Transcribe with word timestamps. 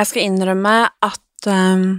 Jeg 0.00 0.06
skal 0.08 0.22
innrømme 0.24 0.74
at 1.04 1.46
um, 1.52 1.98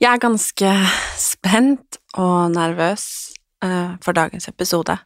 jeg 0.00 0.08
er 0.10 0.20
ganske 0.20 0.72
spent 1.16 1.96
og 2.20 2.50
nervøs 2.52 3.32
uh, 3.64 3.96
for 4.04 4.12
dagens 4.12 4.48
episode. 4.50 4.98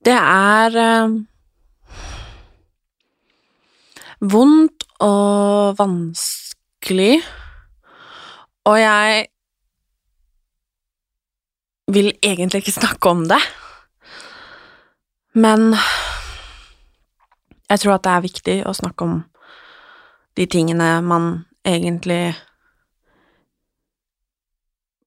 Det 0.00 0.14
er 0.16 0.78
ehm, 0.80 1.18
vondt 4.32 4.86
og 5.04 5.76
vanskelig, 5.78 7.20
og 8.64 8.80
jeg 8.80 9.26
vil 11.92 12.12
egentlig 12.22 12.62
ikke 12.64 12.78
snakke 12.80 13.12
om 13.12 13.26
det, 13.28 13.42
men 15.34 15.74
jeg 17.68 17.80
tror 17.80 17.98
at 17.98 18.08
det 18.08 18.14
er 18.14 18.24
viktig 18.30 18.56
å 18.64 18.72
snakke 18.80 19.04
om 19.04 19.20
de 20.40 20.46
tingene 20.48 20.88
man 21.04 21.44
egentlig 21.68 22.32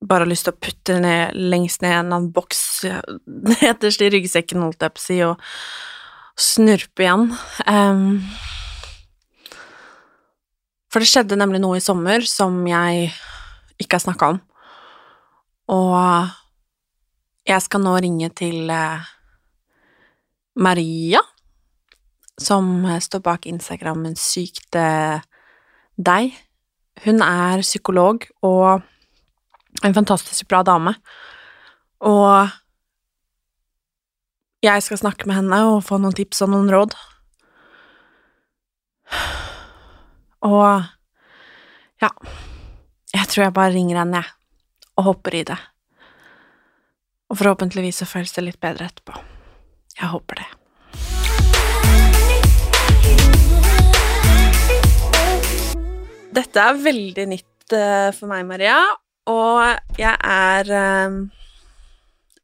bare 0.03 0.27
har 0.27 0.29
lyst 0.29 0.45
til 0.45 0.53
å 0.53 0.61
putte 0.61 0.99
ned 1.01 1.33
lengst 1.33 1.81
ned 1.81 1.89
i 1.89 1.95
en 1.95 2.05
eller 2.05 2.19
annen 2.19 2.33
boks 2.35 2.61
nederst 3.63 4.03
i 4.03 4.11
ryggsekken, 4.13 4.61
holdt 4.61 4.83
jeg 4.83 4.93
på 4.93 5.01
å 5.01 5.05
si, 5.07 5.17
og 5.25 5.41
snurpe 6.37 7.05
igjen. 7.05 7.27
Um, 7.65 8.21
for 10.93 11.01
det 11.01 11.09
skjedde 11.09 11.39
nemlig 11.39 11.63
noe 11.63 11.79
i 11.79 11.83
sommer 11.83 12.25
som 12.29 12.59
jeg 12.69 13.09
ikke 13.81 13.97
har 13.97 14.05
snakka 14.05 14.33
om, 14.35 14.41
og 15.73 16.29
jeg 17.49 17.65
skal 17.65 17.81
nå 17.81 17.97
ringe 18.03 18.29
til 18.37 18.69
eh, 18.71 19.07
Maria 20.61 21.23
som 22.41 22.85
står 23.01 23.21
bak 23.23 23.45
Instagrammen 23.49 24.15
Sykt 24.19 24.75
eh, 24.75 25.21
deg. 25.97 26.33
Hun 27.03 27.21
er 27.25 27.63
psykolog 27.65 28.25
og 28.45 28.83
en 29.83 29.95
fantastisk 29.95 30.47
bra 30.49 30.61
dame. 30.65 30.95
Og 32.03 32.49
jeg 34.63 34.83
skal 34.85 35.01
snakke 35.01 35.27
med 35.27 35.41
henne 35.41 35.59
og 35.73 35.83
få 35.83 35.99
noen 35.99 36.15
tips 36.15 36.43
og 36.45 36.53
noen 36.53 36.71
råd. 36.71 36.95
Og 40.43 40.83
ja, 42.03 42.09
jeg 43.13 43.29
tror 43.31 43.45
jeg 43.45 43.55
bare 43.55 43.75
ringer 43.75 44.01
henne, 44.01 44.23
jeg, 44.23 44.89
og 44.99 45.07
hopper 45.11 45.37
i 45.39 45.45
det. 45.47 45.59
Og 47.31 47.39
forhåpentligvis 47.39 48.03
så 48.03 48.09
føles 48.09 48.35
det 48.35 48.43
litt 48.49 48.59
bedre 48.63 48.89
etterpå. 48.91 49.15
Jeg 49.99 50.11
håper 50.11 50.41
det. 50.41 50.49
Dette 56.33 56.61
er 56.65 56.79
veldig 56.81 57.25
nytt 57.29 57.73
eh, 57.77 58.09
for 58.15 58.31
meg, 58.31 58.45
Maria, 58.49 58.77
og 59.29 59.97
jeg 59.99 60.13
er 60.17 60.71
eh, 60.73 61.17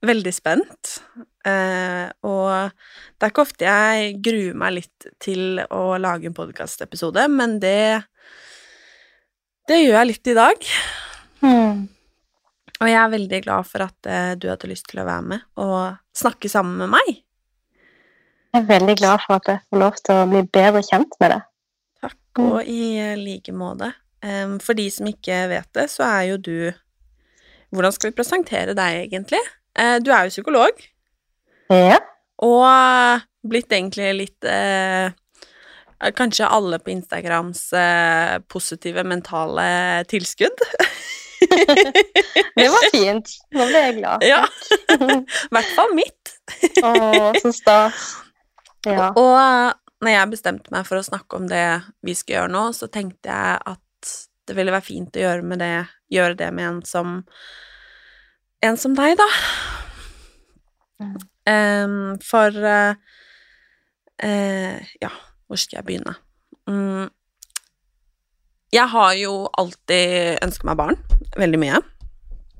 veldig 0.06 0.34
spent. 0.36 1.00
Eh, 1.48 2.06
og 2.28 2.70
det 2.70 3.26
er 3.26 3.32
ikke 3.32 3.46
ofte 3.48 3.66
jeg 3.66 4.20
gruer 4.26 4.60
meg 4.62 4.76
litt 4.78 5.08
til 5.24 5.62
å 5.74 5.98
lage 6.02 6.30
en 6.30 6.38
podkastepisode, 6.38 7.26
men 7.34 7.58
det 7.64 8.04
Det 9.70 9.78
gjør 9.78 10.00
jeg 10.00 10.10
litt 10.10 10.28
i 10.28 10.38
dag. 10.38 10.70
Og 12.80 12.88
jeg 12.88 13.00
er 13.00 13.12
veldig 13.12 13.42
glad 13.44 13.68
for 13.68 13.86
at 13.86 14.08
eh, 14.10 14.36
du 14.38 14.50
hadde 14.50 14.70
lyst 14.70 14.88
til 14.90 15.02
å 15.02 15.08
være 15.08 15.26
med 15.34 15.46
og 15.60 15.98
snakke 16.16 16.50
sammen 16.50 16.78
med 16.80 16.94
meg. 16.94 17.24
Jeg 18.54 18.64
er 18.64 18.70
veldig 18.70 18.96
glad 19.02 19.22
for 19.26 19.38
at 19.38 19.50
jeg 19.50 19.62
får 19.70 19.82
lov 19.82 20.00
til 20.02 20.22
å 20.22 20.30
bli 20.30 20.46
bedre 20.46 20.82
kjent 20.86 21.18
med 21.22 21.36
det. 21.36 21.42
Takk, 22.40 22.54
og 22.60 22.70
i 22.72 22.82
eh, 23.00 23.16
like 23.20 23.54
måte. 23.56 23.92
For 24.60 24.76
de 24.76 24.90
som 24.92 25.08
ikke 25.08 25.36
vet 25.48 25.68
det, 25.78 25.86
så 25.94 26.04
er 26.04 26.24
jo 26.34 26.38
du 26.44 26.56
Hvordan 27.72 27.94
skal 27.94 28.10
vi 28.10 28.16
presentere 28.18 28.74
deg, 28.76 28.98
egentlig? 29.06 29.40
Eh, 29.80 30.00
du 30.04 30.10
er 30.12 30.26
jo 30.26 30.34
psykolog, 30.34 30.82
Ja. 31.70 32.00
og 32.42 33.22
blitt 33.48 33.72
egentlig 33.72 34.10
litt 34.18 34.44
eh, 34.50 35.12
Kanskje 36.18 36.48
alle 36.50 36.80
på 36.80 36.92
Instagrams 36.96 37.62
eh, 37.76 38.40
positive 38.50 39.04
mentale 39.04 40.04
tilskudd. 40.10 40.64
Det 42.60 42.68
var 42.72 42.90
fint. 42.92 43.30
Nå 43.56 43.66
ble 43.70 43.82
jeg 43.86 43.98
glad. 44.00 44.24
Ja. 44.28 44.42
I 44.96 45.52
hvert 45.56 45.72
fall 45.76 45.94
mitt. 45.96 46.34
Å, 46.84 46.94
så 47.44 47.54
stas. 47.56 48.10
Ja. 48.88 49.10
Og 49.12 49.34
eh, 49.36 49.74
når 50.00 50.14
jeg 50.14 50.32
bestemte 50.32 50.74
meg 50.74 50.88
for 50.88 51.00
å 51.00 51.06
snakke 51.06 51.40
om 51.40 51.48
det 51.50 51.82
vi 52.06 52.16
skal 52.16 52.36
gjøre 52.36 52.54
nå, 52.54 52.64
så 52.76 52.88
tenkte 52.92 53.32
jeg 53.32 53.60
at 53.74 54.14
det 54.50 54.56
ville 54.58 54.74
være 54.74 54.86
fint 54.88 55.18
å 55.18 55.24
gjøre, 55.24 55.46
med 55.46 55.62
det, 55.62 55.74
gjøre 56.10 56.38
det 56.40 56.50
med 56.56 56.72
en 56.72 56.86
som 56.88 57.24
En 58.60 58.76
som 58.76 58.92
deg, 58.92 59.14
da. 59.16 59.28
Mm. 61.00 61.14
Um, 61.48 62.18
for 62.20 62.52
uh, 62.52 62.92
uh, 64.20 64.90
Ja, 65.00 65.12
hvor 65.48 65.62
skal 65.62 65.78
jeg 65.78 65.86
begynne? 65.88 66.18
Um, 66.68 67.08
jeg 68.76 68.92
har 68.92 69.14
jo 69.16 69.48
alltid 69.58 70.44
ønsket 70.44 70.68
meg 70.68 70.78
barn. 70.82 71.00
Veldig 71.40 71.62
mye. 71.62 71.80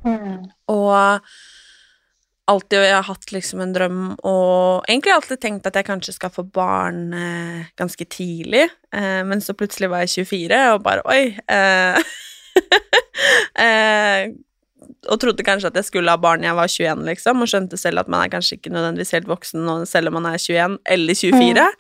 Mm. 0.08 0.48
Og 0.72 1.28
alltid 2.50 2.84
jeg 2.84 2.96
har 2.96 3.08
hatt 3.08 3.32
liksom 3.34 3.62
en 3.64 3.74
drøm 3.76 4.02
og 4.18 4.90
egentlig 4.90 5.14
alltid 5.14 5.42
tenkt 5.44 5.70
at 5.70 5.78
jeg 5.78 5.88
kanskje 5.88 6.16
skal 6.16 6.34
få 6.34 6.46
barn 6.56 7.14
eh, 7.16 7.70
ganske 7.80 8.06
tidlig, 8.10 8.66
eh, 8.96 9.22
men 9.28 9.44
så 9.44 9.56
plutselig 9.58 9.92
var 9.92 10.06
jeg 10.06 10.28
24 10.30 10.62
og 10.74 10.84
bare 10.86 11.06
oi 11.10 11.22
eh, 11.52 12.14
eh, 13.66 14.32
Og 15.10 15.20
trodde 15.22 15.46
kanskje 15.46 15.70
at 15.70 15.78
jeg 15.80 15.88
skulle 15.88 16.12
ha 16.12 16.20
barn 16.22 16.42
da 16.42 16.50
jeg 16.50 16.58
var 16.58 16.74
21, 16.74 17.06
liksom, 17.12 17.44
og 17.44 17.52
skjønte 17.52 17.80
selv 17.80 18.02
at 18.04 18.12
man 18.12 18.26
er 18.26 18.34
kanskje 18.34 18.58
ikke 18.58 18.74
nødvendigvis 18.74 19.16
helt 19.18 19.30
voksen 19.30 19.72
selv 19.90 20.12
om 20.12 20.20
man 20.20 20.30
er 20.32 20.42
21 20.42 20.80
eller 20.98 21.22
24. 21.24 21.70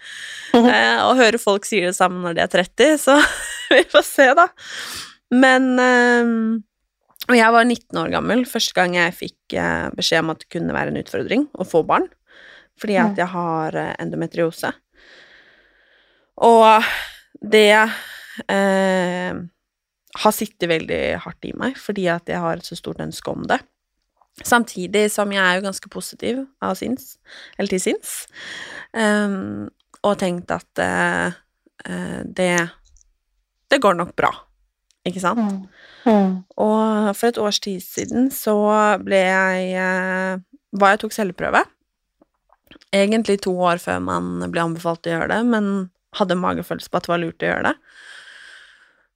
Eh, 0.49 0.99
og 1.05 1.19
hører 1.19 1.37
folk 1.37 1.67
sier 1.67 1.91
det 1.91 1.95
samme 1.95 2.23
når 2.23 2.33
de 2.33 2.41
er 2.41 2.49
30, 2.49 2.95
så 2.97 3.19
vi 3.75 3.83
får 3.91 4.05
se, 4.07 4.25
da. 4.37 4.47
Men 5.29 5.67
eh, 5.77 6.31
og 7.29 7.37
jeg 7.37 7.53
var 7.53 7.67
19 7.67 7.99
år 8.01 8.11
gammel 8.13 8.43
første 8.49 8.73
gang 8.77 8.95
jeg 8.97 9.15
fikk 9.17 9.55
eh, 9.61 9.87
beskjed 9.95 10.23
om 10.23 10.33
at 10.33 10.41
det 10.41 10.49
kunne 10.49 10.75
være 10.75 10.93
en 10.93 11.01
utfordring 11.03 11.45
å 11.53 11.67
få 11.67 11.83
barn, 11.85 12.07
fordi 12.79 12.97
at 12.97 13.19
jeg 13.21 13.29
har 13.29 13.77
eh, 13.77 13.93
endometriose. 14.01 14.71
Og 16.49 16.89
det 17.53 17.75
eh, 18.49 19.41
har 20.23 20.35
sittet 20.35 20.69
veldig 20.71 21.03
hardt 21.25 21.45
i 21.45 21.53
meg, 21.53 21.77
fordi 21.77 22.07
at 22.09 22.31
jeg 22.31 22.41
har 22.41 22.57
et 22.57 22.65
så 22.65 22.77
stort 22.79 23.03
ønske 23.05 23.35
om 23.35 23.45
det. 23.49 23.59
Samtidig 24.39 25.09
som 25.11 25.29
jeg 25.35 25.43
er 25.43 25.59
jo 25.59 25.67
ganske 25.67 25.91
positiv 25.91 26.43
av 26.63 26.77
sinns, 26.79 27.17
eller 27.59 27.75
til 27.75 27.83
sinns, 27.83 28.23
eh, 28.97 29.37
og 29.99 30.19
tenkt 30.19 30.49
at 30.55 30.81
eh, 30.81 31.39
eh, 31.85 32.21
det 32.25 32.53
Det 33.69 33.77
går 33.77 33.93
nok 33.93 34.15
bra. 34.17 34.31
Ikke 35.09 35.23
sant? 35.23 35.41
Mm. 35.41 35.65
Mm. 36.05 36.33
Og 36.61 37.11
for 37.17 37.29
et 37.29 37.41
års 37.41 37.59
tid 37.63 37.83
siden 37.83 38.29
så 38.33 38.55
ble 39.03 39.19
jeg 39.19 39.73
Hva 39.75 40.79
Var 40.79 40.95
jeg 40.95 41.01
tok 41.03 41.15
celleprøve. 41.15 41.63
Egentlig 42.93 43.39
to 43.43 43.53
år 43.57 43.81
før 43.81 43.99
man 44.05 44.37
ble 44.53 44.61
anbefalt 44.63 45.07
å 45.09 45.15
gjøre 45.15 45.31
det, 45.33 45.39
men 45.49 45.89
hadde 46.17 46.37
magefølelse 46.37 46.89
på 46.89 46.99
at 46.99 47.05
det 47.05 47.11
var 47.11 47.21
lurt 47.21 47.45
å 47.45 47.49
gjøre 47.49 47.71
det. 47.71 47.75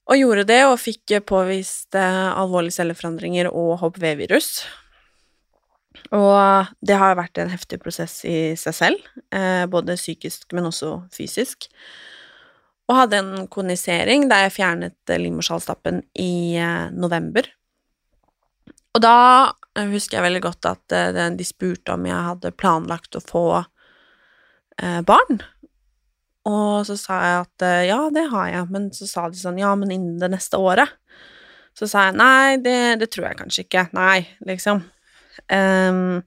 Og 0.04 0.20
gjorde 0.20 0.44
det, 0.50 0.60
og 0.68 0.80
fikk 0.82 1.14
påvist 1.26 1.96
eh, 1.96 2.30
alvorlige 2.36 2.76
celleforandringer 2.76 3.48
og 3.48 3.78
HPV-virus. 3.80 4.50
Og 6.14 6.74
det 6.84 6.98
har 7.00 7.16
vært 7.16 7.40
en 7.40 7.52
heftig 7.52 7.80
prosess 7.82 8.18
i 8.28 8.52
seg 8.60 8.76
selv, 8.76 9.06
eh, 9.32 9.64
både 9.70 9.96
psykisk, 9.96 10.50
men 10.52 10.68
også 10.68 10.98
fysisk. 11.14 11.70
Og 12.88 12.98
hadde 12.98 13.20
en 13.20 13.46
konisering 13.52 14.26
der 14.28 14.46
jeg 14.46 14.56
fjernet 14.58 15.12
eh, 15.12 15.20
livmorhalsstappen 15.22 16.02
i 16.20 16.56
eh, 16.60 16.90
november. 16.92 17.48
Og 18.94 19.02
da 19.02 19.16
eh, 19.74 19.88
husker 19.92 20.18
jeg 20.18 20.26
veldig 20.26 20.42
godt 20.44 20.68
at 20.68 20.96
de 21.38 21.46
spurte 21.48 21.96
om 21.96 22.04
jeg 22.08 22.28
hadde 22.28 22.54
planlagt 22.58 23.16
å 23.16 23.24
få 23.24 23.46
barn. 25.06 25.38
Og 26.50 26.82
så 26.88 26.96
sa 26.98 27.18
jeg 27.22 27.42
at 27.44 27.64
ja, 27.86 27.98
det 28.12 28.24
har 28.32 28.48
jeg, 28.50 28.66
men 28.74 28.88
så 28.92 29.06
sa 29.06 29.28
de 29.30 29.38
sånn 29.38 29.60
ja, 29.60 29.70
men 29.78 29.92
innen 29.94 30.16
det 30.18 30.32
neste 30.32 30.58
året. 30.58 30.90
Så 31.78 31.86
sa 31.90 32.08
jeg 32.08 32.16
nei, 32.18 32.56
det, 32.62 32.74
det 33.00 33.08
tror 33.14 33.28
jeg 33.28 33.38
kanskje 33.38 33.64
ikke. 33.64 33.84
Nei, 33.94 34.24
liksom. 34.46 34.82
Um, 35.50 36.22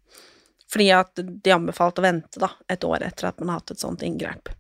fordi 0.72 0.88
at 0.96 1.20
de 1.20 1.54
anbefalte 1.56 2.04
å 2.04 2.08
vente 2.08 2.42
da, 2.44 2.50
et 2.72 2.84
år 2.88 3.06
etter 3.08 3.30
at 3.30 3.40
man 3.40 3.54
har 3.54 3.62
hatt 3.62 3.76
et 3.76 3.84
sånt 3.84 4.04
inngrep. 4.04 4.52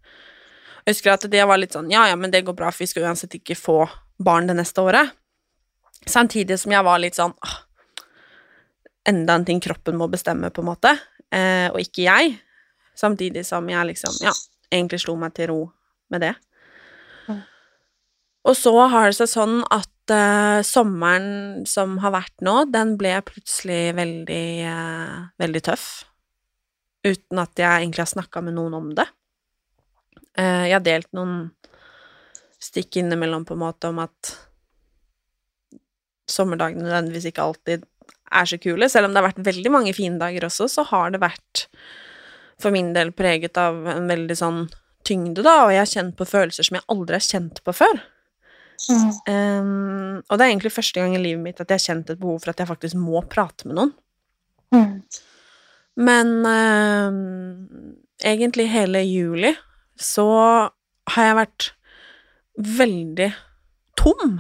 Jeg 0.87 0.95
husker 0.95 1.17
at 1.17 1.25
det 1.27 1.43
var 1.43 1.59
litt 1.59 1.75
sånn 1.75 1.89
ja, 1.91 2.05
ja, 2.07 2.15
men 2.15 2.31
det 2.31 2.45
går 2.47 2.55
bra, 2.55 2.71
for 2.71 2.85
vi 2.85 2.87
skal 2.87 3.09
uansett 3.09 3.33
ikke 3.35 3.57
få 3.59 3.81
barn 4.23 4.47
det 4.47 4.55
neste 4.55 4.79
året. 4.79 5.11
Samtidig 6.07 6.55
som 6.61 6.71
jeg 6.71 6.85
var 6.87 7.01
litt 7.03 7.17
sånn 7.19 7.33
åh, 7.35 7.55
Enda 9.07 9.35
en 9.35 9.45
ting 9.47 9.59
kroppen 9.63 9.95
må 9.95 10.09
bestemme, 10.11 10.49
på 10.51 10.59
en 10.59 10.67
måte, 10.67 10.91
eh, 11.31 11.69
og 11.71 11.79
ikke 11.79 12.03
jeg. 12.03 12.33
Samtidig 12.99 13.45
som 13.47 13.67
jeg 13.71 13.87
liksom, 13.93 14.17
ja, 14.19 14.33
egentlig 14.67 14.99
slo 14.99 15.15
meg 15.19 15.31
til 15.37 15.47
ro 15.47 15.61
med 16.11 16.25
det. 16.25 16.33
Mm. 17.29 17.39
Og 18.51 18.57
så 18.59 18.73
har 18.91 19.07
det 19.07 19.15
seg 19.15 19.31
sånn 19.31 19.61
at 19.71 20.11
eh, 20.11 20.59
sommeren 20.67 21.63
som 21.71 21.95
har 22.03 22.17
vært 22.17 22.35
nå, 22.43 22.57
den 22.73 22.97
ble 22.99 23.13
plutselig 23.27 23.95
veldig, 23.95 24.49
eh, 24.73 25.15
veldig 25.39 25.63
tøff. 25.69 25.87
Uten 27.07 27.43
at 27.45 27.63
jeg 27.63 27.85
egentlig 27.85 28.03
har 28.03 28.11
snakka 28.11 28.43
med 28.43 28.59
noen 28.59 28.75
om 28.75 28.91
det. 28.97 29.07
Eh, 30.37 30.63
jeg 30.69 30.75
har 30.77 30.85
delt 30.85 31.09
noen 31.17 31.49
stikk 32.61 32.99
innimellom 33.01 33.45
på 33.45 33.55
en 33.55 33.63
måte 33.63 33.91
om 33.91 34.01
at 34.03 34.33
sommerdagene 36.27 36.83
nødvendigvis 36.85 37.29
ikke 37.29 37.45
alltid 37.45 37.85
er 38.27 38.49
så 38.49 38.59
kule. 38.61 38.89
Selv 38.91 39.07
om 39.07 39.13
det 39.13 39.21
har 39.21 39.29
vært 39.29 39.45
veldig 39.47 39.71
mange 39.73 39.93
fine 39.95 40.19
dager 40.21 40.47
også, 40.49 40.67
så 40.71 40.85
har 40.89 41.13
det 41.13 41.23
vært 41.23 41.67
for 42.61 42.73
min 42.73 42.91
del 42.95 43.13
preget 43.15 43.57
av 43.61 43.85
en 43.93 44.09
veldig 44.09 44.37
sånn 44.37 44.61
tyngde, 45.07 45.43
da, 45.45 45.61
og 45.63 45.71
jeg 45.71 45.83
har 45.83 45.91
kjent 45.91 46.17
på 46.19 46.27
følelser 46.27 46.67
som 46.67 46.79
jeg 46.79 46.87
aldri 46.91 47.15
har 47.15 47.27
kjent 47.27 47.61
på 47.63 47.75
før. 47.75 48.01
Mm. 48.91 49.05
Um, 49.29 50.17
og 50.27 50.37
det 50.37 50.43
er 50.43 50.51
egentlig 50.51 50.73
første 50.75 51.01
gang 51.01 51.15
i 51.15 51.21
livet 51.21 51.41
mitt 51.41 51.61
at 51.61 51.71
jeg 51.71 51.79
har 51.79 51.85
kjent 51.85 52.11
et 52.13 52.19
behov 52.19 52.41
for 52.43 52.51
at 52.51 52.59
jeg 52.61 52.69
faktisk 52.69 52.99
må 52.99 53.23
prate 53.29 53.69
med 53.69 53.79
noen. 53.79 53.93
Mm. 54.75 54.91
Men 56.07 56.33
um, 56.45 57.95
egentlig 58.21 58.67
hele 58.73 59.01
juli 59.07 59.53
så 59.99 60.27
har 61.13 61.27
jeg 61.27 61.39
vært 61.39 61.69
veldig 62.57 63.29
tom, 63.97 64.39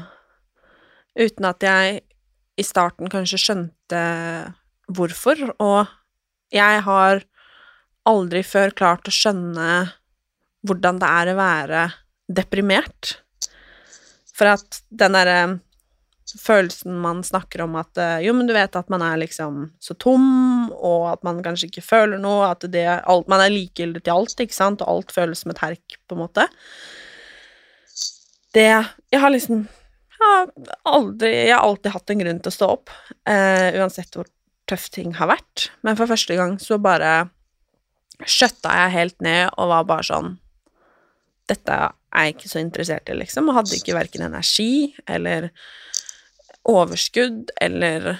uten 1.17 1.49
at 1.49 1.65
jeg 1.65 2.01
i 2.57 2.65
starten 2.65 3.09
kanskje 3.11 3.39
skjønte 3.41 4.01
hvorfor, 4.93 5.41
og 5.61 5.89
jeg 6.53 6.81
har 6.87 7.23
aldri 8.07 8.41
før 8.47 8.73
klart 8.77 9.09
å 9.09 9.13
skjønne 9.13 9.69
hvordan 10.67 10.99
det 11.01 11.13
er 11.19 11.31
å 11.31 11.37
være 11.37 11.85
deprimert. 12.39 13.17
For 14.37 14.53
at 14.53 14.81
den 14.89 15.15
derre 15.17 15.39
følelsen 16.27 16.97
man 17.01 17.23
snakker 17.23 17.63
om 17.63 17.77
at 17.79 17.99
eh, 18.01 18.25
jo, 18.25 18.33
men 18.35 18.49
du 18.49 18.53
vet 18.55 18.75
at 18.75 18.89
man 18.91 19.03
er 19.05 19.19
liksom 19.21 19.69
så 19.79 19.95
tom, 19.99 20.66
og 20.77 21.07
at 21.11 21.25
man 21.27 21.41
kanskje 21.45 21.71
ikke 21.71 21.85
føler 21.85 22.21
noe, 22.21 22.51
at 22.51 22.65
det, 22.71 22.85
alt, 22.85 23.27
man 23.31 23.43
er 23.43 23.53
likegyldig 23.53 24.03
til 24.05 24.15
alt, 24.15 24.39
ikke 24.43 24.55
sant, 24.55 24.83
og 24.83 24.93
alt 24.93 25.15
føles 25.15 25.43
som 25.43 25.53
et 25.53 25.63
herk, 25.63 25.97
på 26.07 26.17
en 26.17 26.23
måte. 26.25 26.47
Det 28.55 28.69
Jeg 29.11 29.21
har 29.21 29.33
liksom 29.33 29.67
jeg 30.17 30.25
har 30.25 30.47
aldri 30.89 31.29
Jeg 31.29 31.53
har 31.53 31.61
alltid 31.61 31.93
hatt 31.93 32.09
en 32.09 32.21
grunn 32.23 32.39
til 32.41 32.49
å 32.49 32.55
stå 32.55 32.69
opp, 32.73 32.93
eh, 33.29 33.75
uansett 33.77 34.15
hvor 34.17 34.29
tøff 34.67 34.89
ting 34.91 35.13
har 35.19 35.29
vært, 35.29 35.69
men 35.85 35.95
for 35.99 36.09
første 36.09 36.35
gang 36.35 36.57
så 36.59 36.79
bare 36.81 37.29
skjøtta 38.25 38.73
jeg 38.81 38.95
helt 38.95 39.21
ned 39.21 39.51
og 39.53 39.69
var 39.71 39.85
bare 39.87 40.07
sånn 40.07 40.31
Dette 41.47 41.75
er 41.77 42.25
jeg 42.25 42.33
ikke 42.33 42.49
så 42.51 42.59
interessert 42.59 43.11
i, 43.11 43.15
liksom, 43.15 43.47
og 43.47 43.55
hadde 43.61 43.77
ikke 43.77 43.95
verken 43.95 44.25
energi 44.25 44.95
eller 45.07 45.51
overskudd 46.67 47.53
eller 47.63 48.17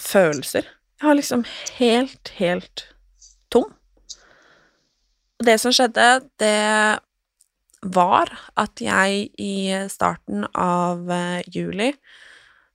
følelser. 0.00 0.64
Jeg 1.00 1.08
var 1.08 1.16
liksom 1.16 1.44
helt, 1.78 2.28
helt 2.36 2.82
tom. 3.48 3.70
Og 5.40 5.46
det 5.48 5.54
som 5.62 5.72
skjedde, 5.72 6.08
det 6.36 7.00
var 7.80 8.28
at 8.60 8.82
jeg 8.84 9.30
i 9.40 9.54
starten 9.88 10.44
av 10.52 11.08
eh, 11.08 11.40
juli 11.48 11.94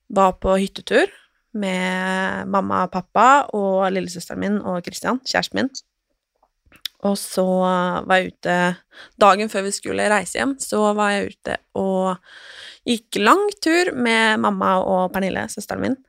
var 0.10 0.39
på 0.42 0.56
hyttetur 0.57 1.13
med 1.54 2.50
mamma, 2.50 2.88
og 2.88 2.95
pappa 2.95 3.27
og 3.54 3.86
lillesøsteren 3.94 4.42
min 4.42 4.57
og 4.57 4.81
Christian, 4.88 5.22
kjæresten 5.22 5.62
min. 5.62 5.69
Og 7.06 7.19
så 7.22 7.45
var 7.45 8.18
jeg 8.18 8.33
ute 8.33 8.57
Dagen 9.22 9.54
før 9.54 9.68
vi 9.68 9.75
skulle 9.75 10.10
reise 10.10 10.39
hjem, 10.39 10.56
så 10.57 10.81
var 10.98 11.13
jeg 11.13 11.36
ute 11.36 11.60
og 11.77 12.18
gikk 12.89 13.22
lang 13.22 13.45
tur 13.62 13.94
med 13.94 14.42
mamma 14.42 14.80
og 14.81 15.13
Pernille, 15.13 15.45
søsteren 15.54 15.86
min. 15.86 16.00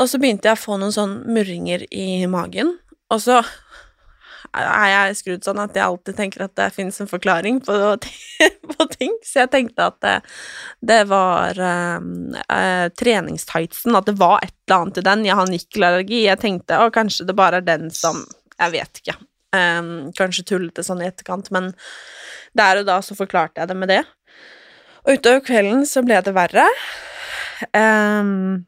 Og 0.00 0.08
så 0.08 0.18
begynte 0.20 0.48
jeg 0.48 0.56
å 0.56 0.62
få 0.62 0.78
noen 0.80 0.94
sånn 0.94 1.18
murringer 1.28 1.84
i 1.92 2.24
magen, 2.30 2.76
og 3.12 3.20
så 3.20 3.42
er 4.52 4.88
jeg 4.90 5.16
skrudd 5.16 5.46
sånn 5.46 5.60
at 5.62 5.76
jeg 5.76 5.84
alltid 5.84 6.16
tenker 6.16 6.44
at 6.44 6.54
det 6.58 6.72
finnes 6.74 6.98
en 7.00 7.08
forklaring 7.08 7.60
på, 7.64 7.76
på 8.74 8.86
ting, 8.92 9.14
så 9.24 9.44
jeg 9.44 9.52
tenkte 9.54 9.88
at 9.88 9.98
det, 10.04 10.14
det 10.92 11.00
var 11.08 11.56
um, 11.56 12.34
uh, 12.36 12.88
treningstightsen, 13.00 13.96
at 13.96 14.10
det 14.10 14.16
var 14.20 14.42
et 14.44 14.54
eller 14.66 14.78
annet 14.78 15.00
i 15.00 15.06
den. 15.08 15.26
Jeg 15.28 15.38
har 15.38 15.52
nikkelallergi. 15.52 16.22
Jeg 16.26 16.40
tenkte 16.42 16.80
å, 16.82 16.90
kanskje 16.92 17.28
det 17.28 17.36
bare 17.38 17.62
er 17.62 17.68
den 17.68 17.88
som 17.94 18.24
Jeg 18.60 18.74
vet 18.74 19.00
ikke. 19.00 19.16
Um, 19.56 20.12
kanskje 20.16 20.44
tullete 20.48 20.84
sånn 20.84 21.00
i 21.02 21.08
etterkant, 21.08 21.48
men 21.52 21.72
der 22.56 22.82
og 22.82 22.86
da 22.88 23.00
så 23.04 23.16
forklarte 23.16 23.62
jeg 23.62 23.72
det 23.72 23.78
med 23.78 23.90
det. 23.90 24.02
Og 25.02 25.16
utover 25.16 25.42
kvelden 25.44 25.86
så 25.88 26.04
ble 26.04 26.20
det 26.22 26.34
verre. 26.36 26.66
Um, 27.72 28.62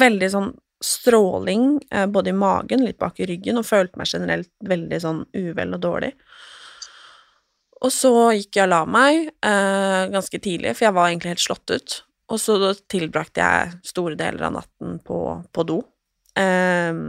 veldig 0.00 0.30
sånn 0.32 0.50
stråling 0.80 1.80
eh, 1.90 2.06
både 2.08 2.32
i 2.32 2.36
magen, 2.36 2.84
litt 2.84 2.98
bak 3.00 3.20
i 3.20 3.28
ryggen, 3.28 3.60
og 3.60 3.68
følte 3.68 4.00
meg 4.00 4.08
generelt 4.08 4.50
veldig 4.64 5.00
sånn 5.02 5.24
uvel 5.36 5.76
og 5.76 5.82
dårlig. 5.84 6.12
Og 7.80 7.92
så 7.92 8.12
gikk 8.36 8.58
jeg 8.58 8.66
og 8.66 8.72
la 8.72 8.80
meg 8.88 9.26
eh, 9.28 10.04
ganske 10.12 10.40
tidlig, 10.40 10.74
for 10.76 10.88
jeg 10.88 10.96
var 10.96 11.10
egentlig 11.10 11.34
helt 11.34 11.44
slått 11.44 11.74
ut. 11.74 11.98
Og 12.30 12.40
så 12.40 12.56
tilbrakte 12.92 13.42
jeg 13.42 13.90
store 13.90 14.16
deler 14.20 14.48
av 14.48 14.56
natten 14.60 14.98
på, 15.04 15.20
på 15.52 15.66
do. 15.68 15.80
Eh, 16.38 17.04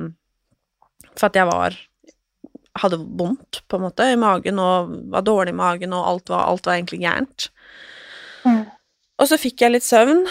for 1.11 1.27
at 1.27 1.39
jeg 1.39 1.49
var 1.51 1.79
hadde 2.79 3.01
vondt, 3.19 3.61
på 3.67 3.77
en 3.77 3.83
måte, 3.83 4.05
i 4.07 4.19
magen, 4.19 4.59
og 4.63 4.93
var 5.11 5.25
dårlig 5.27 5.51
i 5.51 5.59
magen, 5.59 5.95
og 5.95 6.07
alt 6.07 6.31
var, 6.31 6.45
alt 6.47 6.67
var 6.67 6.77
egentlig 6.77 7.01
gærent. 7.03 7.49
Mm. 8.47 8.63
Og 9.19 9.29
så 9.29 9.39
fikk 9.41 9.63
jeg 9.63 9.75
litt 9.75 9.85
søvn, 9.85 10.23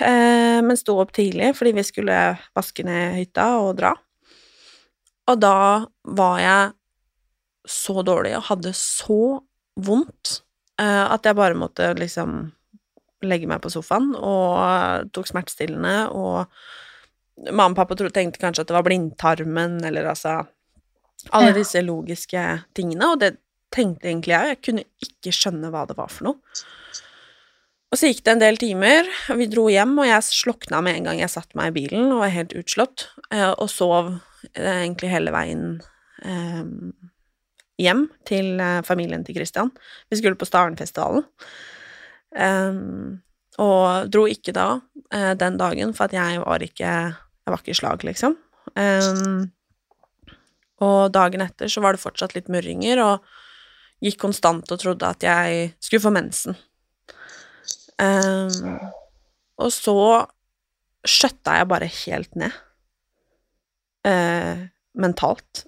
men 0.00 0.76
sto 0.80 0.96
opp 1.02 1.12
tidlig 1.14 1.52
fordi 1.58 1.72
vi 1.76 1.84
skulle 1.86 2.16
vaske 2.56 2.84
ned 2.86 3.18
hytta 3.20 3.46
og 3.62 3.76
dra. 3.78 3.92
Og 5.30 5.40
da 5.40 5.56
var 6.04 6.40
jeg 6.42 6.72
så 7.70 8.02
dårlig 8.04 8.34
og 8.36 8.46
hadde 8.50 8.74
så 8.76 9.20
vondt 9.80 10.40
eh, 10.80 11.04
at 11.08 11.24
jeg 11.24 11.38
bare 11.38 11.56
måtte 11.58 11.94
liksom 11.98 12.52
legge 13.24 13.48
meg 13.48 13.62
på 13.64 13.72
sofaen 13.72 14.10
og 14.18 15.08
tok 15.16 15.30
smertestillende, 15.30 16.10
og 16.12 16.44
mamma 17.48 17.72
og 17.72 17.78
pappa 17.78 17.96
tenkte 17.96 18.42
kanskje 18.42 18.66
at 18.66 18.68
det 18.68 18.76
var 18.76 18.84
blindtarmen, 18.84 19.78
eller 19.84 20.10
altså 20.12 20.42
alle 21.32 21.54
Ja. 21.54 21.56
disse 21.56 21.80
logiske 21.80 22.42
tingene, 22.76 23.12
og 23.14 23.20
det 23.20 23.38
tenkte 23.72 24.10
egentlig 24.10 24.34
jeg, 24.34 24.48
jeg 24.52 24.62
kunne 24.62 24.84
ikke 25.02 25.32
skjønne 25.32 25.70
hva 25.72 25.86
det 25.88 25.96
var 25.96 26.12
for 26.12 26.28
noe. 26.28 26.36
Og 27.94 27.98
så 28.00 28.08
gikk 28.10 28.24
det 28.26 28.32
en 28.32 28.40
del 28.42 28.56
timer, 28.58 29.06
vi 29.38 29.46
dro 29.46 29.68
hjem, 29.70 29.92
og 30.02 30.08
jeg 30.08 30.26
slokna 30.26 30.80
med 30.82 30.96
en 30.98 31.04
gang 31.06 31.20
jeg 31.20 31.30
satte 31.30 31.54
meg 31.54 31.70
i 31.70 31.74
bilen 31.76 32.08
og 32.08 32.24
var 32.24 32.32
helt 32.34 32.54
utslått, 32.58 33.04
eh, 33.30 33.52
og 33.52 33.68
sov 33.70 34.08
eh, 34.50 34.80
egentlig 34.80 35.12
hele 35.12 35.30
veien 35.30 35.76
eh, 36.26 36.64
hjem 37.78 38.02
til 38.26 38.58
familien 38.82 39.22
til 39.22 39.38
Christian. 39.38 39.70
Vi 40.10 40.18
skulle 40.18 40.34
på 40.40 40.48
Starenfestivalen. 40.48 41.22
Og 43.62 44.10
dro 44.10 44.26
ikke 44.26 44.54
da 44.54 44.66
den 45.38 45.58
dagen, 45.58 45.94
for 45.94 46.08
at 46.08 46.14
jeg 46.14 46.42
var 46.42 46.62
ikke 46.66 46.90
Jeg 47.44 47.52
var 47.52 47.60
ikke 47.60 47.74
i 47.74 47.78
slag, 47.78 48.04
liksom. 48.06 48.38
Og 50.82 51.00
dagen 51.14 51.42
etter 51.44 51.70
så 51.70 51.82
var 51.84 51.94
det 51.94 52.02
fortsatt 52.02 52.34
litt 52.34 52.50
murringer, 52.50 53.02
og 53.04 53.26
gikk 54.02 54.18
konstant 54.22 54.70
og 54.70 54.80
trodde 54.80 55.10
at 55.10 55.22
jeg 55.22 55.74
skulle 55.78 56.06
få 56.06 56.14
mensen. 56.14 56.58
Em, 58.02 58.78
og 59.60 59.70
så 59.72 59.96
skjøtta 61.06 61.58
jeg 61.60 61.70
bare 61.70 61.90
helt 62.04 62.38
ned. 62.38 62.54
Uh, 64.04 64.66
mentalt. 64.98 65.64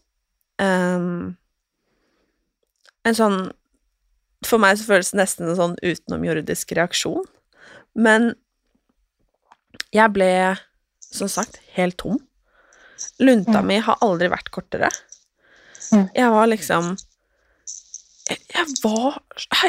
Um, 0.61 1.37
en 3.07 3.17
sånn 3.17 3.37
For 4.45 4.61
meg 4.61 4.79
så 4.79 4.87
føles 4.89 5.11
det 5.13 5.19
nesten 5.21 5.49
en 5.51 5.59
sånn 5.59 5.77
utenomjordisk 5.81 6.75
reaksjon. 6.77 7.25
Men 7.97 8.35
jeg 9.95 10.13
ble, 10.15 10.29
som 11.01 11.31
sagt, 11.33 11.59
helt 11.77 11.97
tom. 12.03 12.21
Lunta 13.21 13.63
mi 13.65 13.79
har 13.83 13.99
aldri 14.05 14.29
vært 14.33 14.53
kortere. 14.55 14.91
Jeg 15.91 16.31
var 16.35 16.49
liksom 16.51 16.95
jeg 18.27 18.67
var 18.83 19.21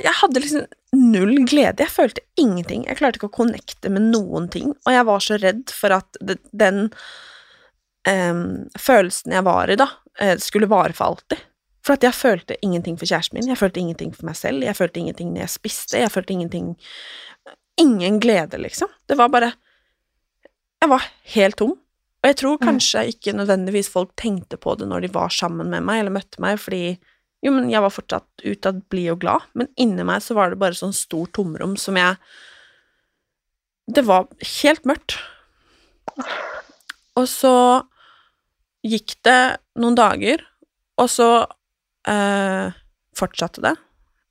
Jeg 0.01 0.13
hadde 0.17 0.41
liksom 0.41 0.63
null 1.11 1.45
glede. 1.49 1.83
Jeg 1.85 1.93
følte 1.93 2.23
ingenting. 2.39 2.85
Jeg 2.87 2.99
klarte 2.99 3.19
ikke 3.19 3.29
å 3.31 3.37
connecte 3.39 3.91
med 3.93 4.09
noen 4.11 4.49
ting, 4.53 4.73
og 4.85 4.93
jeg 4.93 5.07
var 5.09 5.23
så 5.23 5.39
redd 5.41 5.73
for 5.73 5.95
at 5.95 6.19
den 6.51 6.87
um, 8.07 8.43
følelsen 8.79 9.35
jeg 9.35 9.45
var 9.47 9.71
i, 9.71 9.77
da, 9.79 9.89
eh, 10.19 10.35
skulle 10.41 10.69
vare 10.71 10.95
for 10.97 11.13
alltid. 11.13 11.45
For 11.87 11.95
at 11.95 12.03
jeg 12.03 12.17
følte 12.17 12.59
ingenting 12.65 12.97
for 12.99 13.07
kjæresten 13.07 13.39
min, 13.39 13.47
jeg 13.47 13.59
følte 13.59 13.79
ingenting 13.79 14.11
for 14.15 14.27
meg 14.27 14.35
selv, 14.39 14.65
jeg 14.65 14.75
følte 14.75 14.99
ingenting 14.99 15.31
når 15.31 15.45
jeg 15.45 15.55
spiste, 15.55 16.01
jeg 16.01 16.13
følte 16.13 16.35
ingenting 16.35 16.75
Ingen 17.77 18.15
glede, 18.17 18.57
liksom. 18.57 18.89
Det 19.05 19.13
var 19.19 19.29
bare 19.29 19.51
Jeg 20.81 20.89
var 20.89 21.03
helt 21.35 21.57
tom. 21.59 21.75
Og 21.77 22.25
jeg 22.25 22.37
tror 22.39 22.57
kanskje 22.57 23.03
ikke 23.11 23.35
nødvendigvis 23.37 23.89
folk 23.93 24.15
tenkte 24.17 24.57
på 24.57 24.73
det 24.75 24.87
når 24.89 25.05
de 25.05 25.11
var 25.13 25.29
sammen 25.29 25.69
med 25.69 25.85
meg 25.85 26.01
eller 26.01 26.15
møtte 26.15 26.41
meg, 26.41 26.57
fordi 26.57 26.97
jo, 27.47 27.55
men 27.55 27.71
jeg 27.71 27.83
var 27.83 27.93
fortsatt 27.93 28.45
utad 28.45 28.83
blid 28.91 29.13
og 29.15 29.21
glad, 29.23 29.47
men 29.57 29.71
inni 29.79 30.05
meg 30.07 30.23
så 30.25 30.37
var 30.37 30.51
det 30.51 30.59
bare 30.61 30.77
sånn 30.77 30.95
stort 30.95 31.33
tomrom 31.37 31.77
som 31.79 31.97
jeg 31.99 32.19
Det 33.87 34.03
var 34.03 34.27
helt 34.43 34.83
mørkt. 34.83 35.15
Og 37.15 37.27
så 37.31 37.53
gikk 38.83 39.15
det 39.23 39.57
noen 39.79 39.95
dager, 39.95 40.43
og 40.99 41.07
så 41.09 41.29
eh, 42.09 42.75
fortsatte 43.17 43.63
det. 43.63 43.73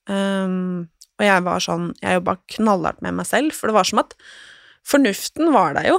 Um, 0.06 0.86
og 1.16 1.24
jeg 1.26 1.42
var 1.42 1.62
sånn 1.64 1.86
Jeg 1.98 2.20
jobba 2.20 2.36
knallhardt 2.54 3.00
med 3.02 3.16
meg 3.18 3.26
selv, 3.26 3.56
for 3.56 3.66
det 3.66 3.74
var 3.74 3.88
som 3.88 4.04
at 4.04 4.12
fornuften 4.86 5.50
var 5.54 5.74
der 5.78 5.88
jo. 5.90 5.96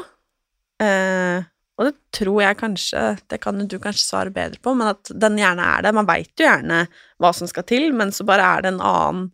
Eh, 0.84 1.44
og 1.78 1.86
det 1.86 1.94
tror 2.16 2.40
jeg 2.42 2.58
kanskje 2.58 3.02
Det 3.30 3.38
kan 3.44 3.60
du 3.60 3.76
kanskje 3.78 4.02
svare 4.02 4.34
bedre 4.34 4.58
på, 4.64 4.74
men 4.74 4.90
at 4.96 5.12
den 5.14 5.38
gjerne 5.38 5.66
er 5.76 5.86
det. 5.86 5.94
Man 5.94 6.10
veit 6.10 6.32
jo 6.34 6.48
gjerne 6.48 6.86
hva 7.22 7.32
som 7.38 7.50
skal 7.50 7.68
til, 7.70 7.92
men 7.94 8.14
så 8.16 8.26
bare 8.26 8.48
er 8.56 8.66
det 8.66 8.72
en 8.74 8.82
annen 8.82 9.28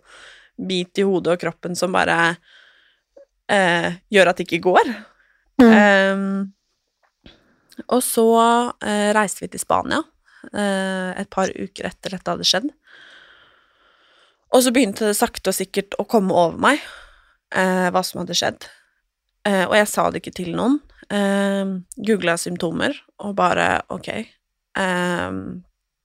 bit 0.60 1.00
i 1.00 1.06
hodet 1.08 1.38
og 1.38 1.42
kroppen 1.42 1.78
som 1.80 1.96
bare 1.96 2.36
eh, 3.48 3.96
gjør 4.12 4.32
at 4.32 4.42
det 4.42 4.48
ikke 4.50 4.66
går. 4.68 4.92
Um, 5.64 6.52
og 7.88 8.04
så 8.06 8.28
eh, 8.84 9.10
reiste 9.16 9.46
vi 9.46 9.50
til 9.54 9.62
Spania 9.62 10.02
eh, 10.52 11.22
et 11.22 11.30
par 11.34 11.50
uker 11.50 11.88
etter 11.90 12.16
dette 12.16 12.36
hadde 12.36 12.48
skjedd. 12.48 12.70
Og 14.54 14.62
så 14.62 14.74
begynte 14.74 15.08
det 15.10 15.18
sakte 15.18 15.50
og 15.50 15.58
sikkert 15.58 15.96
å 15.98 16.06
komme 16.10 16.36
over 16.36 16.60
meg 16.62 16.82
eh, 17.56 17.90
hva 17.94 18.04
som 18.06 18.22
hadde 18.22 18.38
skjedd. 18.38 18.68
Eh, 19.48 19.64
og 19.66 19.76
jeg 19.80 19.90
sa 19.90 20.10
det 20.12 20.22
ikke 20.22 20.38
til 20.44 20.54
noen. 20.58 20.80
Eh, 21.10 21.76
Googla 22.08 22.38
symptomer 22.40 22.96
og 23.24 23.36
bare 23.38 23.68
ok, 23.94 24.10
eh, 24.14 25.38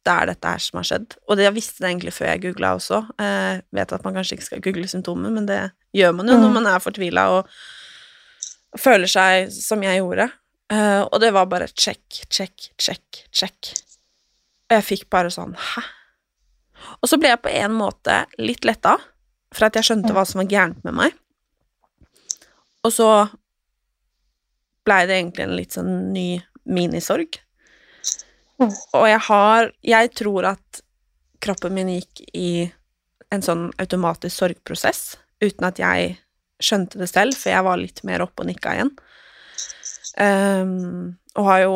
det 0.09 0.14
er 0.14 0.31
dette 0.31 0.52
her 0.55 0.62
som 0.62 0.81
har 0.81 0.88
skjedd. 0.88 1.17
Og 1.28 1.37
det 1.37 1.45
jeg 1.45 1.57
visste 1.59 1.83
det 1.83 1.90
egentlig 1.90 2.14
før 2.17 2.31
jeg 2.31 2.43
googla 2.47 2.73
også. 2.78 3.02
Eh, 3.21 3.61
vet 3.76 3.93
at 3.93 4.07
man 4.07 4.17
kanskje 4.17 4.38
ikke 4.38 4.47
skal 4.47 4.62
google 4.64 4.88
symptomer, 4.88 5.35
men 5.35 5.49
det 5.49 5.61
gjør 5.97 6.14
man 6.17 6.31
jo 6.31 6.38
når 6.40 6.55
man 6.55 6.69
er 6.71 6.83
fortvila 6.83 7.26
og 7.37 8.78
føler 8.78 9.11
seg 9.11 9.52
som 9.52 9.85
jeg 9.85 10.00
gjorde. 10.00 10.31
Eh, 10.73 11.02
og 11.02 11.21
det 11.21 11.33
var 11.37 11.49
bare 11.50 11.69
check, 11.73 12.23
check, 12.28 12.71
check, 12.81 13.25
check. 13.33 13.73
Og 14.69 14.78
jeg 14.78 14.87
fikk 14.87 15.07
bare 15.12 15.33
sånn 15.33 15.55
hæ? 15.57 15.85
Og 17.02 17.11
så 17.11 17.19
ble 17.21 17.33
jeg 17.33 17.43
på 17.43 17.52
en 17.52 17.75
måte 17.75 18.23
litt 18.40 18.64
letta, 18.69 18.97
for 19.55 19.69
at 19.69 19.76
jeg 19.76 19.88
skjønte 19.88 20.12
hva 20.14 20.25
som 20.28 20.43
var 20.43 20.50
gærent 20.50 20.85
med 20.87 20.95
meg. 20.95 21.17
Og 22.87 22.93
så 22.95 23.09
blei 24.88 25.04
det 25.09 25.18
egentlig 25.18 25.45
en 25.45 25.57
litt 25.59 25.76
sånn 25.76 25.92
ny 26.14 26.28
minisorg. 26.68 27.38
Og 28.59 29.04
jeg 29.07 29.21
har 29.28 29.71
Jeg 29.87 30.11
tror 30.18 30.49
at 30.57 30.80
kroppen 31.45 31.76
min 31.76 31.92
gikk 31.92 32.25
i 32.35 32.50
en 33.30 33.45
sånn 33.45 33.68
automatisk 33.78 34.35
sorgprosess 34.35 35.18
uten 35.45 35.68
at 35.68 35.78
jeg 35.78 36.16
skjønte 36.59 36.99
det 36.99 37.07
selv, 37.11 37.37
for 37.38 37.52
jeg 37.52 37.62
var 37.62 37.78
litt 37.78 38.02
mer 38.09 38.25
oppe 38.25 38.42
og 38.42 38.49
nikka 38.49 38.73
igjen. 38.75 38.90
Um, 40.18 41.18
og 41.38 41.47
har 41.47 41.61
jo 41.62 41.75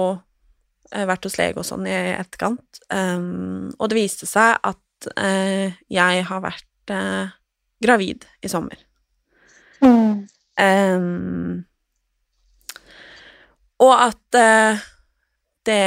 eh, 0.90 1.04
vært 1.06 1.28
hos 1.28 1.36
lege 1.38 1.62
og 1.62 1.68
sånn 1.68 1.86
i 1.86 1.94
etterkant. 2.16 2.80
Um, 2.90 3.70
og 3.78 3.92
det 3.92 4.00
viste 4.00 4.26
seg 4.26 4.58
at 4.58 5.10
uh, 5.14 5.68
jeg 5.92 6.24
har 6.26 6.42
vært 6.42 6.94
uh, 6.94 7.30
gravid 7.84 8.26
i 8.42 8.50
sommer. 8.50 8.82
Mm. 9.82 10.26
Ehm, 10.62 11.62
og 13.82 13.92
at 13.94 14.38
eh, 14.38 14.82
det 15.66 15.84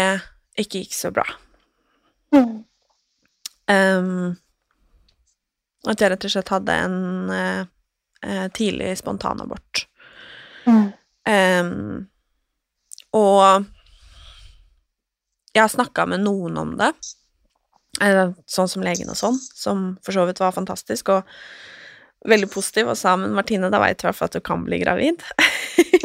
ikke 0.60 0.84
gikk 0.84 0.96
så 0.96 1.12
bra. 1.16 1.25
Mm. 2.36 2.64
Um, 3.66 4.36
at 5.90 6.02
jeg 6.02 6.12
rett 6.12 6.28
og 6.28 6.34
slett 6.34 6.54
hadde 6.54 6.75
en 6.86 6.98
eh, 7.34 7.62
eh, 8.25 8.48
tidlig 8.56 8.96
spontanabort. 9.00 9.86
Mm. 10.66 10.88
Um, 11.25 12.08
og 13.16 13.66
jeg 15.56 15.64
har 15.64 15.72
snakka 15.72 16.08
med 16.10 16.25
noen 16.25 16.58
om 16.60 16.74
det, 16.80 16.92
eh, 18.04 18.34
sånn 18.50 18.72
som 18.72 18.84
legen 18.86 19.12
og 19.12 19.20
sånn, 19.20 19.40
som 19.40 19.88
for 20.04 20.18
så 20.18 20.25
vidt 20.28 20.42
var 20.44 20.56
fantastisk 20.56 21.14
og 21.14 21.30
veldig 22.28 22.50
positiv, 22.52 22.90
og 22.92 23.00
sa 23.00 23.16
men 23.20 23.36
Martine, 23.38 23.70
da 23.72 23.80
veit 23.82 24.00
du 24.02 24.06
i 24.06 24.10
hvert 24.10 24.20
fall 24.20 24.32
at 24.32 24.38
du 24.38 24.44
kan 24.44 24.66
bli 24.66 24.82
gravid. 24.82 25.24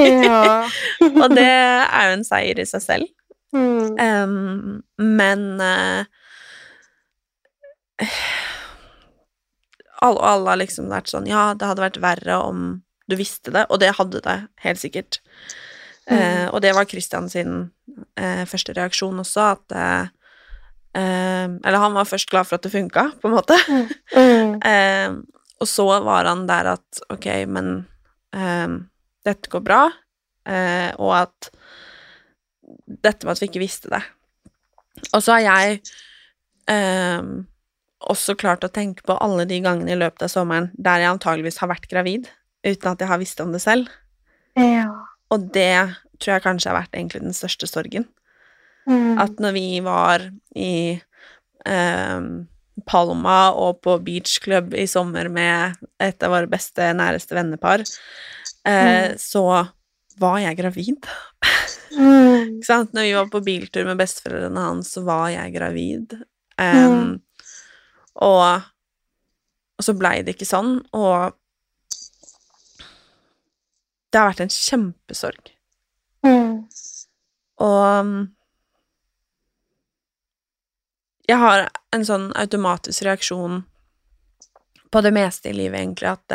Ja. 0.01 0.67
og 1.23 1.35
det 1.37 1.47
er 1.47 2.07
jo 2.09 2.19
en 2.19 2.27
seier 2.27 2.61
i 2.61 2.69
seg 2.69 2.85
selv. 2.85 3.11
Mm. 3.53 3.99
Um, 3.99 4.83
men 4.97 5.43
uh, 5.59 6.07
alle, 10.01 10.21
alle 10.21 10.53
har 10.53 10.61
liksom 10.61 10.87
vært 10.93 11.11
sånn 11.11 11.27
Ja, 11.27 11.51
det 11.59 11.67
hadde 11.67 11.83
vært 11.83 11.99
verre 12.03 12.39
om 12.47 12.61
du 13.11 13.17
visste 13.19 13.51
det, 13.51 13.67
og 13.69 13.81
det 13.83 13.97
hadde 13.99 14.23
det 14.23 14.37
helt 14.63 14.81
sikkert. 14.81 15.19
Eh, 16.11 16.47
og 16.51 16.61
det 16.63 16.73
var 16.75 16.89
Christian 16.91 17.29
sin 17.31 17.71
uh, 18.19 18.45
første 18.49 18.75
reaksjon 18.75 19.21
også, 19.23 19.47
at 19.55 19.75
eh, 19.77 20.09
eh, 20.99 21.47
Eller 21.47 21.83
han 21.83 21.95
var 21.95 22.09
først 22.09 22.31
glad 22.31 22.49
for 22.49 22.59
at 22.59 22.67
det 22.67 22.73
funka, 22.75 23.11
på 23.21 23.31
en 23.31 23.37
måte. 23.37 23.59
Mm. 24.11 24.57
Eh, 24.67 25.13
og 25.63 25.69
så 25.69 25.85
var 26.03 26.27
han 26.27 26.49
der 26.49 26.73
at 26.73 27.03
ok, 27.13 27.27
men 27.47 27.87
eh, 28.35 28.73
dette 29.27 29.51
går 29.53 29.63
bra, 29.65 29.85
eh, 30.49 30.91
og 30.99 31.15
at 31.19 31.51
dette 32.87 33.27
med 33.27 33.35
at 33.35 33.43
vi 33.43 33.51
ikke 33.51 33.63
visste 33.63 33.93
det. 33.93 34.03
Og 35.15 35.23
så 35.23 35.37
har 35.37 35.45
jeg 35.45 35.81
eh, 36.71 37.31
også 38.11 38.37
klart 38.41 38.65
å 38.67 38.73
tenke 38.73 39.05
på 39.07 39.17
alle 39.21 39.47
de 39.49 39.61
gangene 39.65 39.95
i 39.95 39.99
løpet 39.99 40.27
av 40.27 40.33
sommeren 40.33 40.71
der 40.75 41.03
jeg 41.03 41.13
antageligvis 41.15 41.61
har 41.63 41.73
vært 41.73 41.89
gravid, 41.91 42.31
uten 42.67 42.93
at 42.93 43.03
jeg 43.03 43.11
har 43.11 43.21
visst 43.21 43.43
om 43.43 43.53
det 43.55 43.63
selv. 43.65 43.91
Ja. 44.59 44.89
Og 45.31 45.51
det 45.55 45.75
tror 46.21 46.37
jeg 46.37 46.45
kanskje 46.45 46.73
har 46.73 46.81
vært 46.83 46.97
egentlig 46.97 47.23
den 47.25 47.37
største 47.37 47.69
sorgen. 47.71 48.09
Mm. 48.89 49.21
At 49.23 49.41
når 49.43 49.55
vi 49.57 49.67
var 49.85 50.25
i 50.57 50.73
eh, 51.69 52.21
Palma 52.89 53.39
og 53.53 53.81
på 53.85 53.97
beachclub 54.05 54.75
i 54.79 54.87
sommer 54.91 55.31
med 55.33 55.79
et 56.03 56.25
av 56.25 56.35
våre 56.35 56.51
beste, 56.51 56.91
næreste 56.97 57.37
vennepar, 57.37 57.85
eh, 58.69 59.17
så 59.21 59.45
var 60.21 60.41
jeg 60.43 60.59
gravid. 60.59 61.07
Mm. 61.97 62.59
Ikke 62.59 62.67
sant? 62.69 62.93
Når 62.95 63.07
vi 63.07 63.15
var 63.17 63.31
på 63.33 63.43
biltur 63.45 63.87
med 63.89 64.01
besteforeldrene 64.01 64.67
hans, 64.67 64.93
så 64.95 65.03
var 65.07 65.31
jeg 65.33 65.55
gravid. 65.55 66.15
Em, 66.61 67.17
og, 68.21 68.67
og 69.79 69.87
så 69.87 69.95
blei 69.97 70.21
det 70.27 70.37
ikke 70.37 70.49
sånn, 70.49 70.77
og 70.97 71.33
det 74.11 74.21
har 74.21 74.31
vært 74.33 74.45
en 74.45 74.53
kjempesorg. 74.53 75.53
Mm. 76.27 76.55
Og 77.65 77.83
um, 78.05 78.15
jeg 81.31 81.39
har 81.39 81.69
en 81.95 82.07
sånn 82.07 82.31
automatisk 82.39 83.07
reaksjon 83.07 83.63
på 84.91 85.03
det 85.07 85.13
meste 85.15 85.53
i 85.53 85.55
livet, 85.55 85.79
egentlig, 85.79 86.11
at 86.11 86.35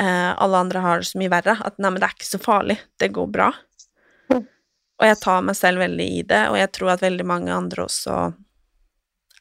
eh, 0.00 0.32
alle 0.34 0.64
andre 0.64 0.82
har 0.84 1.00
det 1.00 1.10
så 1.10 1.20
mye 1.20 1.32
verre. 1.32 1.56
At 1.64 1.78
nei, 1.78 1.90
men 1.90 2.02
det 2.02 2.08
er 2.08 2.16
ikke 2.16 2.30
så 2.30 2.42
farlig. 2.42 2.78
Det 3.00 3.12
går 3.14 3.30
bra. 3.34 3.52
Og 4.98 5.06
jeg 5.06 5.20
tar 5.22 5.44
meg 5.46 5.54
selv 5.54 5.78
veldig 5.78 6.08
i 6.10 6.22
det, 6.26 6.42
og 6.50 6.56
jeg 6.58 6.72
tror 6.74 6.96
at 6.96 7.04
veldig 7.04 7.26
mange 7.26 7.54
andre 7.54 7.84
også 7.84 8.16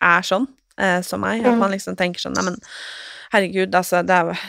er 0.06 0.26
sånn 0.26 0.46
eh, 0.78 1.00
som 1.06 1.24
meg. 1.26 1.42
At 1.42 1.58
man 1.58 1.74
liksom 1.74 1.98
tenker 1.98 2.22
sånn 2.22 2.38
Nei, 2.38 2.46
men 2.52 2.60
herregud, 3.34 3.74
altså, 3.74 4.04
det 4.06 4.20
er 4.22 4.44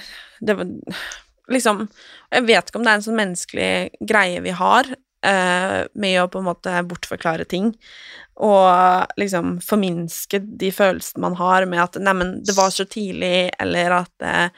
det 0.44 0.54
var 0.54 0.68
liksom 1.50 1.86
Jeg 2.30 2.44
vet 2.46 2.68
ikke 2.68 2.80
om 2.80 2.84
det 2.84 2.92
er 2.92 3.00
en 3.00 3.06
sånn 3.06 3.18
menneskelig 3.18 3.70
greie 4.10 4.42
vi 4.44 4.52
har, 4.52 4.90
eh, 5.24 5.78
med 5.94 6.18
å 6.20 6.28
på 6.28 6.42
en 6.42 6.48
måte 6.50 6.74
bortforklare 6.90 7.46
ting, 7.48 7.72
og 8.36 9.08
liksom 9.18 9.56
forminske 9.64 10.42
de 10.60 10.68
følelsene 10.74 11.24
man 11.24 11.38
har 11.40 11.64
med 11.64 11.80
at 11.86 11.96
'neimen, 11.96 12.44
det 12.44 12.54
var 12.54 12.70
så 12.70 12.84
tidlig', 12.84 13.48
eller 13.58 13.96
at 14.02 14.12
eh, 14.22 14.50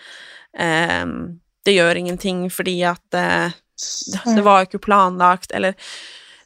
'det 0.59 1.75
gjør 1.77 1.97
ingenting 1.97 2.51
fordi 2.51 2.83
at 2.85 3.15
eh, 3.15 3.53
det 4.35 4.43
var 4.45 4.61
jo 4.61 4.67
ikke 4.69 4.85
planlagt', 4.87 5.53
eller 5.55 5.75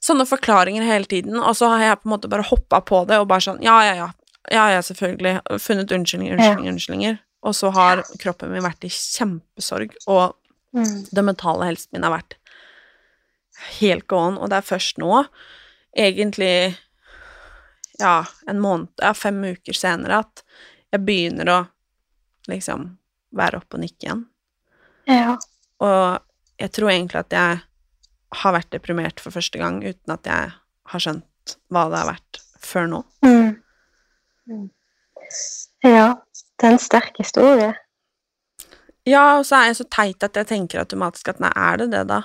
sånne 0.04 0.26
forklaringer 0.28 0.84
hele 0.84 1.04
tiden, 1.04 1.36
og 1.40 1.56
så 1.56 1.68
har 1.72 1.80
jeg 1.80 2.00
på 2.02 2.08
en 2.08 2.12
måte 2.18 2.28
bare 2.28 2.44
hoppa 2.44 2.80
på 2.80 3.06
det 3.08 3.18
og 3.18 3.28
bare 3.28 3.40
sånn 3.40 3.62
Ja, 3.62 3.82
ja, 3.84 3.94
ja. 3.94 4.10
Ja, 4.52 4.66
ja, 4.70 4.80
selvfølgelig. 4.82 5.40
Funnet 5.58 5.88
unnskyldninger, 5.90 6.34
unnskyldninger, 6.36 6.72
unnskyldninger. 6.72 7.18
Og 7.44 7.54
så 7.54 7.70
har 7.72 8.02
kroppen 8.20 8.50
min 8.52 8.62
vært 8.62 8.84
i 8.84 8.88
kjempesorg, 8.92 9.94
og 10.06 10.34
Mm. 10.74 11.06
den 11.14 11.24
mentale 11.24 11.64
helsen 11.64 11.88
min 11.92 12.02
har 12.02 12.10
vært 12.20 12.34
helt 13.80 14.06
gåen, 14.08 14.36
og 14.38 14.50
det 14.50 14.56
er 14.58 14.76
først 14.76 14.98
nå, 14.98 15.26
egentlig 15.96 16.76
ja, 18.00 18.24
en 18.48 18.60
måned, 18.60 18.88
ja, 19.00 19.12
fem 19.14 19.40
uker 19.44 19.72
senere, 19.72 20.18
at 20.18 20.42
jeg 20.92 21.04
begynner 21.06 21.46
å 21.52 21.68
liksom 22.48 22.98
være 23.36 23.60
oppe 23.60 23.78
og 23.78 23.84
nikke 23.84 24.06
igjen. 24.06 24.24
Ja. 25.10 25.36
Og 25.84 26.60
jeg 26.60 26.72
tror 26.74 26.92
egentlig 26.92 27.20
at 27.24 27.34
jeg 27.34 27.62
har 28.40 28.56
vært 28.56 28.72
deprimert 28.72 29.22
for 29.22 29.34
første 29.34 29.60
gang 29.60 29.82
uten 29.84 30.14
at 30.14 30.26
jeg 30.28 30.52
har 30.90 31.02
skjønt 31.02 31.56
hva 31.72 31.86
det 31.92 32.00
har 32.00 32.10
vært 32.14 32.42
før 32.64 32.90
nå. 32.90 33.00
Mm. 33.26 33.56
Mm. 34.50 34.68
Ja, 35.84 36.14
det 36.60 36.68
er 36.68 36.76
en 36.76 36.82
sterk 36.82 37.18
historie. 37.20 37.72
Ja, 39.04 39.24
og 39.38 39.44
så 39.44 39.58
er 39.58 39.68
jeg 39.68 39.80
så 39.82 39.88
teit 39.92 40.24
at 40.24 40.36
jeg 40.40 40.48
tenker 40.48 40.80
automatisk 40.80 41.28
at 41.34 41.42
nei, 41.44 41.52
er 41.52 41.82
det 41.82 41.90
det, 41.92 42.04
da? 42.08 42.22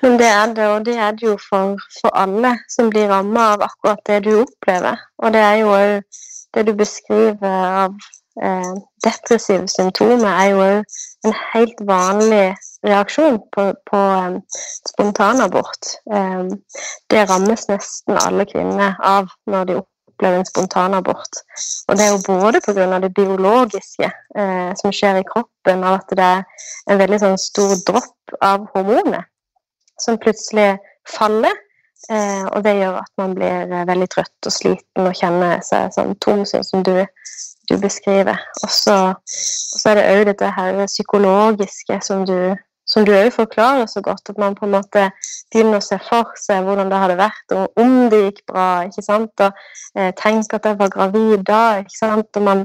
Men 0.00 0.16
det 0.18 0.26
er 0.26 0.54
det, 0.56 0.66
og 0.66 0.84
det 0.88 0.96
er 0.96 1.12
det 1.12 1.26
jo 1.26 1.36
for, 1.44 1.76
for 2.00 2.14
alle 2.16 2.54
som 2.72 2.88
blir 2.90 3.10
ramma 3.12 3.52
av 3.54 3.66
akkurat 3.68 4.00
det 4.08 4.22
du 4.24 4.32
opplever. 4.40 4.98
Og 5.20 5.34
det 5.34 5.42
er 5.44 5.56
jo 5.60 5.74
det 6.56 6.64
du 6.66 6.72
beskriver 6.74 7.66
av 7.84 7.94
eh, 8.42 8.72
depressive 9.04 9.68
symptomer, 9.68 10.30
er 10.30 10.48
jo 10.50 10.66
en 11.26 11.36
helt 11.52 11.80
vanlig 11.86 12.54
reaksjon 12.86 13.38
på, 13.52 13.66
på 13.90 13.96
um, 13.96 14.40
spontanabort. 14.88 15.94
Um, 16.12 16.50
det 17.12 17.26
rammes 17.30 17.68
nesten 17.68 18.20
alle 18.20 18.46
kvinner 18.48 18.96
av 19.04 19.28
når 19.50 19.64
de 19.68 19.80
opplever 20.20 20.40
en 20.40 20.48
spontanabort. 20.48 21.42
Og 21.88 21.96
det 21.96 22.06
er 22.06 22.14
jo 22.14 22.22
både 22.26 22.60
pga. 22.64 22.98
det 23.00 23.14
biologiske 23.14 24.10
eh, 24.36 24.70
som 24.80 24.92
skjer 24.92 25.20
i 25.20 25.26
kroppen, 25.32 25.84
av 25.84 26.00
at 26.00 26.16
det 26.16 26.28
er 26.36 26.44
en 26.90 27.00
veldig 27.00 27.20
sånn 27.24 27.38
stor 27.40 27.76
dropp 27.86 28.40
av 28.40 28.68
hormoner 28.74 29.26
som 30.00 30.18
plutselig 30.18 30.78
faller. 31.08 31.56
Eh, 32.10 32.46
og 32.56 32.64
det 32.64 32.78
gjør 32.78 33.00
at 33.02 33.12
man 33.20 33.34
blir 33.36 33.68
eh, 33.68 33.86
veldig 33.86 34.08
trøtt 34.10 34.48
og 34.48 34.54
sliten 34.54 35.08
og 35.08 35.16
kjenner 35.16 35.60
seg 35.64 35.92
sånn 35.94 36.16
tom, 36.24 36.46
sånn 36.48 36.64
som 36.64 36.84
du, 36.84 36.94
du 37.70 37.78
beskriver. 37.80 38.40
Og 38.64 38.72
så 38.72 38.96
er 39.90 39.98
det 39.98 40.08
òg 40.10 40.26
dette 40.32 40.50
her 40.56 40.82
psykologiske 40.86 42.00
som 42.06 42.26
du 42.28 42.56
som 42.90 43.04
du 43.06 43.12
òg 43.14 43.28
forklarer 43.30 43.86
så 43.86 44.00
godt, 44.02 44.32
at 44.32 44.38
man 44.38 44.56
på 44.58 44.66
en 44.66 44.72
måte 44.74 45.04
begynner 45.52 45.78
å 45.78 45.84
se 45.84 45.94
for 46.08 46.32
seg 46.42 46.64
hvordan 46.66 46.88
det 46.90 46.98
hadde 46.98 47.18
vært, 47.20 47.52
og 47.54 47.78
om 47.78 47.92
det 48.10 48.18
gikk 48.24 48.40
bra, 48.50 48.64
ikke 48.88 49.04
sant, 49.06 49.44
og 49.44 49.60
eh, 49.94 50.10
tenk 50.18 50.50
at 50.56 50.66
jeg 50.66 50.78
var 50.80 50.90
gravid 50.90 51.44
da, 51.46 51.60
ikke 51.84 51.94
sant, 51.94 52.40
og 52.40 52.42
man 52.48 52.64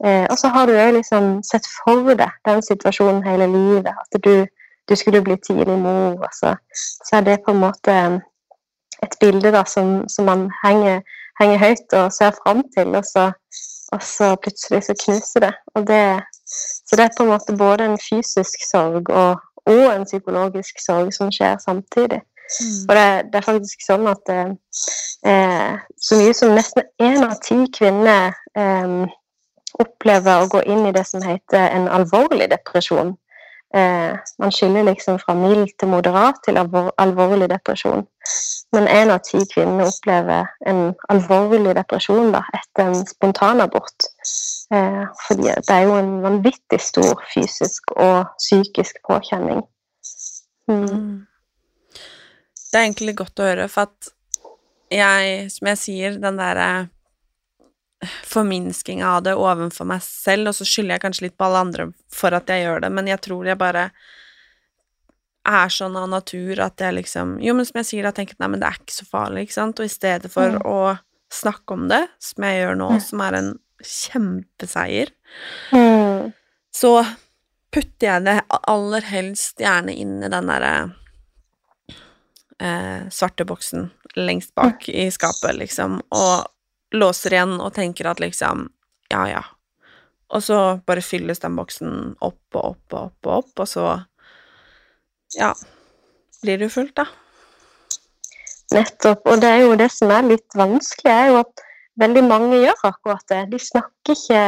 eh, 0.00 0.24
Og 0.30 0.38
så 0.40 0.48
har 0.54 0.70
du 0.70 0.72
òg 0.72 0.94
liksom 0.96 1.42
sett 1.44 1.68
for 1.74 2.08
deg 2.08 2.32
den 2.48 2.64
situasjonen 2.64 3.20
hele 3.26 3.50
livet, 3.52 3.92
at 3.92 4.22
du 4.24 4.46
du 4.88 4.94
skulle 4.96 5.22
bli 5.22 5.36
tidlig 5.36 5.78
mor, 5.78 6.22
altså. 6.22 6.54
Så 7.06 7.16
er 7.16 7.20
det 7.20 7.40
på 7.44 7.50
en 7.50 7.58
måte 7.58 7.94
et 9.02 9.16
bilde 9.20 9.50
da, 9.52 9.64
som, 9.66 10.08
som 10.08 10.28
man 10.30 10.46
henger, 10.64 11.00
henger, 11.40 11.58
høyt 11.58 11.96
og 11.98 12.12
ser 12.14 12.36
fram 12.42 12.62
til, 12.76 12.94
og 12.94 13.04
så, 13.04 13.30
og 13.92 14.02
så 14.02 14.34
plutselig 14.42 14.82
så 14.84 14.94
knuser 15.04 15.40
det. 15.46 15.52
Det. 15.88 16.06
Så 16.86 16.96
det 16.96 17.04
er 17.04 17.14
på 17.16 17.26
en 17.26 17.32
måte 17.34 17.56
både 17.56 17.84
en 17.84 17.98
fysisk 17.98 18.64
sorg 18.70 19.10
og, 19.10 19.42
og 19.66 19.84
en 19.92 20.06
psykologisk 20.06 20.80
sorg 20.86 21.12
som 21.14 21.30
skjer 21.32 21.58
samtidig. 21.64 22.22
Mm. 22.60 22.82
Og 22.88 22.96
det, 22.96 23.06
det, 23.32 23.38
er 23.38 23.46
faktisk 23.46 23.82
sånn 23.82 24.06
at 24.10 24.32
eh, 24.32 25.78
så 25.98 26.18
mye 26.20 26.34
som 26.38 26.54
nesten 26.54 26.86
én 27.02 27.24
av 27.26 27.38
ti 27.42 27.58
kvinner 27.74 28.34
eh, 28.58 29.14
opplever 29.82 30.42
å 30.42 30.50
gå 30.50 30.62
inn 30.70 30.86
i 30.88 30.94
det 30.94 31.04
som 31.08 31.24
heter 31.26 31.70
en 31.74 31.88
alvorlig 31.92 32.48
depresjon. 32.52 33.16
Eh, 33.74 34.18
man 34.38 34.52
skiller 34.52 34.84
liksom 34.86 35.18
fra 35.18 35.34
mild 35.34 35.68
til 35.78 35.88
moderat 35.90 36.38
til 36.44 36.58
alvor, 36.60 36.92
alvorlig 37.02 37.48
depresjon. 37.50 38.06
Men 38.72 38.88
én 38.88 39.10
av 39.10 39.22
ti 39.26 39.40
kvinner 39.52 39.90
opplever 39.90 40.46
en 40.66 40.92
alvorlig 41.12 41.74
depresjon 41.76 42.32
da, 42.34 42.44
etter 42.54 42.90
en 42.90 43.06
spontanabort. 43.06 44.10
Eh, 44.74 45.04
fordi 45.26 45.50
det 45.50 45.74
er 45.74 45.86
jo 45.86 45.96
en 45.98 46.12
vanvittig 46.22 46.80
stor 46.82 47.22
fysisk 47.34 47.94
og 47.96 48.26
psykisk 48.38 49.02
påkjenning. 49.08 49.62
Mm. 50.70 51.26
Det 52.72 52.80
er 52.80 52.84
egentlig 52.84 53.16
godt 53.18 53.40
å 53.40 53.46
høre, 53.46 53.68
for 53.70 53.90
at 53.90 54.12
jeg, 54.92 55.50
som 55.50 55.70
jeg 55.72 55.82
sier, 55.82 56.18
den 56.22 56.38
derre 56.38 56.70
forminsking 58.28 59.00
av 59.04 59.22
det 59.24 59.34
overfor 59.34 59.86
meg 59.88 60.02
selv, 60.04 60.48
og 60.50 60.54
så 60.58 60.66
skylder 60.68 60.96
jeg 60.96 61.00
kanskje 61.06 61.22
litt 61.28 61.36
på 61.38 61.46
alle 61.46 61.62
andre 61.64 61.86
for 62.12 62.34
at 62.36 62.46
jeg 62.52 62.66
gjør 62.66 62.80
det, 62.84 62.92
men 62.92 63.06
jeg 63.08 63.20
tror 63.24 63.46
jeg 63.48 63.58
bare 63.58 63.90
er 65.46 65.68
sånn 65.70 65.96
av 65.96 66.08
natur 66.10 66.58
at 66.60 66.76
jeg 66.82 66.94
liksom 66.98 67.36
Jo, 67.40 67.54
men 67.54 67.64
som 67.64 67.78
jeg 67.78 67.86
sier, 67.86 68.02
da 68.02 68.10
tenker 68.12 68.34
jeg 68.34 68.42
nei, 68.42 68.48
men 68.48 68.60
det 68.60 68.68
er 68.68 68.80
ikke 68.82 68.96
så 68.98 69.06
farlig, 69.08 69.46
ikke 69.46 69.56
sant, 69.60 69.78
og 69.80 69.86
i 69.86 69.92
stedet 69.94 70.30
for 70.32 70.50
Mm. 70.58 70.62
å 70.66 70.98
snakke 71.30 71.72
om 71.72 71.88
det, 71.88 72.08
som 72.20 72.44
jeg 72.44 72.60
gjør 72.62 72.76
nå, 72.76 73.00
som 73.02 73.20
er 73.20 73.32
en 73.34 73.58
kjempeseier, 73.82 75.10
Mm. 75.72 76.32
så 76.74 76.92
putter 77.72 78.06
jeg 78.06 78.24
det 78.24 78.42
aller 78.68 79.00
helst 79.02 79.58
gjerne 79.58 79.94
inn 79.96 80.22
i 80.22 80.28
den 80.28 80.46
derre 80.46 80.94
eh, 82.60 83.08
svarte 83.10 83.44
boksen 83.44 83.90
lengst 84.16 84.54
bak 84.54 84.88
i 84.88 85.10
skapet, 85.10 85.56
liksom, 85.58 86.00
og 86.10 86.46
låser 86.98 87.36
igjen 87.36 87.58
og 87.60 87.74
tenker 87.76 88.10
at 88.10 88.22
liksom 88.22 88.68
Ja, 89.12 89.22
ja. 89.30 89.42
Og 90.34 90.42
så 90.42 90.80
bare 90.86 91.04
fylles 91.06 91.38
den 91.38 91.54
boksen 91.54 92.16
opp 92.18 92.56
og 92.58 92.72
opp 92.72 92.96
og 92.96 93.02
opp 93.04 93.28
og 93.28 93.36
opp, 93.42 93.52
og 93.62 93.68
så 93.70 93.86
Ja. 95.36 95.52
Blir 96.42 96.58
det 96.58 96.68
jo 96.68 96.74
fullt, 96.80 96.96
da. 96.96 97.06
Nettopp. 98.74 99.22
Og 99.26 99.40
det 99.40 99.48
er 99.50 99.62
jo 99.64 99.76
det 99.78 99.90
som 99.94 100.10
er 100.10 100.26
litt 100.26 100.58
vanskelig, 100.58 101.12
er 101.12 101.30
jo 101.30 101.38
at 101.44 101.62
veldig 102.00 102.24
mange 102.26 102.58
gjør 102.60 102.82
akkurat 102.90 103.24
det. 103.30 103.42
De 103.52 103.60
snakker 103.62 104.16
ikke 104.16 104.42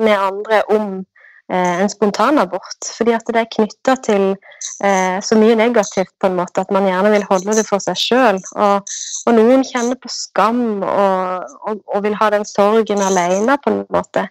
med 0.00 0.14
andre 0.18 0.62
om 0.72 1.02
en 1.52 1.90
spontanabort, 1.92 2.86
fordi 2.96 3.12
at 3.12 3.26
det 3.28 3.36
er 3.42 3.50
knytta 3.52 3.94
til 4.00 4.22
eh, 4.80 5.20
så 5.20 5.36
mye 5.36 5.56
negativt 5.58 6.12
på 6.20 6.30
en 6.30 6.38
måte 6.38 6.62
at 6.62 6.70
man 6.72 6.86
gjerne 6.88 7.10
vil 7.12 7.26
holde 7.28 7.56
det 7.58 7.66
for 7.68 7.84
seg 7.84 7.98
sjøl. 8.00 8.40
Og, 8.56 8.94
og, 9.26 9.30
noen 9.36 9.64
kjenner 9.68 9.98
på 10.00 10.08
skam 10.08 10.80
og, 10.80 11.44
og, 11.68 11.82
og, 11.92 11.98
vil 12.06 12.16
ha 12.16 12.30
den 12.32 12.48
sorgen 12.48 13.04
alene 13.04 13.58
på 13.60 13.74
en 13.74 13.84
måte. 13.92 14.24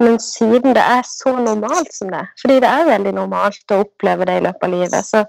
Men 0.00 0.20
siden 0.22 0.76
det 0.78 0.84
er 0.84 1.02
så 1.04 1.34
normalt 1.34 1.90
som 1.92 2.14
det, 2.14 2.22
fordi 2.40 2.60
det 2.62 2.70
er 2.70 2.88
veldig 2.88 3.16
normalt 3.18 3.74
å 3.74 3.82
oppleve 3.82 4.30
det 4.30 4.38
i 4.38 4.46
løpet 4.46 4.64
av 4.64 4.72
livet, 4.72 5.10
så, 5.10 5.26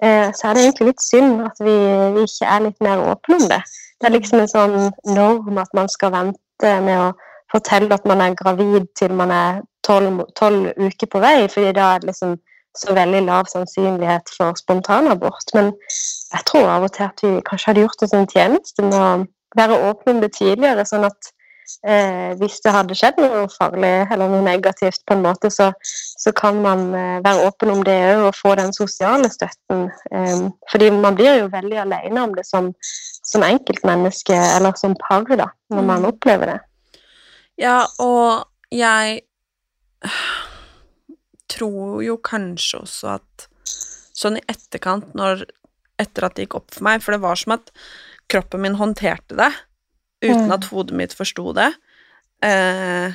eh, 0.00 0.30
så 0.30 0.48
er 0.48 0.54
det 0.54 0.64
egentlig 0.64 0.92
litt 0.92 1.04
synd 1.04 1.42
at 1.50 1.60
vi, 1.60 1.76
vi 2.14 2.24
ikke 2.30 2.54
er 2.54 2.64
litt 2.70 2.80
mer 2.86 3.02
åpne 3.10 3.42
om 3.42 3.50
det. 3.50 3.60
Det 3.98 4.08
er 4.08 4.14
liksom 4.14 4.40
en 4.40 4.50
sånn 4.54 4.78
norm 5.10 5.60
at 5.60 5.76
man 5.76 5.90
skal 5.92 6.14
vente 6.14 6.72
med 6.86 7.02
å 7.02 7.12
fortelle 7.52 7.92
at 7.94 8.06
man 8.08 8.22
er 8.24 8.38
gravid 8.38 8.88
til 8.96 9.12
man 9.18 9.34
er 9.34 9.62
tolv 9.84 10.72
uker 10.80 11.10
på 11.10 11.22
vei, 11.22 11.36
fordi 11.52 11.74
da 11.76 11.94
er 11.94 12.02
det 12.02 12.12
liksom 12.12 12.36
så 12.78 12.94
veldig 12.94 13.20
lav 13.28 13.46
sannsynlighet 13.50 14.30
for 14.36 14.58
spontanabort. 14.58 15.54
Men 15.54 15.70
jeg 16.34 16.46
tror 16.50 16.70
av 16.70 16.88
og 16.88 16.92
til 16.96 17.06
at 17.06 17.22
vi 17.22 17.36
kanskje 17.46 17.70
hadde 17.70 17.86
gjort 17.86 18.04
oss 18.06 18.16
en 18.16 18.28
tjeneste 18.30 18.82
med 18.82 18.98
å 18.98 19.14
være 19.54 19.80
åpne 19.90 20.16
om 20.16 20.22
det 20.24 20.32
tidligere, 20.34 20.86
sånn 20.88 21.06
at 21.06 21.30
eh, 21.86 22.32
hvis 22.40 22.58
det 22.64 22.72
hadde 22.74 22.96
skjedd 22.98 23.20
noe 23.22 23.44
farlig 23.52 23.92
eller 24.10 24.32
noe 24.32 24.42
negativt, 24.42 25.04
på 25.06 25.14
en 25.14 25.22
måte, 25.22 25.50
så, 25.54 25.70
så 26.20 26.32
kan 26.36 26.58
man 26.64 26.88
eh, 26.98 27.20
være 27.24 27.46
åpen 27.48 27.70
om 27.76 27.84
det 27.86 27.94
òg 28.10 28.24
og 28.30 28.38
få 28.40 28.56
den 28.58 28.74
sosiale 28.74 29.30
støtten. 29.30 29.86
Eh, 30.10 30.48
fordi 30.72 30.90
man 30.96 31.18
blir 31.18 31.44
jo 31.44 31.52
veldig 31.52 31.78
alene 31.84 32.26
om 32.26 32.34
det 32.34 32.46
som, 32.48 32.72
som 33.22 33.46
enkeltmenneske 33.46 34.34
eller 34.56 34.74
som 34.80 34.98
par, 34.98 35.28
da, 35.38 35.52
når 35.70 35.86
man 35.92 36.10
opplever 36.10 36.56
det. 36.56 36.58
Ja, 37.62 37.84
og 38.02 38.48
jeg 38.74 39.22
tror 41.50 42.02
jo 42.04 42.16
kanskje 42.24 42.80
også 42.82 43.12
at 43.18 43.46
sånn 44.14 44.38
i 44.38 44.44
etterkant, 44.50 45.12
når 45.18 45.44
etter 46.00 46.26
at 46.26 46.34
det 46.36 46.46
gikk 46.46 46.56
opp 46.58 46.72
for 46.74 46.86
meg, 46.86 47.02
for 47.04 47.14
det 47.14 47.22
var 47.22 47.38
som 47.38 47.52
at 47.56 47.70
kroppen 48.32 48.62
min 48.64 48.78
håndterte 48.80 49.36
det 49.38 49.50
uten 50.24 50.46
Mm. 50.48 50.52
at 50.56 50.64
hodet 50.72 50.96
mitt 50.96 51.12
forsto 51.14 51.52
det. 51.54 51.74
Eh, 52.42 53.12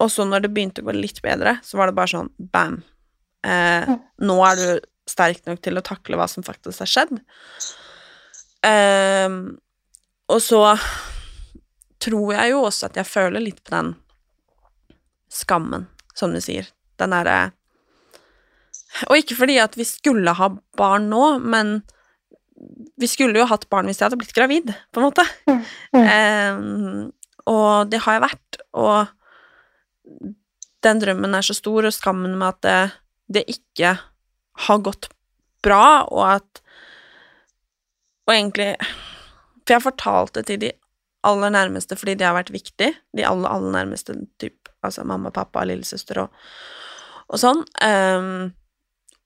og 0.00 0.10
så 0.10 0.24
når 0.26 0.42
det 0.42 0.52
begynte 0.54 0.82
å 0.82 0.86
gå 0.86 0.94
litt 0.94 1.20
bedre, 1.22 1.58
så 1.62 1.76
var 1.76 1.86
det 1.90 1.94
bare 1.96 2.12
sånn 2.12 2.30
bam. 2.38 2.82
Eh, 3.44 3.86
Mm. 3.86 4.00
nå 4.20 4.36
er 4.52 4.56
du 4.56 4.80
sterk 5.06 5.44
nok 5.46 5.60
til 5.60 5.74
å 5.76 5.82
takle 5.82 6.16
hva 6.16 6.28
som 6.28 6.42
faktisk 6.42 6.78
har 6.78 6.86
skjedd. 6.86 7.20
Eh, 8.64 9.28
og 10.28 10.40
så 10.40 10.78
tror 12.00 12.32
jeg 12.34 12.50
jo 12.52 12.62
også 12.64 12.84
at 12.88 12.94
jeg 13.00 13.06
føler 13.08 13.40
litt 13.44 13.62
på 13.64 13.70
den 13.74 13.94
skammen, 15.34 15.88
som 16.14 16.34
du 16.34 16.40
sier. 16.42 16.68
Den 17.00 17.14
derre 17.14 17.52
Og 19.10 19.18
ikke 19.18 19.36
fordi 19.40 19.58
at 19.58 19.74
vi 19.74 19.86
skulle 19.88 20.36
ha 20.38 20.48
barn 20.78 21.08
nå, 21.10 21.38
men 21.42 21.80
vi 23.00 23.08
skulle 23.10 23.40
jo 23.40 23.48
hatt 23.50 23.66
barn 23.72 23.88
hvis 23.90 23.98
jeg 23.98 24.06
hadde 24.06 24.20
blitt 24.20 24.36
gravid, 24.36 24.70
på 24.94 25.02
en 25.02 25.08
måte. 25.08 25.26
Eh, 25.94 26.56
og 27.50 27.90
det 27.92 28.00
har 28.02 28.16
jeg 28.16 28.22
vært, 28.24 28.56
og 28.72 29.10
den 30.84 31.00
drømmen 31.02 31.36
er 31.36 31.44
så 31.44 31.56
stor, 31.56 31.86
og 31.86 31.94
skammen 31.94 32.36
med 32.40 32.48
at 32.54 32.60
det, 32.64 32.78
det 33.36 33.44
ikke 33.52 33.94
har 34.68 34.84
gått 34.84 35.10
bra, 35.64 36.04
og 36.10 36.24
at 36.36 36.60
Og 38.24 38.32
egentlig 38.32 38.70
For 38.80 39.74
jeg 39.74 39.76
har 39.76 39.84
fortalt 39.84 40.34
det 40.34 40.46
til 40.48 40.60
de 40.62 40.70
aller 41.24 41.50
nærmeste 41.52 41.96
fordi 41.96 42.14
det 42.20 42.24
har 42.24 42.36
vært 42.36 42.52
viktig, 42.52 42.90
de 43.16 43.24
aller, 43.24 43.48
aller 43.48 43.72
nærmeste, 43.72 44.16
typ, 44.40 44.63
altså 44.84 45.04
mamma, 45.08 45.32
pappa, 45.34 45.64
lillesøster 45.68 46.22
og, 46.26 46.44
og 47.28 47.40
sånn. 47.40 47.64
Um, 47.82 48.52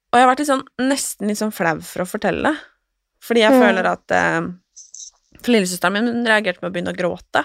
og 0.08 0.16
jeg 0.16 0.24
har 0.24 0.30
vært 0.32 0.40
litt 0.44 0.48
sånn, 0.52 0.64
nesten 0.88 1.28
litt 1.28 1.40
sånn 1.42 1.52
flau 1.52 1.76
for 1.84 2.04
å 2.06 2.08
fortelle, 2.08 2.54
fordi 3.24 3.42
jeg 3.44 3.52
Mm. 3.52 3.60
føler 3.66 3.86
at 3.90 4.14
eh, 4.14 4.40
For 5.42 5.52
lillesøsteren 5.54 5.94
min 5.94 6.26
reagerte 6.26 6.62
med 6.62 6.70
å 6.70 6.74
begynne 6.74 6.94
å 6.94 6.98
gråte. 6.98 7.44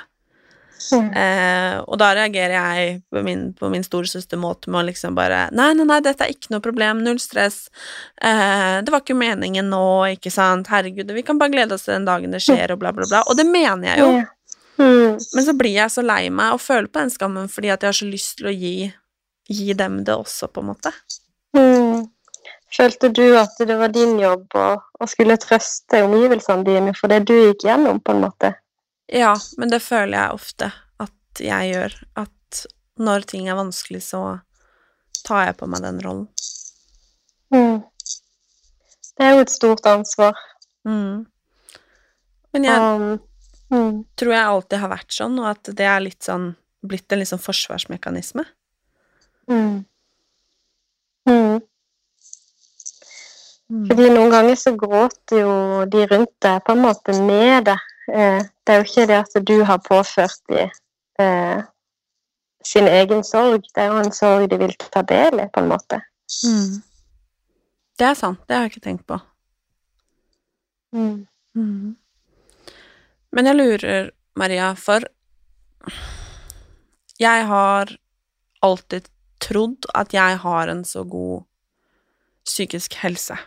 Mm. 0.91 1.10
Uh, 1.15 1.78
og 1.88 1.95
da 2.02 2.10
reagerer 2.17 2.56
jeg 2.58 2.95
på 3.13 3.21
min, 3.23 3.43
på 3.56 3.69
min 3.71 3.86
storesøstermåte 3.86 4.67
med 4.73 4.82
å 4.82 4.88
liksom 4.89 5.13
bare 5.15 5.45
Nei, 5.56 5.69
nei, 5.78 5.86
nei, 5.88 5.99
dette 6.04 6.26
er 6.26 6.34
ikke 6.34 6.52
noe 6.52 6.63
problem, 6.65 7.04
null 7.06 7.21
stress. 7.23 7.69
Uh, 8.19 8.82
det 8.84 8.91
var 8.91 8.99
ikke 9.06 9.15
meningen 9.15 9.69
nå, 9.71 9.84
ikke 10.17 10.32
sant. 10.34 10.67
Herregud, 10.73 11.13
vi 11.15 11.23
kan 11.23 11.39
bare 11.39 11.54
glede 11.54 11.78
oss 11.78 11.86
til 11.88 11.93
den 11.95 12.08
dagen 12.10 12.34
det 12.36 12.41
skjer, 12.43 12.73
og 12.76 12.82
bla, 12.82 12.91
bla, 12.91 13.08
bla. 13.08 13.21
Og 13.32 13.38
det 13.39 13.45
mener 13.47 13.93
jeg 13.93 14.02
jo. 14.04 14.10
Ja. 14.17 14.26
Mm. 14.78 15.20
Men 15.20 15.46
så 15.46 15.54
blir 15.54 15.76
jeg 15.76 15.94
så 15.94 16.04
lei 16.06 16.28
meg 16.34 16.56
og 16.56 16.62
føler 16.64 16.90
på 16.90 17.04
den 17.04 17.14
skammen 17.14 17.50
fordi 17.52 17.70
at 17.74 17.84
jeg 17.84 17.92
har 17.92 18.00
så 18.00 18.10
lyst 18.10 18.40
til 18.40 18.50
å 18.50 18.56
gi, 18.56 18.76
gi 19.50 19.76
dem 19.78 20.02
det 20.08 20.16
også, 20.18 20.50
på 20.50 20.64
en 20.64 20.72
måte. 20.72 20.94
Mm. 21.58 22.08
Følte 22.74 23.12
du 23.14 23.26
at 23.38 23.60
det 23.62 23.76
var 23.78 23.94
din 23.94 24.18
jobb 24.18 24.56
å, 24.58 24.68
å 24.82 25.08
skulle 25.10 25.38
trøste 25.38 26.02
omgivelsene 26.08 26.66
dine 26.66 26.94
for 26.98 27.12
det 27.12 27.22
du 27.30 27.36
gikk 27.36 27.68
gjennom, 27.68 28.02
på 28.02 28.16
en 28.16 28.24
måte? 28.26 28.56
Ja, 29.14 29.36
men 29.62 29.70
det 29.70 29.84
føler 29.86 30.18
jeg 30.18 30.40
ofte 30.40 30.72
at 31.04 31.44
jeg 31.44 31.74
gjør. 31.74 31.98
At 32.18 32.64
når 32.98 33.28
ting 33.30 33.50
er 33.50 33.60
vanskelig, 33.60 34.02
så 34.08 34.24
tar 35.24 35.52
jeg 35.52 35.60
på 35.60 35.70
meg 35.70 35.84
den 35.86 36.02
rollen. 36.02 36.26
Mm. 37.54 37.84
Det 39.14 39.28
er 39.28 39.36
jo 39.36 39.44
et 39.46 39.54
stort 39.54 39.86
ansvar. 39.86 40.40
Mm. 40.88 41.28
Men 42.54 42.68
jeg 42.68 42.82
Um, 42.82 43.22
mm. 43.74 44.04
tror 44.20 44.36
jeg 44.36 44.52
alltid 44.56 44.84
har 44.84 44.94
vært 44.94 45.16
sånn, 45.16 45.40
og 45.42 45.50
at 45.52 45.74
det 45.76 45.90
er 45.90 46.06
litt 46.06 46.22
sånn 46.24 46.54
blitt 46.84 47.12
en 47.12 47.22
litt 47.22 47.32
sånn 47.32 47.42
forsvarsmekanisme. 47.42 48.44
Mm. 49.52 49.84
Mm. 51.30 51.60
Fordi 53.88 54.10
noen 54.12 54.34
ganger 54.34 54.60
så 54.60 54.74
gråter 54.78 55.40
jo 55.40 55.54
de 55.90 56.06
rundt 56.12 56.34
deg 56.44 56.64
på 56.66 56.76
en 56.76 56.84
måte 56.84 57.16
med 57.24 57.70
deg. 57.70 57.90
Eh, 58.12 58.42
det 58.44 58.74
er 58.74 58.82
jo 58.82 58.88
ikke 58.90 59.08
det 59.10 59.20
at 59.24 59.38
du 59.48 59.56
har 59.64 59.80
påført 59.84 60.42
dem 60.52 60.72
eh, 61.24 61.64
sin 62.64 62.88
egen 62.92 63.24
sorg. 63.28 63.66
Det 63.72 63.86
er 63.86 63.92
jo 63.92 64.02
en 64.04 64.16
sorg 64.16 64.50
de 64.52 64.60
vil 64.60 64.76
ta 64.84 65.06
del 65.08 65.40
i, 65.40 65.48
på 65.48 65.64
en 65.64 65.72
måte. 65.72 66.04
Mm. 66.44 66.82
Det 68.00 68.10
er 68.10 68.20
sant, 68.20 68.42
det 68.48 68.58
har 68.58 68.68
jeg 68.68 68.76
ikke 68.76 68.88
tenkt 68.90 69.08
på. 69.08 69.20
Mm. 70.94 71.96
Men 73.34 73.50
jeg 73.50 73.58
lurer, 73.58 74.12
Maria, 74.38 74.74
for 74.78 75.06
jeg 77.22 77.48
har 77.50 77.96
alltid 78.63 79.10
trodd 79.43 79.88
at 79.98 80.13
jeg 80.15 80.38
har 80.43 80.72
en 80.72 80.84
så 80.88 81.04
god 81.08 81.43
psykisk 82.48 82.96
helse. 83.02 83.38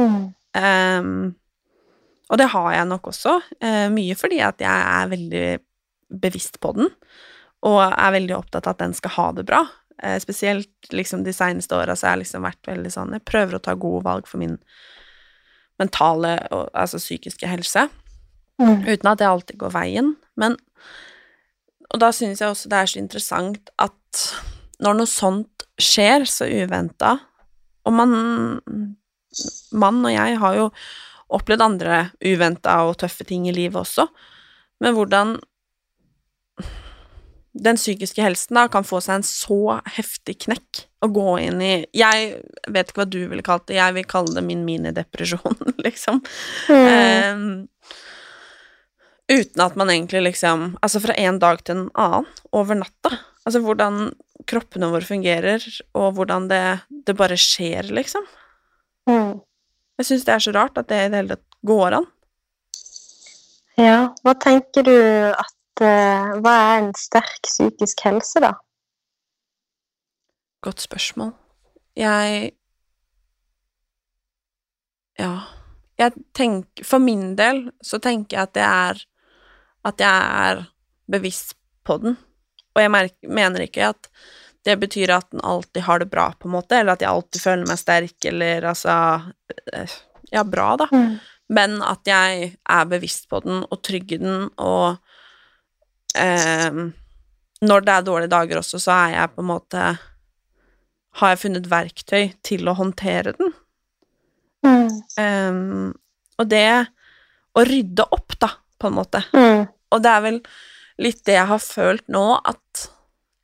Mm. 0.00 0.32
Um, 0.56 1.34
og 2.30 2.40
det 2.40 2.48
har 2.52 2.70
jeg 2.74 2.88
nok 2.90 3.10
også, 3.12 3.38
uh, 3.64 3.86
mye 3.92 4.16
fordi 4.18 4.40
at 4.44 4.60
jeg 4.62 4.86
er 5.00 5.10
veldig 5.12 5.48
bevisst 6.22 6.60
på 6.62 6.72
den, 6.76 6.90
og 7.66 7.80
er 7.86 8.14
veldig 8.14 8.36
opptatt 8.36 8.68
av 8.68 8.76
at 8.76 8.84
den 8.84 8.94
skal 8.96 9.14
ha 9.16 9.26
det 9.36 9.46
bra. 9.48 9.64
Uh, 10.02 10.16
spesielt 10.22 10.92
liksom 10.92 11.24
de 11.26 11.34
seneste 11.34 11.76
åra 11.76 11.96
så 11.96 12.08
har 12.08 12.16
jeg 12.16 12.26
liksom 12.26 12.44
vært 12.44 12.68
veldig 12.68 12.90
sånn 12.92 13.14
Jeg 13.16 13.24
prøver 13.24 13.56
å 13.56 13.62
ta 13.64 13.72
gode 13.80 14.04
valg 14.04 14.26
for 14.28 14.42
min 14.42 14.58
mentale 15.80 16.34
og 16.52 16.68
altså 16.76 17.00
psykiske 17.00 17.48
helse, 17.48 17.86
Mm. 18.56 18.86
uten 18.88 19.10
at 19.10 19.20
det 19.20 19.28
alltid 19.28 19.58
går 19.60 19.74
veien. 19.74 20.14
Men 20.36 20.56
Og 21.92 22.00
da 22.00 22.10
syns 22.12 22.40
jeg 22.40 22.50
også 22.50 22.68
det 22.68 22.78
er 22.78 22.86
så 22.90 22.98
interessant 22.98 23.70
at 23.78 24.22
når 24.82 24.96
noe 24.98 25.08
sånt 25.08 25.66
skjer 25.80 26.24
så 26.28 26.48
uventa, 26.48 27.18
og 27.86 27.92
man 27.92 28.96
Mann 29.76 30.00
og 30.00 30.12
jeg 30.14 30.38
har 30.40 30.54
jo 30.56 30.70
opplevd 31.36 31.60
andre 31.60 31.96
uventa 32.24 32.78
og 32.88 32.96
tøffe 33.02 33.26
ting 33.28 33.44
i 33.50 33.52
livet 33.52 33.76
også, 33.82 34.06
men 34.80 34.94
hvordan 34.96 35.34
den 37.56 37.76
psykiske 37.76 38.22
helsen 38.22 38.58
da 38.58 38.66
kan 38.72 38.84
få 38.84 39.00
seg 39.04 39.20
en 39.20 39.26
så 39.26 39.78
heftig 39.96 40.38
knekk 40.44 40.82
og 41.04 41.14
gå 41.16 41.30
inn 41.46 41.62
i 41.64 41.72
Jeg 41.96 42.42
vet 42.72 42.90
ikke 42.90 43.02
hva 43.02 43.08
du 43.08 43.22
ville 43.30 43.44
kalt 43.46 43.66
det, 43.68 43.78
jeg 43.78 43.96
vil 43.96 44.08
kalle 44.08 44.34
det 44.36 44.44
min 44.44 44.64
minidepresjon, 44.66 45.56
liksom. 45.86 46.20
Mm. 46.68 46.86
Ehm, 46.90 47.48
uten 49.32 49.62
at 49.64 49.76
man 49.76 49.90
egentlig 49.90 50.22
liksom 50.22 50.76
Altså 50.82 51.00
fra 51.02 51.16
en 51.18 51.38
dag 51.42 51.62
til 51.64 51.76
en 51.76 51.88
annen, 51.94 52.26
over 52.52 52.78
natta. 52.78 53.12
Altså 53.46 53.62
hvordan 53.62 54.10
kroppene 54.46 54.90
våre 54.92 55.06
fungerer, 55.06 55.62
og 55.94 56.14
hvordan 56.18 56.48
det, 56.50 56.62
det 57.06 57.16
bare 57.18 57.38
skjer, 57.40 57.88
liksom. 57.94 58.26
Mm. 59.08 59.38
Jeg 59.98 60.08
syns 60.08 60.26
det 60.26 60.34
er 60.34 60.44
så 60.44 60.52
rart 60.54 60.78
at 60.78 60.88
det 60.90 60.98
i 61.00 61.08
det 61.10 61.20
hele 61.20 61.36
tatt 61.36 61.58
går 61.66 61.98
an. 62.00 62.06
Ja, 63.76 63.96
hva 64.24 64.32
tenker 64.40 64.86
du 64.86 64.96
at 64.96 65.82
eh, 65.84 66.30
Hva 66.40 66.52
er 66.52 66.78
en 66.80 66.94
sterk 66.96 67.42
psykisk 67.44 68.06
helse, 68.06 68.40
da? 68.40 68.54
Godt 70.64 70.80
spørsmål. 70.86 71.34
Jeg 71.96 72.52
Ja. 75.18 75.34
Jeg 75.98 76.12
tenker 76.34 76.84
For 76.84 77.00
min 77.00 77.36
del 77.36 77.70
så 77.82 77.98
tenker 77.98 78.36
jeg 78.36 78.42
at 78.42 78.54
det 78.54 78.62
er 78.62 79.04
At 79.86 80.02
jeg 80.02 80.30
er 80.46 80.64
bevisst 81.10 81.54
på 81.86 81.98
den. 82.02 82.16
Og 82.76 82.82
jeg 82.82 82.92
mener 83.30 83.64
ikke 83.64 83.92
at 83.92 84.10
det 84.66 84.74
betyr 84.82 85.12
at 85.14 85.30
den 85.30 85.44
alltid 85.46 85.84
har 85.86 86.02
det 86.02 86.10
bra, 86.10 86.32
på 86.34 86.48
en 86.48 86.56
måte, 86.56 86.80
eller 86.80 86.96
at 86.96 87.04
jeg 87.04 87.12
alltid 87.12 87.42
føler 87.42 87.68
meg 87.68 87.78
sterk, 87.80 88.16
eller 88.32 88.68
altså 88.72 88.96
eh, 89.72 89.96
Ja, 90.34 90.42
bra, 90.42 90.72
da. 90.80 90.88
Mm. 90.90 91.12
Men 91.54 91.76
at 91.86 92.08
jeg 92.10 92.48
er 92.58 92.88
bevisst 92.90 93.28
på 93.30 93.38
den 93.44 93.62
og 93.62 93.78
trygg 93.86 94.16
i 94.16 94.18
den, 94.18 94.48
og 94.58 94.96
eh, 96.18 96.80
når 97.62 97.86
det 97.86 97.94
er 97.94 98.08
dårlige 98.08 98.32
dager 98.34 98.58
også, 98.58 98.82
så 98.82 98.96
er 98.96 99.14
jeg 99.14 99.34
på 99.36 99.44
en 99.44 99.50
måte 99.52 99.84
Har 101.16 101.32
jeg 101.32 101.40
funnet 101.46 101.70
verktøy 101.70 102.34
til 102.44 102.66
å 102.68 102.74
håndtere 102.76 103.36
den. 103.38 103.54
Mm. 104.66 104.90
Eh, 105.22 105.62
og 106.36 106.50
det 106.50 106.66
Å 107.56 107.64
rydde 107.64 108.10
opp, 108.12 108.34
da, 108.42 108.50
på 108.76 108.90
en 108.90 108.98
måte. 108.98 109.22
Mm. 109.32 109.62
Og 109.94 110.02
det 110.02 110.12
er 110.12 110.24
vel 110.24 110.40
litt 111.02 111.22
det 111.28 111.36
jeg 111.36 111.50
har 111.50 111.62
følt 111.62 112.06
nå, 112.12 112.24
at 112.44 112.88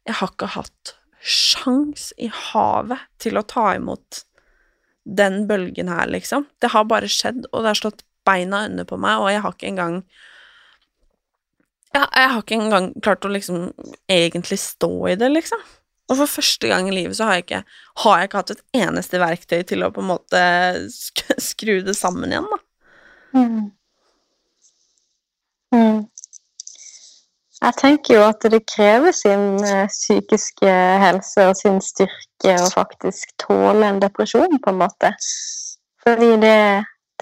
jeg 0.08 0.18
har 0.18 0.32
ikke 0.32 0.52
hatt 0.56 0.94
sjans 1.22 2.10
i 2.18 2.28
havet 2.32 3.04
til 3.22 3.38
å 3.38 3.46
ta 3.46 3.68
imot 3.76 4.24
den 5.04 5.46
bølgen 5.46 5.90
her, 5.90 6.08
liksom. 6.10 6.48
Det 6.62 6.72
har 6.74 6.88
bare 6.90 7.10
skjedd, 7.10 7.46
og 7.52 7.62
det 7.62 7.72
har 7.72 7.78
slått 7.78 8.04
beina 8.26 8.64
under 8.68 8.86
på 8.86 8.98
meg, 9.02 9.20
og 9.20 9.30
jeg 9.30 9.42
har 9.44 9.54
ikke 9.54 9.70
engang 9.70 10.02
ja, 11.92 12.06
jeg 12.06 12.28
har 12.32 12.40
ikke 12.40 12.56
engang 12.56 12.86
klart 13.04 13.26
å 13.28 13.30
liksom 13.32 13.66
egentlig 14.10 14.56
stå 14.62 14.92
i 15.12 15.16
det, 15.20 15.28
liksom. 15.34 15.60
Og 16.10 16.18
for 16.18 16.30
første 16.30 16.68
gang 16.68 16.88
i 16.88 16.94
livet 16.94 17.16
så 17.18 17.28
har 17.28 17.38
jeg 17.38 17.46
ikke, 17.46 17.60
har 18.04 18.18
jeg 18.18 18.28
ikke 18.28 18.40
hatt 18.40 18.54
et 18.54 18.64
eneste 18.82 19.20
verktøy 19.20 19.60
til 19.68 19.84
å 19.84 19.92
på 19.92 20.02
en 20.02 20.10
måte 20.10 20.42
skru 21.50 21.78
det 21.84 21.94
sammen 21.98 22.32
igjen, 22.32 22.48
da. 22.48 22.60
Mm. 23.32 23.70
Mm. 25.72 26.00
Jeg 27.62 27.74
tenker 27.78 28.16
jo 28.16 28.22
at 28.26 28.42
det 28.50 28.64
krever 28.66 29.14
sin 29.14 29.44
eh, 29.62 29.86
psykiske 29.90 30.72
helse 31.02 31.44
og 31.46 31.54
sin 31.58 31.78
styrke 31.84 32.56
å 32.58 32.70
faktisk 32.74 33.30
tåle 33.38 33.86
en 33.86 34.00
depresjon, 34.02 34.58
på 34.64 34.72
en 34.72 34.80
måte. 34.80 35.12
Fordi 36.02 36.32
det, 36.42 36.56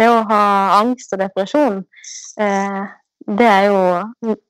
det 0.01 0.09
å 0.09 0.23
ha 0.31 0.43
angst 0.79 1.13
og 1.13 1.21
depresjon, 1.21 1.83
eh, 2.41 2.81
det 3.29 3.47
er 3.47 3.69
jo 3.69 3.81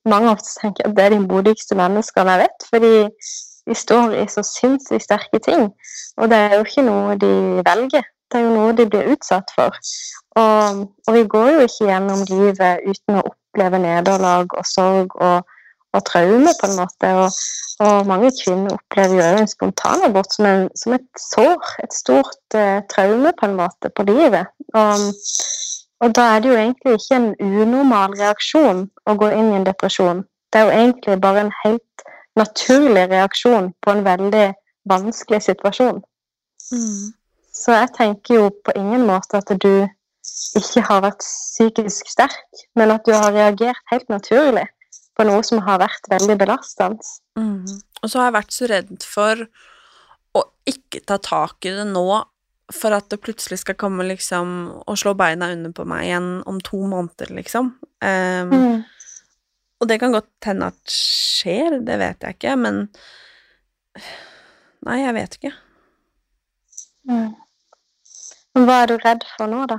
Mange 0.09 0.31
ofte 0.31 0.55
tenker 0.61 0.87
at 0.87 0.95
det 0.97 1.05
er 1.05 1.15
de 1.17 1.21
modigste 1.25 1.75
menneskene 1.79 2.37
jeg 2.37 2.43
vet, 2.45 2.65
fordi 2.71 2.95
de 3.67 3.75
står 3.77 4.15
i 4.23 4.25
så 4.31 4.45
sinnssykt 4.47 5.05
sterke 5.05 5.43
ting. 5.43 5.69
Og 6.19 6.31
det 6.31 6.39
er 6.39 6.57
jo 6.57 6.65
ikke 6.67 6.87
noe 6.87 7.19
de 7.19 7.35
velger, 7.67 8.07
det 8.31 8.39
er 8.39 8.47
jo 8.47 8.55
noe 8.55 8.75
de 8.79 8.87
blir 8.91 9.11
utsatt 9.15 9.51
for. 9.57 9.75
Og, 10.39 10.85
og 11.09 11.17
vi 11.17 11.27
går 11.35 11.51
jo 11.57 11.65
ikke 11.67 11.89
gjennom 11.91 12.23
livet 12.31 12.87
uten 12.87 13.19
å 13.19 13.25
oppleve 13.33 13.83
nederlag 13.83 14.55
og 14.55 14.67
sorg 14.71 15.19
og, 15.19 15.51
og 15.93 16.05
traume, 16.07 16.53
på 16.61 16.69
en 16.69 16.77
måte. 16.79 17.11
Og, 17.23 17.39
og, 17.85 18.07
mange 18.07 18.31
kvinner 18.39 18.77
opplever 18.77 19.17
jo 19.19 19.43
en 19.43 19.51
spontanabort 19.51 20.35
som, 20.35 20.47
en, 20.47 20.69
som 20.83 20.95
et 20.97 21.23
sår, 21.33 21.71
et 21.85 21.97
stort 21.97 22.59
eh, 22.59 22.81
traume 22.93 23.33
på 23.41 23.49
en 23.49 23.57
måte 23.59 23.93
på 23.97 24.07
livet. 24.09 24.51
Og, 24.75 25.07
og 26.01 26.17
da 26.17 26.27
er 26.35 26.43
det 26.43 26.53
jo 26.53 26.59
egentlig 26.59 26.97
ikke 26.99 27.21
en 27.21 27.31
unormal 27.41 28.17
reaksjon 28.21 28.87
å 29.07 29.17
gå 29.21 29.31
inn 29.37 29.53
i 29.53 29.61
en 29.61 29.69
depresjon. 29.69 30.25
Det 30.51 30.61
er 30.61 30.69
jo 30.69 30.79
egentlig 30.79 31.21
bare 31.23 31.47
en 31.47 31.55
helt 31.65 32.07
naturlig 32.39 33.09
reaksjon 33.11 33.73
på 33.83 33.95
en 33.95 34.05
veldig 34.07 34.49
vanskelig 34.91 35.43
situasjon. 35.43 36.03
Mm. 36.71 37.11
Så 37.53 37.75
jeg 37.75 37.91
tenker 37.97 38.35
jo 38.35 38.51
på 38.65 38.73
ingen 38.79 39.03
måte 39.07 39.43
at 39.43 39.51
du 39.63 39.87
ikke 40.57 40.83
har 40.87 41.03
vært 41.05 41.25
psykisk 41.25 42.09
sterk, 42.09 42.63
men 42.79 42.93
at 42.95 43.03
du 43.07 43.13
har 43.13 43.35
reagert 43.35 43.83
helt 43.91 44.09
naturlig 44.09 44.69
på 45.21 45.29
noe 45.29 45.45
som 45.47 45.61
har 45.67 45.81
vært 45.83 46.09
veldig 46.11 46.37
belastende. 46.41 47.07
Mm. 47.39 47.65
Og 48.01 48.09
så 48.09 48.21
har 48.21 48.31
jeg 48.31 48.39
vært 48.39 48.57
så 48.57 48.69
redd 48.71 49.07
for 49.07 49.45
å 50.41 50.45
ikke 50.71 51.03
ta 51.09 51.19
tak 51.23 51.69
i 51.69 51.75
det 51.77 51.87
nå, 51.91 52.07
for 52.71 52.95
at 52.95 53.11
det 53.11 53.19
plutselig 53.23 53.61
skal 53.65 53.77
komme 53.79 54.07
liksom 54.07 54.55
og 54.87 54.99
slå 54.99 55.17
beina 55.19 55.51
under 55.53 55.75
på 55.75 55.85
meg 55.91 56.07
igjen 56.07 56.31
om 56.49 56.61
to 56.65 56.81
måneder, 56.87 57.35
liksom. 57.37 57.75
Um, 58.01 58.57
Mm. 58.57 58.81
Og 59.81 59.89
det 59.89 59.97
kan 60.01 60.13
godt 60.13 60.45
hende 60.45 60.69
at 60.69 60.93
skjer, 60.93 61.79
det 61.85 61.97
vet 62.01 62.25
jeg 62.25 62.37
ikke, 62.37 62.57
men 62.61 62.85
Nei, 64.87 65.03
jeg 65.03 65.13
vet 65.13 65.35
ikke. 65.37 65.51
Mm. 67.11 67.33
Hva 68.65 68.77
er 68.83 68.89
du 68.89 68.95
redd 69.01 69.25
for 69.35 69.51
nå, 69.51 69.65
da? 69.69 69.77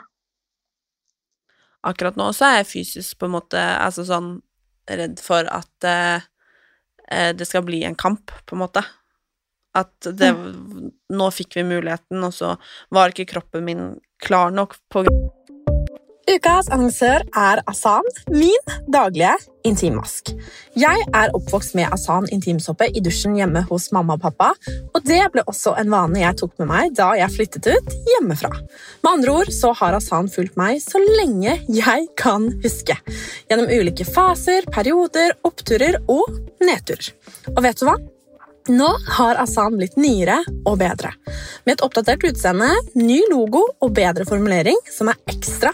Akkurat 1.89 2.17
nå 2.19 2.27
så 2.37 2.49
er 2.49 2.59
jeg 2.59 2.69
fysisk 2.69 3.17
på 3.17 3.29
en 3.29 3.33
måte 3.33 3.57
altså 3.57 4.05
sånn 4.05 4.35
redd 4.89 5.19
for 5.21 5.47
at 5.51 5.87
eh, 5.87 6.23
eh, 7.11 7.31
det 7.35 7.47
skal 7.49 7.65
bli 7.67 7.83
en 7.87 7.95
kamp, 7.95 8.31
på 8.45 8.55
en 8.55 8.63
måte. 8.63 8.83
At 9.77 9.93
det 10.03 10.33
Nå 11.11 11.27
fikk 11.31 11.55
vi 11.59 11.63
muligheten, 11.67 12.23
og 12.23 12.33
så 12.35 12.55
var 12.91 13.11
ikke 13.11 13.29
kroppen 13.33 13.65
min 13.67 13.85
klar 14.23 14.51
nok 14.51 14.77
på 14.91 15.05
Ukas 16.29 16.67
annonsør 16.69 17.23
er 17.33 17.59
Asan, 17.65 18.05
min 18.29 18.73
daglige 18.93 19.33
intimmask. 19.65 20.29
Jeg 20.77 21.05
er 21.17 21.31
oppvokst 21.33 21.73
med 21.77 21.89
Asan 21.93 22.27
intimsåpe 22.29 22.85
i 22.93 23.01
dusjen 23.01 23.33
hjemme 23.39 23.63
hos 23.69 23.87
mamma 23.95 24.19
og 24.19 24.21
pappa, 24.27 24.51
og 24.93 25.07
det 25.07 25.23
ble 25.33 25.41
også 25.49 25.73
en 25.81 25.89
vane 25.89 26.21
jeg 26.21 26.37
tok 26.37 26.53
med 26.61 26.69
meg 26.69 26.93
da 26.97 27.09
jeg 27.17 27.33
flyttet 27.33 27.71
ut 27.73 27.95
hjemmefra. 28.13 28.51
Med 29.01 29.11
andre 29.11 29.33
ord 29.41 29.51
så 29.55 29.73
har 29.81 29.97
Asan 29.97 30.29
fulgt 30.31 30.59
meg 30.61 30.77
så 30.83 31.01
lenge 31.01 31.57
jeg 31.73 32.07
kan 32.21 32.51
huske. 32.61 32.97
Gjennom 33.49 33.73
ulike 33.73 34.05
faser, 34.05 34.69
perioder, 34.69 35.33
oppturer 35.47 35.97
og 36.05 36.29
nedturer. 36.61 37.15
Og 37.55 37.63
vet 37.65 37.81
du 37.81 37.87
hva? 37.89 37.97
Nå 38.69 38.91
har 39.17 39.41
Asan 39.41 39.73
blitt 39.79 39.97
nyere 39.97 40.37
og 40.69 40.77
bedre. 40.83 41.15
Med 41.65 41.79
et 41.79 41.83
oppdatert 41.85 42.29
utseende, 42.29 42.69
ny 42.93 43.23
logo 43.33 43.65
og 43.81 43.97
bedre 43.97 44.29
formulering 44.29 44.77
som 44.93 45.09
er 45.09 45.17
ekstra 45.33 45.73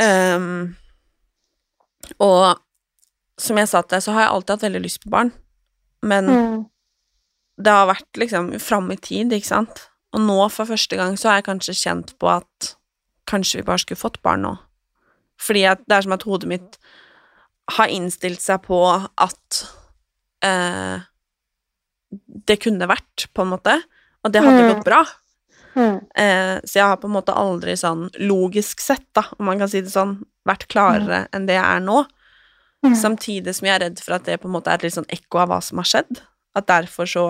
Ehm, 0.00 0.76
og 2.20 2.58
som 3.40 3.56
jeg 3.60 3.68
sa 3.70 3.82
til 3.82 3.96
deg, 3.96 4.02
så 4.04 4.12
har 4.16 4.24
jeg 4.26 4.32
alltid 4.34 4.54
hatt 4.56 4.66
veldig 4.66 4.82
lyst 4.84 5.02
på 5.04 5.10
barn, 5.12 5.32
men 6.02 6.26
Mm. 6.26 6.66
det 7.62 7.72
har 7.72 7.86
vært 7.88 8.12
liksom 8.16 8.50
fram 8.60 8.90
i 8.90 8.96
tid, 8.96 9.30
ikke 9.32 9.46
sant? 9.46 9.88
Og 10.12 10.20
nå 10.20 10.50
for 10.50 10.66
første 10.66 10.96
gang 10.96 11.16
så 11.16 11.28
har 11.30 11.36
jeg 11.40 11.44
kanskje 11.50 11.76
kjent 11.76 12.14
på 12.18 12.28
at 12.28 12.74
kanskje 13.26 13.60
vi 13.60 13.62
bare 13.68 13.78
skulle 13.78 14.00
fått 14.00 14.20
barn 14.22 14.42
nå. 14.42 14.58
Fordi 15.38 15.64
at 15.70 15.78
det 15.88 15.96
er 15.96 16.02
som 16.02 16.12
at 16.12 16.22
hodet 16.24 16.48
mitt 16.48 16.78
har 17.70 17.86
innstilt 17.88 18.40
seg 18.42 18.62
på 18.62 18.80
at 19.18 19.60
eh, 20.42 21.00
det 22.46 22.58
kunne 22.60 22.88
vært, 22.88 23.28
på 23.34 23.42
en 23.42 23.52
måte, 23.52 23.82
og 24.24 24.32
det 24.32 24.42
hadde 24.42 24.64
Mm. 24.66 24.74
gått 24.74 24.84
bra. 24.84 25.04
Mm. 25.74 26.00
Eh, 26.14 26.56
så 26.64 26.80
jeg 26.80 26.86
har 26.86 26.98
på 27.00 27.08
en 27.08 27.14
måte 27.14 27.36
aldri 27.36 27.76
sånn 27.78 28.08
logisk 28.22 28.82
sett, 28.82 29.06
da, 29.16 29.24
om 29.38 29.46
man 29.50 29.60
kan 29.62 29.70
si 29.70 29.82
det 29.84 29.92
sånn, 29.92 30.18
vært 30.48 30.66
klarere 30.72 31.26
enn 31.36 31.46
det 31.48 31.58
jeg 31.58 31.66
er 31.66 31.84
nå. 31.84 32.02
Mm. 32.86 32.94
Samtidig 32.96 33.54
som 33.56 33.68
jeg 33.68 33.76
er 33.76 33.84
redd 33.84 34.00
for 34.00 34.16
at 34.16 34.26
det 34.26 34.38
på 34.40 34.48
en 34.48 34.54
måte 34.56 34.72
er 34.72 34.80
et 34.80 34.88
litt 34.88 34.96
sånn 34.96 35.10
ekko 35.12 35.42
av 35.42 35.52
hva 35.52 35.60
som 35.64 35.82
har 35.82 35.88
skjedd. 35.90 36.22
At 36.56 36.68
derfor 36.70 37.08
så 37.10 37.24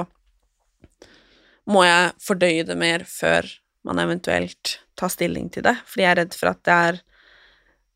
må 1.70 1.82
jeg 1.84 2.14
fordøye 2.22 2.64
det 2.66 2.76
mer 2.78 3.04
før 3.08 3.48
man 3.86 4.00
eventuelt 4.02 4.78
tar 4.98 5.12
stilling 5.12 5.50
til 5.52 5.66
det. 5.66 5.76
Fordi 5.88 6.04
jeg 6.04 6.12
er 6.12 6.20
redd 6.22 6.36
for 6.36 6.52
at 6.52 6.64
det 6.66 6.80
er 6.88 7.06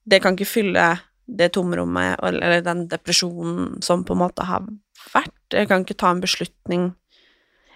Det 0.04 0.18
kan 0.20 0.34
ikke 0.36 0.44
fylle 0.44 0.84
det 1.24 1.54
tomrommet 1.56 2.20
eller 2.20 2.60
den 2.60 2.82
depresjonen 2.90 3.78
som 3.82 4.02
på 4.04 4.12
en 4.12 4.20
måte 4.20 4.44
har 4.44 4.66
vært. 5.14 5.32
Jeg 5.48 5.70
kan 5.70 5.80
ikke 5.80 5.96
ta 5.96 6.10
en 6.12 6.20
beslutning 6.20 6.90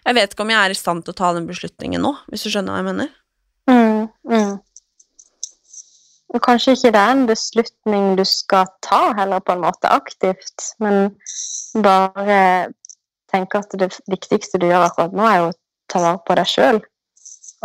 Jeg 0.08 0.16
vet 0.16 0.32
ikke 0.32 0.46
om 0.46 0.50
jeg 0.54 0.64
er 0.64 0.72
i 0.72 0.78
stand 0.78 1.04
til 1.04 1.12
å 1.12 1.18
ta 1.18 1.34
den 1.36 1.44
beslutningen 1.48 2.00
nå, 2.00 2.14
hvis 2.32 2.46
du 2.46 2.48
skjønner 2.48 2.72
hva 2.72 2.80
jeg 2.80 2.86
mener. 2.86 3.10
Mm, 3.68 4.06
mm. 4.32 4.54
Kanskje 6.44 6.72
ikke 6.76 6.92
det 6.94 7.00
er 7.02 7.12
en 7.12 7.26
beslutning 7.28 8.06
du 8.16 8.22
skal 8.28 8.70
ta 8.84 9.00
heller 9.18 9.42
på 9.44 9.52
en 9.52 9.66
måte 9.66 9.90
aktivt, 9.92 10.70
men 10.80 11.10
bare 11.84 12.38
tenke 13.28 13.60
at 13.60 13.76
det 13.80 13.90
viktigste 14.08 14.60
du 14.60 14.68
gjør 14.70 14.86
akkurat 14.86 15.16
nå, 15.16 15.26
er 15.28 15.42
jo 15.42 15.50
å 15.50 15.56
ta 15.92 16.02
vare 16.04 16.22
på 16.24 16.36
deg 16.40 16.50
sjøl. 16.54 16.80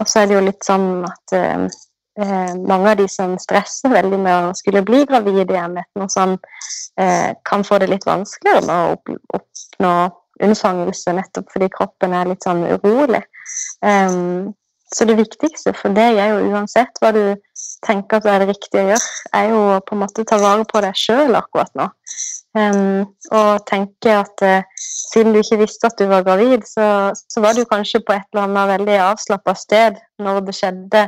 Og 0.02 0.10
så 0.10 0.24
er 0.24 0.28
det 0.28 0.36
jo 0.36 0.44
litt 0.44 0.68
sånn 0.68 0.88
at 1.08 1.36
eh, 1.38 1.68
eh, 2.20 2.52
mange 2.60 2.92
av 2.92 3.00
de 3.00 3.08
som 3.12 3.38
stresser 3.40 3.94
veldig 3.94 4.20
med 4.20 4.50
å 4.50 4.58
skulle 4.58 4.84
bli 4.84 5.04
gravid 5.08 5.46
igjen 5.46 5.80
etter 5.80 6.02
noe 6.02 6.12
sånn, 6.12 6.36
eh, 7.00 7.32
kan 7.48 7.64
få 7.64 7.80
det 7.80 7.92
litt 7.94 8.08
vanskeligere 8.10 8.66
med 8.68 8.76
å 8.76 8.98
opp, 8.98 9.16
oppnå 9.40 9.96
unnfangelse, 10.44 11.14
nettopp 11.16 11.52
fordi 11.54 11.70
kroppen 11.74 12.16
er 12.16 12.30
litt 12.30 12.46
sånn 12.46 12.66
urolig. 12.68 13.24
Um, 13.82 14.54
så 14.94 15.08
det 15.10 15.18
viktigste 15.18 15.74
for 15.74 15.96
deg 15.96 16.20
er 16.22 16.34
jo 16.34 16.52
uansett 16.54 17.00
hva 17.02 17.10
du 17.16 17.24
tenker 17.86 18.20
at 18.20 18.26
det 18.28 18.34
er 18.34 18.44
det 18.44 18.50
riktige 18.52 18.84
å 18.84 18.90
gjøre, 18.92 19.14
er 19.40 19.48
jo 19.50 19.62
å 19.72 19.80
på 19.88 19.96
en 19.96 20.04
måte 20.04 20.26
ta 20.30 20.38
vare 20.42 20.68
på 20.70 20.84
deg 20.86 21.00
sjøl 21.00 21.34
akkurat 21.40 21.74
nå. 21.80 21.90
Um, 22.54 23.08
og 23.34 23.64
tenke 23.66 24.14
at 24.14 24.44
uh, 24.46 24.68
siden 24.78 25.34
du 25.34 25.40
ikke 25.42 25.64
visste 25.64 25.90
at 25.90 25.98
du 25.98 26.06
var 26.12 26.26
gravid, 26.28 26.68
så, 26.70 26.86
så 27.18 27.42
var 27.42 27.58
du 27.58 27.64
kanskje 27.70 28.04
på 28.06 28.14
et 28.14 28.28
eller 28.30 28.46
annet 28.46 28.70
veldig 28.76 29.00
avslappa 29.08 29.56
sted 29.58 29.98
når 30.22 30.44
det 30.46 30.56
skjedde, 30.60 31.08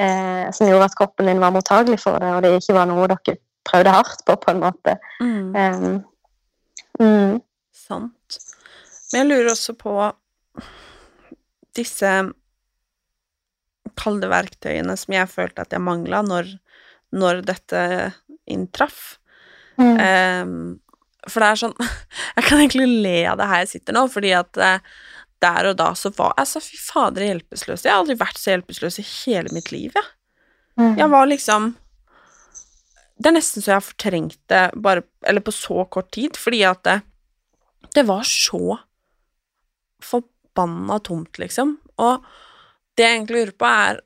uh, 0.00 0.46
som 0.56 0.70
gjorde 0.70 0.88
at 0.88 0.96
kroppen 0.96 1.28
din 1.28 1.44
var 1.44 1.52
mottagelig 1.52 2.00
for 2.06 2.16
det, 2.24 2.32
og 2.32 2.40
det 2.46 2.54
ikke 2.56 2.78
var 2.78 2.88
noe 2.88 3.10
dere 3.12 3.36
prøvde 3.68 3.92
hardt 3.92 4.24
på, 4.24 4.36
på 4.40 4.54
en 4.54 4.62
måte. 4.62 4.96
Em, 5.20 5.98
mm. 7.00 7.36
Sant. 7.76 8.38
Men 9.12 9.22
jeg 9.22 9.30
lurer 9.30 9.52
også 9.52 9.74
på 9.78 9.94
disse 11.78 12.10
kalde 13.98 14.30
verktøyene 14.30 14.96
som 14.98 15.14
jeg 15.16 15.30
følte 15.30 15.64
at 15.64 15.74
jeg 15.74 15.82
mangla 15.82 16.20
når, 16.26 16.50
når 17.16 17.42
dette 17.48 17.80
inntraff. 18.48 19.16
Mm. 19.78 19.96
Um, 19.98 20.60
for 21.28 21.42
det 21.42 21.48
er 21.52 21.60
sånn 21.60 21.74
Jeg 22.38 22.46
kan 22.48 22.58
egentlig 22.58 22.88
le 23.04 23.18
av 23.30 23.38
det 23.38 23.48
her 23.50 23.62
jeg 23.62 23.72
sitter 23.76 23.94
nå, 23.94 24.04
fordi 24.10 24.32
at 24.34 24.58
eh, 24.62 24.80
der 25.42 25.68
og 25.70 25.76
da 25.78 25.92
så 25.98 26.10
var 26.16 26.34
jeg 26.38 26.50
så 26.50 26.62
fy 26.62 26.78
fader 26.82 27.22
hjelpeløs. 27.22 27.84
Jeg 27.84 27.92
har 27.92 28.00
aldri 28.00 28.16
vært 28.18 28.40
så 28.40 28.50
hjelpeløs 28.54 28.98
i 28.98 29.04
hele 29.06 29.52
mitt 29.54 29.70
liv, 29.70 29.94
jeg. 29.94 30.08
Mm. 30.78 30.96
Jeg 30.98 31.10
var 31.10 31.26
liksom 31.26 31.72
Det 33.18 33.30
er 33.30 33.34
nesten 33.34 33.64
så 33.64 33.72
jeg 33.72 33.80
har 33.80 33.82
fortrengt 33.82 34.36
det 34.46 34.60
bare 34.78 35.02
Eller 35.26 35.42
på 35.42 35.50
så 35.50 35.82
kort 35.90 36.12
tid, 36.14 36.38
fordi 36.38 36.60
at 36.66 36.84
det, 36.86 37.00
det 37.96 38.04
var 38.06 38.22
så 38.26 38.78
forbanna 40.04 40.98
tomt, 41.06 41.38
liksom. 41.40 41.76
Og 41.98 42.26
det 42.98 43.06
jeg 43.06 43.16
egentlig 43.16 43.42
lurer 43.42 43.56
på, 43.58 43.70
er 43.88 44.02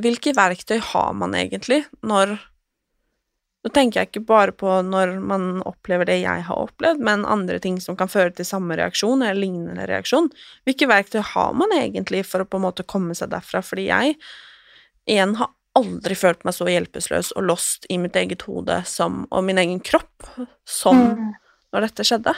hvilke 0.00 0.34
verktøy 0.36 0.78
har 0.92 1.12
man 1.18 1.36
egentlig 1.38 1.84
når 2.06 2.38
Nå 3.60 3.68
tenker 3.76 4.00
jeg 4.00 4.08
ikke 4.08 4.22
bare 4.24 4.52
på 4.56 4.78
når 4.88 5.18
man 5.20 5.58
opplever 5.68 6.08
det 6.08 6.22
jeg 6.22 6.46
har 6.46 6.60
opplevd, 6.62 7.02
men 7.04 7.26
andre 7.28 7.58
ting 7.60 7.74
som 7.84 7.92
kan 7.92 8.08
føre 8.08 8.32
til 8.32 8.46
samme 8.48 8.72
reaksjon 8.80 9.20
eller 9.20 9.36
lignende 9.36 9.84
reaksjon. 9.84 10.30
Hvilke 10.64 10.88
verktøy 10.88 11.20
har 11.34 11.52
man 11.52 11.74
egentlig 11.76 12.22
for 12.24 12.40
å 12.40 12.48
på 12.48 12.56
en 12.56 12.64
måte 12.64 12.86
komme 12.88 13.12
seg 13.18 13.28
derfra? 13.34 13.60
Fordi 13.60 13.84
jeg 13.90 14.14
igjen 15.04 15.36
har 15.36 15.52
aldri 15.76 16.16
følt 16.16 16.40
meg 16.48 16.56
så 16.56 16.70
hjelpeløs 16.70 17.34
og 17.36 17.46
lost 17.50 17.84
i 17.92 17.98
mitt 18.00 18.16
eget 18.16 18.46
hode 18.48 18.80
som, 18.88 19.26
og 19.28 19.44
min 19.44 19.60
egen 19.60 19.84
kropp 19.84 20.30
som 20.64 20.96
mm. 20.96 21.28
når 21.74 21.90
dette 21.90 22.06
skjedde. 22.08 22.34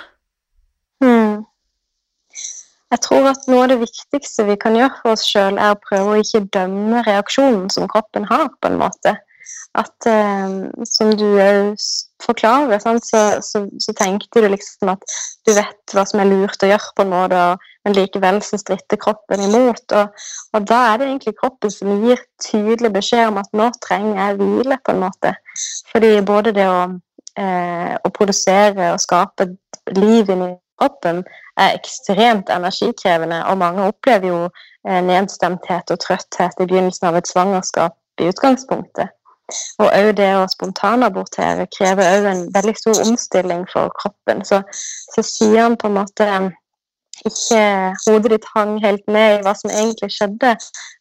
Jeg 2.93 3.01
tror 3.07 3.31
at 3.31 3.47
noe 3.49 3.65
av 3.65 3.71
det 3.73 3.81
viktigste 3.81 4.45
vi 4.51 4.59
kan 4.61 4.77
gjøre 4.77 4.93
for 5.01 5.15
oss 5.15 5.25
sjøl, 5.25 5.57
er 5.57 5.73
å 5.73 5.81
prøve 5.81 6.13
å 6.13 6.21
ikke 6.21 6.45
dømme 6.53 7.01
reaksjonen 7.07 7.71
som 7.73 7.89
kroppen 7.89 8.27
har, 8.29 8.51
på 8.61 8.69
en 8.69 8.81
måte. 8.83 9.15
At 9.81 10.07
eh, 10.09 10.57
som 10.85 11.13
du 11.17 11.25
òg 11.41 11.81
forklarer, 12.23 12.83
så, 12.85 12.93
så, 13.41 13.63
så, 13.81 13.95
tenkte 13.97 14.43
du 14.45 14.49
liksom 14.53 14.93
at 14.93 15.15
du 15.49 15.55
vet 15.57 15.95
hva 15.97 16.05
som 16.09 16.21
er 16.21 16.29
lurt 16.29 16.61
å 16.61 16.69
gjøre, 16.69 16.93
på 16.99 17.07
en 17.07 17.15
måte, 17.15 17.45
men 17.87 17.97
likevel 17.97 18.43
så 18.45 18.61
stritter 18.61 19.01
kroppen 19.01 19.41
imot. 19.49 19.97
Og, 19.97 20.27
og, 20.53 20.67
da 20.69 20.83
er 20.91 21.01
det 21.01 21.09
egentlig 21.09 21.39
kroppen 21.41 21.73
som 21.73 21.95
gir 22.05 22.21
tydelig 22.45 22.93
beskjed 22.93 23.31
om 23.33 23.41
at 23.41 23.49
nå 23.57 23.71
trenger 23.81 24.21
jeg 24.21 24.41
hvile, 24.43 24.79
på 24.85 24.93
en 24.93 25.05
måte. 25.07 25.33
Fordi 25.95 26.13
både 26.29 26.53
det 26.61 26.69
å, 26.69 26.83
eh, 27.41 27.97
å 27.97 28.13
produsere 28.13 28.93
og 28.93 29.01
skape 29.01 29.49
liv 29.97 30.29
inni 30.29 30.53
kroppen 30.83 31.23
er 31.57 31.79
ekstremt 31.79 32.51
energikrevende, 32.51 33.43
og 33.47 33.59
mange 33.59 33.89
opplever 33.93 34.29
jo 34.29 34.39
eh, 34.89 35.01
nedstemthet 35.05 35.91
og 35.95 36.01
trøtthet 36.03 36.61
i 36.61 36.69
begynnelsen 36.69 37.11
av 37.11 37.19
et 37.19 37.31
svangerskap 37.31 37.99
i 38.21 38.31
utgangspunktet. 38.33 39.15
Og 39.83 39.89
òg 39.93 40.15
det 40.17 40.31
å 40.39 40.49
spontanabortere 40.49 41.69
krever 41.77 42.17
òg 42.17 42.29
en 42.31 42.43
veldig 42.55 42.75
stor 42.79 43.03
omstilling 43.05 43.67
for 43.73 43.93
kroppen. 44.01 44.45
Så, 44.49 44.63
så 45.15 45.25
sier 45.27 45.67
han 45.67 45.77
på 45.77 45.91
en 45.91 45.99
måte 45.99 46.29
ikke 47.29 47.63
hodet 48.07 48.33
ditt 48.33 48.47
hang 48.55 48.79
helt 48.83 49.05
med 49.07 49.37
i 49.37 49.43
hva 49.45 49.53
som 49.55 49.71
egentlig 49.71 50.11
skjedde, 50.15 50.55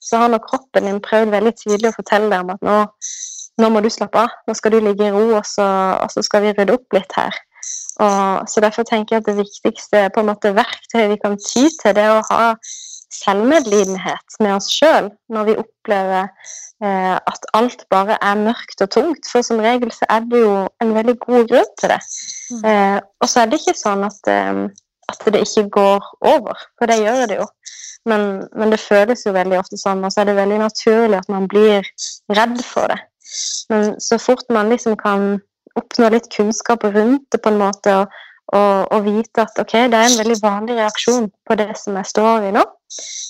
så 0.04 0.22
har 0.22 0.34
nok 0.34 0.50
kroppen 0.50 0.90
din 0.90 1.00
prøvd 1.02 1.32
veldig 1.34 1.54
tydelig 1.58 1.94
å 1.94 1.98
fortelle 1.98 2.30
deg 2.34 2.44
om 2.44 2.52
at 2.54 2.68
nå, 2.68 2.76
nå 3.64 3.70
må 3.74 3.82
du 3.82 3.90
slappe 3.94 4.26
av, 4.26 4.36
nå 4.46 4.58
skal 4.58 4.76
du 4.76 4.82
ligge 4.84 5.08
i 5.08 5.14
ro, 5.16 5.24
og 5.40 5.48
så, 5.48 5.66
og 6.02 6.12
så 6.14 6.24
skal 6.28 6.46
vi 6.46 6.54
rydde 6.58 6.76
opp 6.78 6.98
litt 6.98 7.16
her. 7.18 7.40
Og, 8.02 8.48
så 8.50 8.64
Derfor 8.64 8.88
tenker 8.88 9.16
jeg 9.16 9.24
at 9.24 9.30
det 9.30 9.42
viktigste 9.42 10.08
på 10.14 10.24
en 10.24 10.32
måte 10.32 10.56
verktøyet 10.58 11.12
vi 11.12 11.20
kan 11.22 11.38
ty 11.38 11.68
til, 11.68 11.96
det 11.98 12.06
er 12.06 12.18
å 12.18 12.26
ha 12.32 12.46
selvmedlidenhet 13.12 14.38
med 14.40 14.56
oss 14.56 14.70
sjøl 14.72 15.10
når 15.34 15.50
vi 15.50 15.58
opplever 15.60 16.30
eh, 16.84 17.18
at 17.18 17.50
alt 17.58 17.84
bare 17.94 18.18
er 18.24 18.40
mørkt 18.40 18.84
og 18.84 18.92
tungt. 18.96 19.28
For 19.30 19.46
som 19.46 19.62
regel 19.64 19.92
så 19.96 20.08
er 20.10 20.24
det 20.32 20.42
jo 20.44 20.56
en 20.84 20.96
veldig 20.96 21.18
god 21.26 21.52
grunn 21.52 21.74
til 21.82 21.94
det. 21.94 22.00
Mm. 22.52 22.64
Eh, 22.72 22.98
og 23.22 23.30
så 23.32 23.44
er 23.44 23.52
det 23.52 23.62
ikke 23.62 23.78
sånn 23.80 24.08
at, 24.08 24.32
eh, 24.32 24.64
at, 25.12 25.28
det 25.28 25.44
ikke 25.46 25.68
går 25.78 26.10
over, 26.34 26.66
for 26.80 26.92
det 26.92 27.02
gjør 27.02 27.28
det 27.32 27.42
jo. 27.42 27.48
Men, 28.10 28.48
men, 28.58 28.72
det 28.74 28.82
føles 28.82 29.28
jo 29.28 29.36
veldig 29.36 29.60
ofte 29.60 29.78
sånn, 29.78 30.02
og 30.02 30.14
så 30.14 30.24
er 30.24 30.32
det 30.32 30.40
veldig 30.40 30.58
naturlig 30.64 31.20
at 31.20 31.30
man 31.30 31.46
blir 31.52 31.86
redd 32.34 32.58
for 32.66 32.90
det. 32.90 32.98
Men 33.70 33.94
så 34.02 34.18
fort 34.20 34.48
man 34.50 34.72
liksom 34.74 34.98
kan 35.00 35.36
oppnå 35.80 36.10
litt 36.12 36.28
kunnskap 36.34 36.84
rundt 36.84 37.28
det 37.32 37.40
på 37.42 37.52
en 37.52 37.62
måte, 37.62 37.94
og, 38.02 38.20
og, 38.52 38.92
og, 38.92 39.08
vite 39.08 39.46
at 39.46 39.60
ok, 39.62 39.74
det 39.92 39.98
er 39.98 40.10
en 40.10 40.20
veldig 40.20 40.38
vanlig 40.44 40.78
reaksjon 40.80 41.30
på 41.48 41.58
det 41.60 41.72
som 41.80 41.98
jeg 42.00 42.12
står 42.12 42.50
i 42.50 42.54
nå. 42.56 42.66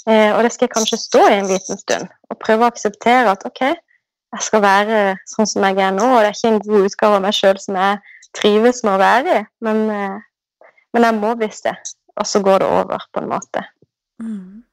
Eh, 0.10 0.32
og 0.34 0.42
det 0.44 0.54
skal 0.54 0.66
jeg 0.66 0.76
kanskje 0.76 1.02
stå 1.02 1.22
i 1.30 1.38
en 1.38 1.52
liten 1.52 1.80
stund, 1.80 2.10
og 2.32 2.40
prøve 2.42 2.66
å 2.66 2.72
akseptere 2.72 3.36
at 3.36 3.46
ok, 3.48 3.62
jeg 4.32 4.48
skal 4.48 4.64
være 4.64 5.00
sånn 5.30 5.50
som 5.50 5.68
jeg 5.68 5.78
er 5.84 5.94
nå, 5.94 6.08
og 6.08 6.22
det 6.24 6.32
er 6.32 6.38
ikke 6.38 6.54
en 6.54 6.66
god 6.66 6.90
utgave 6.90 7.20
av 7.20 7.26
meg 7.26 7.38
sjøl 7.38 7.60
som 7.62 7.78
jeg 7.78 8.18
trives 8.38 8.82
med 8.88 8.94
å 8.96 9.02
være 9.02 9.38
i, 9.38 9.46
men, 9.68 9.84
eh, 9.92 10.68
men 10.96 11.08
jeg 11.08 11.20
må 11.20 11.36
visst 11.40 11.68
det. 11.68 11.76
Og 12.20 12.28
så 12.28 12.42
går 12.44 12.64
det 12.64 12.68
over, 12.68 13.04
på 13.14 13.22
en 13.22 13.30
måte. 13.32 13.64
Mm. 14.22 14.64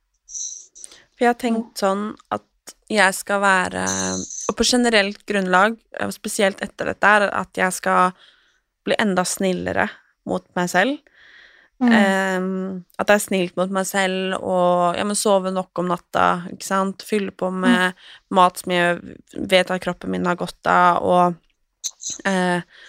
For 1.18 1.26
jeg 1.26 1.30
har 1.32 1.38
tenkt 1.38 1.82
sånn 1.82 2.10
at 2.34 2.47
jeg 2.88 3.14
skal 3.14 3.42
være 3.42 3.84
Og 4.48 4.56
på 4.56 4.64
generelt 4.64 5.20
grunnlag, 5.28 5.76
spesielt 6.14 6.62
etter 6.64 6.92
dette, 6.92 7.06
er 7.06 7.28
at 7.36 7.60
jeg 7.60 7.76
skal 7.76 8.16
bli 8.86 8.96
enda 8.98 9.24
snillere 9.28 9.88
mot 10.28 10.44
meg 10.56 10.70
selv. 10.72 10.96
Mm. 11.78 11.92
Um, 11.94 12.84
at 12.98 13.12
jeg 13.12 13.20
er 13.20 13.22
snilt 13.22 13.58
mot 13.58 13.70
meg 13.70 13.84
selv 13.86 14.40
og 14.40 14.96
ja, 14.98 15.04
men 15.06 15.14
sove 15.18 15.52
nok 15.54 15.78
om 15.78 15.92
natta, 15.92 16.26
ikke 16.50 16.66
sant. 16.66 17.04
Fylle 17.06 17.30
på 17.30 17.52
med 17.54 17.92
mm. 17.92 18.06
mat 18.38 18.62
som 18.62 18.74
jeg 18.74 19.18
vet 19.36 19.70
at 19.70 19.84
kroppen 19.84 20.14
min 20.14 20.26
har 20.26 20.38
godt 20.40 20.70
av, 20.72 21.04
og 21.06 22.24
uh, 22.26 22.80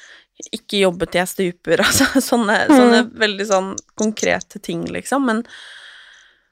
ikke 0.56 0.82
jobbe 0.86 1.10
til 1.10 1.22
jeg 1.22 1.34
stuper. 1.34 1.84
Altså 1.90 2.24
sånne, 2.24 2.64
mm. 2.70 2.74
sånne 2.74 3.04
veldig 3.26 3.50
sånn 3.52 3.74
konkrete 4.00 4.64
ting, 4.64 4.88
liksom. 4.90 5.28
Men 5.28 5.44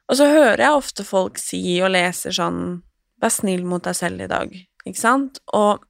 Og 0.08 0.20
så 0.20 0.28
hører 0.30 0.62
jeg 0.64 0.78
ofte 0.78 1.04
folk 1.04 1.40
si 1.42 1.82
og 1.82 1.92
leser 1.96 2.36
sånn 2.36 2.82
Vær 3.22 3.34
snill 3.34 3.66
mot 3.66 3.84
deg 3.84 3.98
selv 3.98 4.22
i 4.22 4.30
dag, 4.30 4.52
ikke 4.86 5.00
sant? 5.00 5.42
Og 5.58 5.84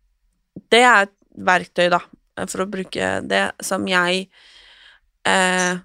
det 0.72 0.84
er 0.84 1.08
et 1.08 1.16
verktøy, 1.48 1.90
da, 1.94 2.02
for 2.46 2.64
å 2.64 2.70
bruke 2.72 3.12
det, 3.28 3.44
som 3.66 3.86
jeg 3.90 4.28
eh, 5.28 5.80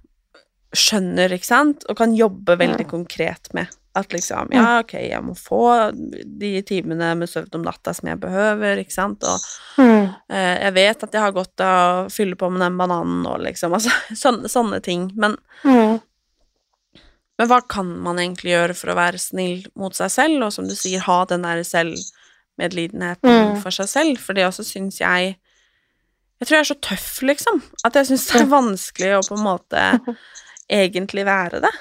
skjønner, 0.72 1.34
ikke 1.36 1.48
sant, 1.48 1.86
og 1.88 1.98
kan 1.98 2.14
jobbe 2.16 2.56
veldig 2.60 2.86
konkret 2.90 3.52
med. 3.56 3.72
At 3.92 4.14
liksom, 4.14 4.48
ja, 4.56 4.78
ok, 4.80 4.94
jeg 5.04 5.20
må 5.20 5.34
få 5.36 5.66
de 5.92 6.54
timene 6.64 7.10
med 7.20 7.28
søvn 7.28 7.58
om 7.58 7.66
natta 7.66 7.92
som 7.92 8.08
jeg 8.08 8.22
behøver, 8.22 8.80
ikke 8.80 8.94
sant, 8.94 9.26
og 9.28 9.42
mm. 9.76 10.06
eh, 10.32 10.54
jeg 10.62 10.74
vet 10.78 11.04
at 11.04 11.18
jeg 11.18 11.24
har 11.26 11.34
godt 11.36 11.64
av 11.66 12.06
å 12.06 12.12
fylle 12.12 12.38
på 12.40 12.48
med 12.54 12.64
den 12.64 12.78
bananen 12.80 13.20
nå, 13.26 13.34
liksom, 13.44 13.76
altså 13.76 13.92
sånne, 14.24 14.48
sånne 14.48 14.80
ting, 14.84 15.10
men 15.12 15.36
mm. 15.66 16.00
Men 17.42 17.48
hva 17.50 17.58
kan 17.66 17.88
man 18.04 18.20
egentlig 18.22 18.52
gjøre 18.52 18.74
for 18.78 18.92
å 18.92 18.94
være 18.94 19.18
snill 19.18 19.64
mot 19.74 19.96
seg 19.98 20.12
selv, 20.14 20.44
og 20.46 20.52
som 20.54 20.68
du 20.70 20.76
sier, 20.78 21.02
ha 21.02 21.16
den 21.26 21.42
der 21.42 21.64
selvmedlidenheten 21.66 23.26
mm. 23.26 23.56
for 23.64 23.74
seg 23.74 23.88
selv? 23.90 24.20
For 24.22 24.38
det 24.38 24.44
også 24.46 24.62
syns 24.68 25.00
jeg 25.02 25.32
Jeg 26.38 26.46
tror 26.46 26.56
jeg 26.56 26.62
er 26.62 26.68
så 26.70 26.78
tøff, 26.86 27.10
liksom, 27.26 27.58
at 27.86 27.98
jeg 27.98 28.12
syns 28.12 28.28
det 28.30 28.38
er 28.44 28.46
vanskelig 28.50 29.10
å 29.16 29.24
på 29.26 29.36
en 29.40 29.44
måte 29.46 29.82
egentlig 30.82 31.26
være 31.26 31.64
det. 31.66 31.72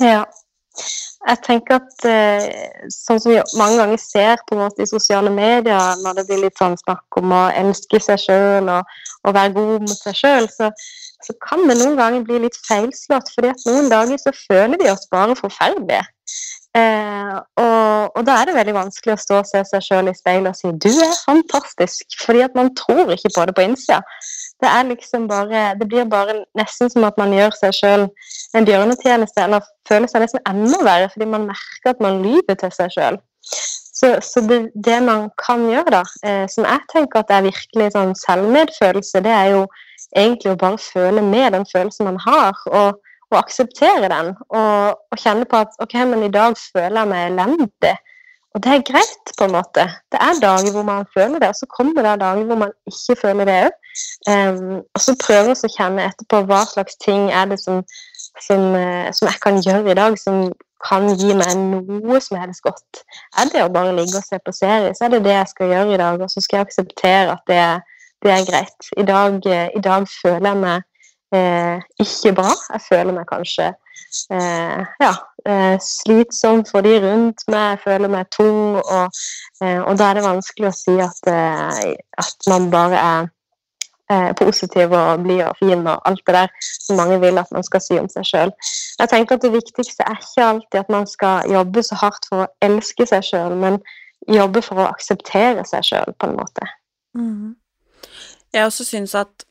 Ja. 0.00 0.24
Jeg 1.20 1.40
tenker 1.44 1.76
at 1.76 2.04
eh, 2.08 2.86
sånn 2.88 3.20
som 3.20 3.32
vi 3.32 3.40
mange 3.60 3.76
ganger 3.76 4.00
ser 4.00 4.40
på 4.46 4.56
en 4.56 4.62
måte 4.62 4.86
i 4.86 4.88
sosiale 4.88 5.32
medier, 5.34 5.98
når 6.00 6.16
det 6.16 6.24
blir 6.30 6.40
litt 6.46 6.56
sånn 6.60 6.78
snakk 6.80 7.18
om 7.20 7.34
å 7.36 7.42
elske 7.60 8.00
seg 8.00 8.22
sjøl 8.22 8.70
og, 8.72 8.94
og, 9.26 9.34
være 9.36 9.52
god 9.58 9.84
mot 9.84 9.98
seg 9.98 10.16
sjøl, 10.16 10.48
så, 10.54 10.70
så 11.26 11.36
kan 11.44 11.66
det 11.68 11.76
noen 11.76 11.98
ganger 12.00 12.24
bli 12.24 12.40
litt 12.46 12.56
feilslått, 12.64 13.28
fordi 13.34 13.52
at 13.52 13.66
noen 13.68 13.92
dager 13.92 14.22
så 14.22 14.32
føler 14.46 14.80
vi 14.80 14.88
oss 14.92 15.04
bare 15.12 15.36
forferdelige. 15.36 16.06
Eh, 16.78 17.38
og, 17.58 18.12
og, 18.14 18.20
da 18.26 18.36
er 18.38 18.46
det 18.46 18.54
veldig 18.54 18.74
vanskelig 18.76 19.16
å 19.16 19.20
stå 19.20 19.38
og 19.40 19.48
se 19.48 19.62
seg 19.66 19.82
sjøl 19.82 20.10
i 20.10 20.14
speilet 20.14 20.52
og 20.52 20.58
si 20.58 20.70
'du 20.70 20.92
er 21.02 21.16
fantastisk', 21.24 22.14
fordi 22.22 22.44
at 22.46 22.54
man 22.54 22.70
tror 22.78 23.10
ikke 23.10 23.32
på 23.34 23.46
det 23.46 23.54
på 23.56 23.64
innsida. 23.66 23.98
Det 24.62 24.68
er 24.68 24.82
liksom 24.86 25.26
bare 25.28 25.74
Det 25.80 25.88
blir 25.88 26.04
bare 26.04 26.44
nesten 26.54 26.90
som 26.90 27.04
at 27.04 27.18
man 27.18 27.32
gjør 27.32 27.50
seg 27.58 27.74
sjøl 27.74 28.06
en 28.54 28.68
bjørnetjeneste, 28.70 29.42
eller 29.42 29.66
føler 29.88 30.06
seg 30.06 30.22
nesten 30.22 30.46
enda 30.46 30.78
verre 30.84 31.10
fordi 31.10 31.26
man 31.26 31.50
merker 31.50 31.90
at 31.90 32.00
man 32.00 32.22
lyver 32.22 32.54
til 32.54 32.72
seg 32.78 32.94
sjøl. 32.94 33.18
Så, 34.00 34.16
så 34.22 34.40
det, 34.40 34.70
det, 34.86 35.02
man 35.02 35.30
kan 35.46 35.66
gjøre, 35.68 35.90
da, 35.90 36.04
eh, 36.24 36.46
som 36.48 36.64
jeg 36.64 36.80
tenker 36.92 37.20
at 37.20 37.30
er 37.34 37.48
virkelig 37.50 37.92
sånn 37.92 38.14
selvmedfølelse, 38.16 39.20
det 39.26 39.34
er 39.34 39.48
jo 39.56 39.66
egentlig 40.16 40.54
å 40.54 40.60
bare 40.60 40.78
føle 40.78 41.22
med 41.22 41.52
den 41.52 41.66
følelsen 41.72 42.08
man 42.08 42.20
har, 42.24 42.54
og, 42.70 43.00
og 43.30 43.38
akseptere 43.38 44.10
den. 44.12 44.34
Og, 44.48 45.00
og, 45.10 45.18
kjenne 45.18 45.48
på 45.48 45.64
at 45.64 45.74
ok, 45.82 45.96
men 46.12 46.24
i 46.26 46.32
dag 46.34 46.56
føler 46.58 47.02
jeg 47.02 47.10
meg 47.12 47.26
elendig. 47.30 47.96
Og 48.54 48.62
det 48.64 48.72
er 48.72 48.86
greit, 48.86 49.32
på 49.38 49.46
en 49.46 49.54
måte. 49.54 49.84
Det 50.10 50.18
er 50.18 50.40
dager 50.42 50.72
hvor 50.74 50.86
man 50.86 51.06
føler 51.14 51.38
det, 51.38 51.52
og 51.52 51.58
så 51.58 51.68
kommer 51.70 52.02
det 52.02 52.16
dager 52.20 52.48
hvor 52.48 52.58
man 52.64 52.72
ikke 52.90 53.20
føler 53.20 53.46
det 53.46 53.58
òg. 53.66 53.76
Um, 54.30 54.80
og 54.94 55.02
så 55.02 55.14
prøve 55.18 55.54
å 55.54 55.70
kjenne 55.70 56.08
etterpå 56.08 56.40
hva 56.48 56.64
slags 56.66 56.98
ting 57.02 57.28
er 57.30 57.46
det 57.50 57.60
som, 57.62 57.80
som, 58.42 58.66
uh, 58.74 59.06
som, 59.14 59.30
jeg 59.30 59.38
kan 59.44 59.62
gjøre 59.62 59.94
i 59.94 59.98
dag, 59.98 60.18
som 60.18 60.50
kan 60.82 61.06
gi 61.20 61.34
meg 61.36 61.54
noe 61.60 62.18
som 62.24 62.40
helst 62.40 62.64
godt. 62.66 63.04
Er 63.38 63.50
det 63.52 63.62
å 63.62 63.70
bare 63.70 63.94
ligge 63.94 64.18
og 64.18 64.26
se 64.26 64.40
på 64.42 64.54
serie, 64.56 64.94
så 64.98 65.06
er 65.06 65.14
det 65.14 65.24
det 65.28 65.36
jeg 65.36 65.52
skal 65.54 65.74
gjøre 65.74 65.94
i 65.94 66.02
dag. 66.02 66.22
Og 66.24 66.32
så 66.32 66.42
skal 66.42 66.60
jeg 66.60 66.70
akseptere 66.70 67.36
at 67.36 67.46
det 67.50 67.62
det 68.22 68.30
er 68.30 68.44
greit. 68.50 68.88
I 68.96 69.02
dag, 69.02 69.46
eh, 69.46 69.68
i 69.76 69.80
dag 69.80 70.06
føler 70.22 70.48
jeg 70.50 70.60
meg 70.60 70.82
eh, 71.34 71.80
ikke 72.00 72.34
bra. 72.38 72.52
Jeg 72.72 72.86
føler 72.88 73.16
meg 73.16 73.26
kanskje 73.30 73.72
eh, 74.30 74.86
ja, 75.00 75.12
eh, 75.46 75.76
slitsom 75.80 76.64
for 76.68 76.86
de 76.86 76.96
rundt 77.04 77.44
meg, 77.48 77.74
jeg 77.74 77.82
føler 77.84 78.12
meg 78.12 78.30
tung, 78.34 78.78
og, 78.78 79.20
eh, 79.62 79.80
og 79.80 79.98
da 79.98 80.10
er 80.10 80.18
det 80.18 80.24
vanskelig 80.26 80.70
å 80.70 80.76
si 80.76 80.96
at, 81.02 81.20
eh, 81.30 81.92
at 82.24 82.50
man 82.50 82.70
bare 82.72 83.04
er 83.04 83.28
positiv 84.34 84.90
og 84.90 85.20
blid 85.22 85.44
og 85.46 85.54
fin 85.60 85.84
og 85.86 86.00
alt 86.08 86.22
det 86.26 86.34
der 86.34 86.48
som 86.82 86.96
mange 86.98 87.20
vil 87.22 87.38
at 87.38 87.50
man 87.54 87.62
skal 87.62 87.82
si 87.84 87.94
om 87.94 88.08
seg 88.10 88.24
sjøl. 88.26 88.50
Jeg 88.98 89.08
tenker 89.12 89.38
at 89.38 89.44
det 89.44 89.52
viktigste 89.54 90.02
er 90.02 90.18
ikke 90.18 90.46
alltid 90.48 90.78
at 90.80 90.90
man 90.90 91.06
skal 91.06 91.46
jobbe 91.46 91.84
så 91.86 91.98
hardt 92.00 92.26
for 92.26 92.42
å 92.42 92.48
elske 92.66 93.06
seg 93.06 93.22
sjøl, 93.28 93.54
men 93.54 93.78
jobbe 94.26 94.64
for 94.66 94.82
å 94.82 94.88
akseptere 94.90 95.62
seg 95.68 95.86
sjøl, 95.86 96.10
på 96.18 96.26
en 96.26 96.34
måte. 96.40 96.66
Mm. 97.14 97.54
Jeg 98.50 98.66
også 98.66 98.88
syns 98.88 99.14
at 99.14 99.46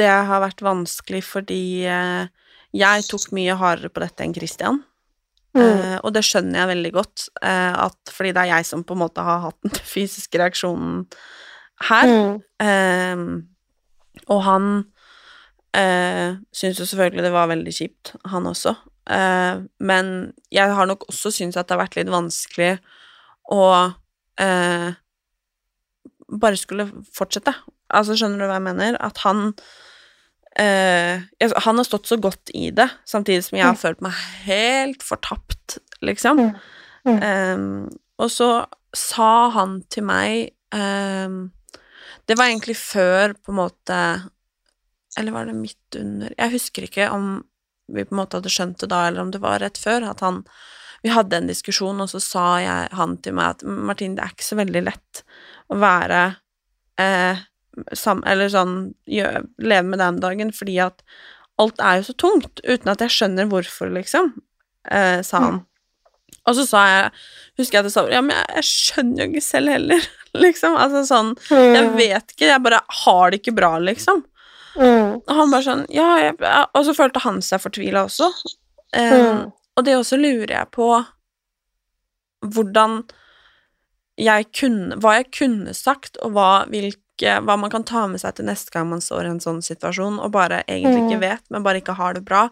det 0.00 0.08
har 0.08 0.42
vært 0.42 0.62
vanskelig 0.64 1.22
fordi 1.28 1.84
eh, 1.88 2.30
jeg 2.76 3.06
tok 3.08 3.28
mye 3.36 3.56
hardere 3.60 3.92
på 3.92 4.02
dette 4.02 4.24
enn 4.24 4.34
Christian. 4.36 4.80
Mm. 5.56 5.62
Eh, 5.62 5.96
og 6.06 6.14
det 6.14 6.22
skjønner 6.26 6.62
jeg 6.62 6.70
veldig 6.70 6.92
godt, 6.94 7.26
eh, 7.42 7.74
at 7.86 8.14
fordi 8.14 8.34
det 8.36 8.44
er 8.44 8.52
jeg 8.54 8.68
som 8.68 8.84
på 8.86 8.96
en 8.96 9.02
måte 9.02 9.24
har 9.26 9.42
hatt 9.48 9.58
den 9.66 9.74
fysiske 9.94 10.40
reaksjonen 10.40 11.04
her. 11.88 12.14
Eh, 12.62 13.24
og 14.30 14.40
han 14.46 14.70
eh, 15.76 16.38
syns 16.54 16.80
jo 16.82 16.86
selvfølgelig 16.86 17.26
det 17.26 17.34
var 17.34 17.50
veldig 17.50 17.74
kjipt, 17.74 18.14
han 18.30 18.48
også. 18.50 18.76
Eh, 19.10 19.66
men 19.82 20.14
jeg 20.54 20.76
har 20.76 20.88
nok 20.88 21.08
også 21.10 21.32
syntes 21.34 21.58
at 21.58 21.68
det 21.68 21.76
har 21.76 21.84
vært 21.84 21.98
litt 21.98 22.12
vanskelig 22.12 22.72
å 23.50 23.62
eh, 24.38 24.90
bare 26.30 26.58
skulle 26.58 26.86
fortsette. 27.10 27.54
Altså, 27.90 28.14
skjønner 28.14 28.44
du 28.44 28.46
hva 28.46 28.60
jeg 28.60 28.68
mener? 28.68 28.98
At 29.02 29.24
han 29.24 29.50
jeg, 30.58 31.52
Han 31.64 31.78
har 31.78 31.86
stått 31.86 32.08
så 32.10 32.16
godt 32.20 32.50
i 32.58 32.70
det, 32.74 32.88
samtidig 33.06 33.44
som 33.46 33.58
jeg 33.58 33.68
har 33.68 33.78
følt 33.78 34.00
meg 34.04 34.16
helt 34.44 35.04
fortapt, 35.06 35.78
liksom. 36.02 36.42
Eh, 37.06 37.62
og 38.20 38.28
så 38.32 38.50
sa 38.96 39.48
han 39.54 39.80
til 39.92 40.04
meg 40.08 40.50
um, 40.74 41.50
Det 42.28 42.36
var 42.36 42.50
egentlig 42.50 42.76
før, 42.76 43.34
på 43.38 43.54
en 43.54 43.60
måte 43.60 44.00
Eller 45.18 45.32
var 45.34 45.48
det 45.48 45.56
midt 45.56 45.98
under? 45.98 46.34
Jeg 46.36 46.54
husker 46.56 46.86
ikke 46.86 47.08
om 47.14 47.38
vi 47.90 48.04
på 48.06 48.14
en 48.14 48.20
måte 48.20 48.38
hadde 48.38 48.52
skjønt 48.52 48.78
det 48.82 48.90
da, 48.92 49.06
eller 49.08 49.24
om 49.24 49.32
det 49.34 49.40
var 49.42 49.58
rett 49.62 49.78
før, 49.80 50.04
at 50.12 50.20
han 50.22 50.44
Vi 51.02 51.10
hadde 51.10 51.40
en 51.40 51.48
diskusjon, 51.48 52.02
og 52.02 52.10
så 52.12 52.20
sa 52.22 52.44
jeg, 52.62 52.90
han 52.92 53.16
til 53.24 53.34
meg 53.38 53.56
at 53.56 53.64
Martin, 53.64 54.14
det 54.18 54.26
er 54.26 54.34
ikke 54.34 54.46
så 54.50 54.58
veldig 54.60 54.82
lett 54.84 55.22
å 55.72 55.78
være 55.80 56.20
eh, 57.00 57.40
sam, 57.94 58.22
Eller 58.26 58.48
sånn 58.52 58.94
gjør, 59.08 59.44
leve 59.58 59.86
med 59.88 59.98
den 59.98 60.14
om 60.16 60.20
dagen, 60.20 60.52
fordi 60.52 60.78
at 60.84 61.02
alt 61.60 61.80
er 61.84 61.98
jo 62.00 62.06
så 62.10 62.14
tungt, 62.16 62.60
uten 62.64 62.88
at 62.88 63.02
jeg 63.04 63.10
skjønner 63.16 63.48
hvorfor, 63.50 63.90
liksom, 63.92 64.32
eh, 64.90 65.20
sa 65.26 65.40
han. 65.44 65.58
Og 66.48 66.56
så 66.56 66.64
sa 66.66 66.84
jeg, 66.88 67.10
husker 67.60 67.76
jeg 67.76 67.84
at 67.84 67.88
jeg 67.90 67.92
sa 67.92 68.04
Ja, 68.08 68.20
men 68.24 68.32
jeg, 68.36 68.46
jeg 68.56 68.64
skjønner 68.70 69.20
jo 69.20 69.28
ikke 69.30 69.44
selv 69.44 69.68
heller, 69.74 70.06
liksom. 70.46 70.76
Altså 70.80 71.02
sånn 71.06 71.34
Jeg 71.50 71.90
vet 71.98 72.32
ikke, 72.32 72.48
jeg 72.48 72.62
bare 72.64 72.80
har 73.04 73.30
det 73.30 73.40
ikke 73.42 73.54
bra, 73.58 73.74
liksom. 73.78 74.24
Og 75.26 75.32
han 75.36 75.50
bare 75.52 75.66
sånn 75.66 75.84
Ja, 75.92 76.08
jeg. 76.22 76.36
Og 76.74 76.84
så 76.86 76.94
følte 76.96 77.20
han 77.26 77.42
seg 77.44 77.60
fortvila 77.60 78.06
også. 78.08 78.30
Eh, 78.96 79.10
Mm. 79.20 79.50
Og 79.78 79.84
det 79.86 79.94
også 79.96 80.16
lurer 80.18 80.50
jeg 80.56 80.70
på 80.74 80.86
hvordan 82.40 83.02
jeg 84.20 84.48
kunne 84.56 84.96
Hva 85.00 85.14
jeg 85.18 85.30
kunne 85.36 85.72
sagt, 85.76 86.18
og 86.24 86.34
hva, 86.36 86.48
hvilke, 86.68 86.98
hva 87.20 87.56
man 87.58 87.70
kan 87.70 87.84
ta 87.84 88.06
med 88.06 88.20
seg 88.20 88.34
til 88.34 88.44
neste 88.46 88.70
gang 88.70 88.88
man 88.88 89.00
står 89.00 89.24
i 89.26 89.30
en 89.34 89.40
sånn 89.40 89.60
situasjon 89.62 90.18
og 90.20 90.30
bare 90.32 90.62
egentlig 90.66 91.04
ikke 91.08 91.18
Mm. 91.20 91.20
vet, 91.20 91.42
men 91.50 91.62
bare 91.62 91.80
ikke 91.80 91.94
har 91.96 92.14
det 92.14 92.24
bra. 92.24 92.48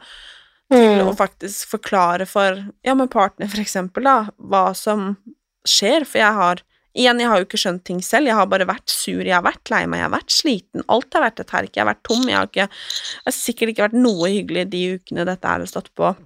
Til 0.71 1.01
Mm. 1.01 1.09
å 1.09 1.17
faktisk 1.17 1.67
forklare 1.71 2.27
for 2.29 2.65
ja, 2.85 2.95
med 2.95 3.11
partner, 3.11 3.49
for 3.49 3.57
eksempel, 3.59 4.05
da, 4.05 4.29
hva 4.39 4.75
som 4.77 5.17
skjer. 5.67 6.05
For 6.07 6.19
jeg 6.19 6.33
har 6.35 6.57
Igjen, 6.97 7.21
jeg 7.21 7.29
har 7.29 7.39
jo 7.39 7.45
ikke 7.45 7.59
skjønt 7.63 7.85
ting 7.85 8.01
selv. 8.03 8.27
Jeg 8.27 8.35
har 8.35 8.47
bare 8.47 8.67
vært 8.67 8.89
sur, 8.91 9.21
jeg 9.23 9.31
har 9.33 9.43
vært 9.43 9.71
lei 9.71 9.87
meg, 9.87 10.01
jeg 10.01 10.11
har 10.11 10.19
vært 10.19 10.31
sliten. 10.35 10.83
Alt 10.89 11.13
har 11.15 11.23
vært 11.23 11.39
et 11.41 11.51
herk. 11.51 11.71
Jeg 11.77 11.85
har 11.85 11.95
vært 11.95 12.03
tom. 12.03 12.23
Jeg 12.27 12.35
har, 12.35 12.47
ikke, 12.49 12.67
jeg 12.67 13.25
har 13.27 13.33
sikkert 13.37 13.69
ikke 13.69 13.85
vært 13.89 14.03
noe 14.03 14.27
hyggelig 14.27 14.65
de 14.71 14.99
ukene 14.99 15.25
dette 15.25 15.45
har 15.47 15.61
stått 15.67 15.91
på 15.95 16.17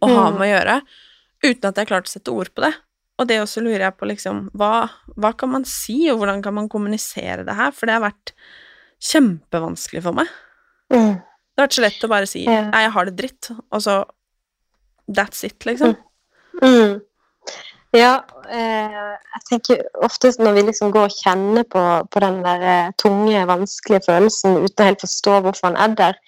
å 0.00 0.08
ha 0.14 0.30
Mm. 0.30 0.38
med 0.38 0.44
å 0.46 0.52
gjøre, 0.54 0.82
uten 1.42 1.64
at 1.68 1.74
jeg 1.74 1.86
har 1.88 1.90
klart 2.00 2.04
å 2.06 2.12
sette 2.14 2.30
ord 2.30 2.54
på 2.54 2.62
det. 2.62 2.74
Og 3.18 3.26
det 3.26 3.40
også 3.42 3.62
lurer 3.64 3.88
jeg 3.88 3.96
på, 3.98 4.06
liksom, 4.06 4.44
hva, 4.58 4.86
hva 5.18 5.32
kan 5.38 5.50
man 5.50 5.64
si, 5.66 6.04
og 6.12 6.20
hvordan 6.20 6.42
kan 6.44 6.54
man 6.54 6.68
kommunisere 6.70 7.42
det 7.46 7.56
her? 7.58 7.72
For 7.74 7.90
det 7.90 7.96
har 7.96 8.04
vært 8.06 8.34
kjempevanskelig 9.02 10.04
for 10.04 10.18
meg. 10.20 10.30
Mm. 10.94 11.18
Det 11.18 11.58
har 11.62 11.66
vært 11.66 11.78
så 11.78 11.84
lett 11.84 12.06
å 12.06 12.12
bare 12.12 12.30
si. 12.30 12.44
'nei, 12.46 12.84
jeg 12.84 12.94
har 12.94 13.08
det 13.08 13.18
dritt', 13.18 13.50
og 13.74 13.82
så 13.82 14.04
That's 15.08 15.44
it, 15.44 15.64
liksom. 15.64 15.96
Mm. 16.62 17.00
Ja, 17.96 18.24
eh, 18.52 18.96
jeg 19.16 19.44
tenker 19.48 19.86
oftest 20.04 20.40
når 20.42 20.58
vi 20.58 20.64
liksom 20.66 20.90
går 20.92 21.06
og 21.08 21.14
kjenner 21.22 21.64
på, 21.64 21.84
på 22.12 22.20
den 22.20 22.42
der 22.44 22.64
eh, 22.72 22.90
tunge, 23.00 23.46
vanskelige 23.48 24.04
følelsen 24.04 24.58
uten 24.60 24.84
å 24.84 24.88
helt 24.90 25.04
forstå 25.06 25.38
hvorfor 25.46 25.70
han 25.70 25.78
er 25.80 25.94
der, 25.96 26.18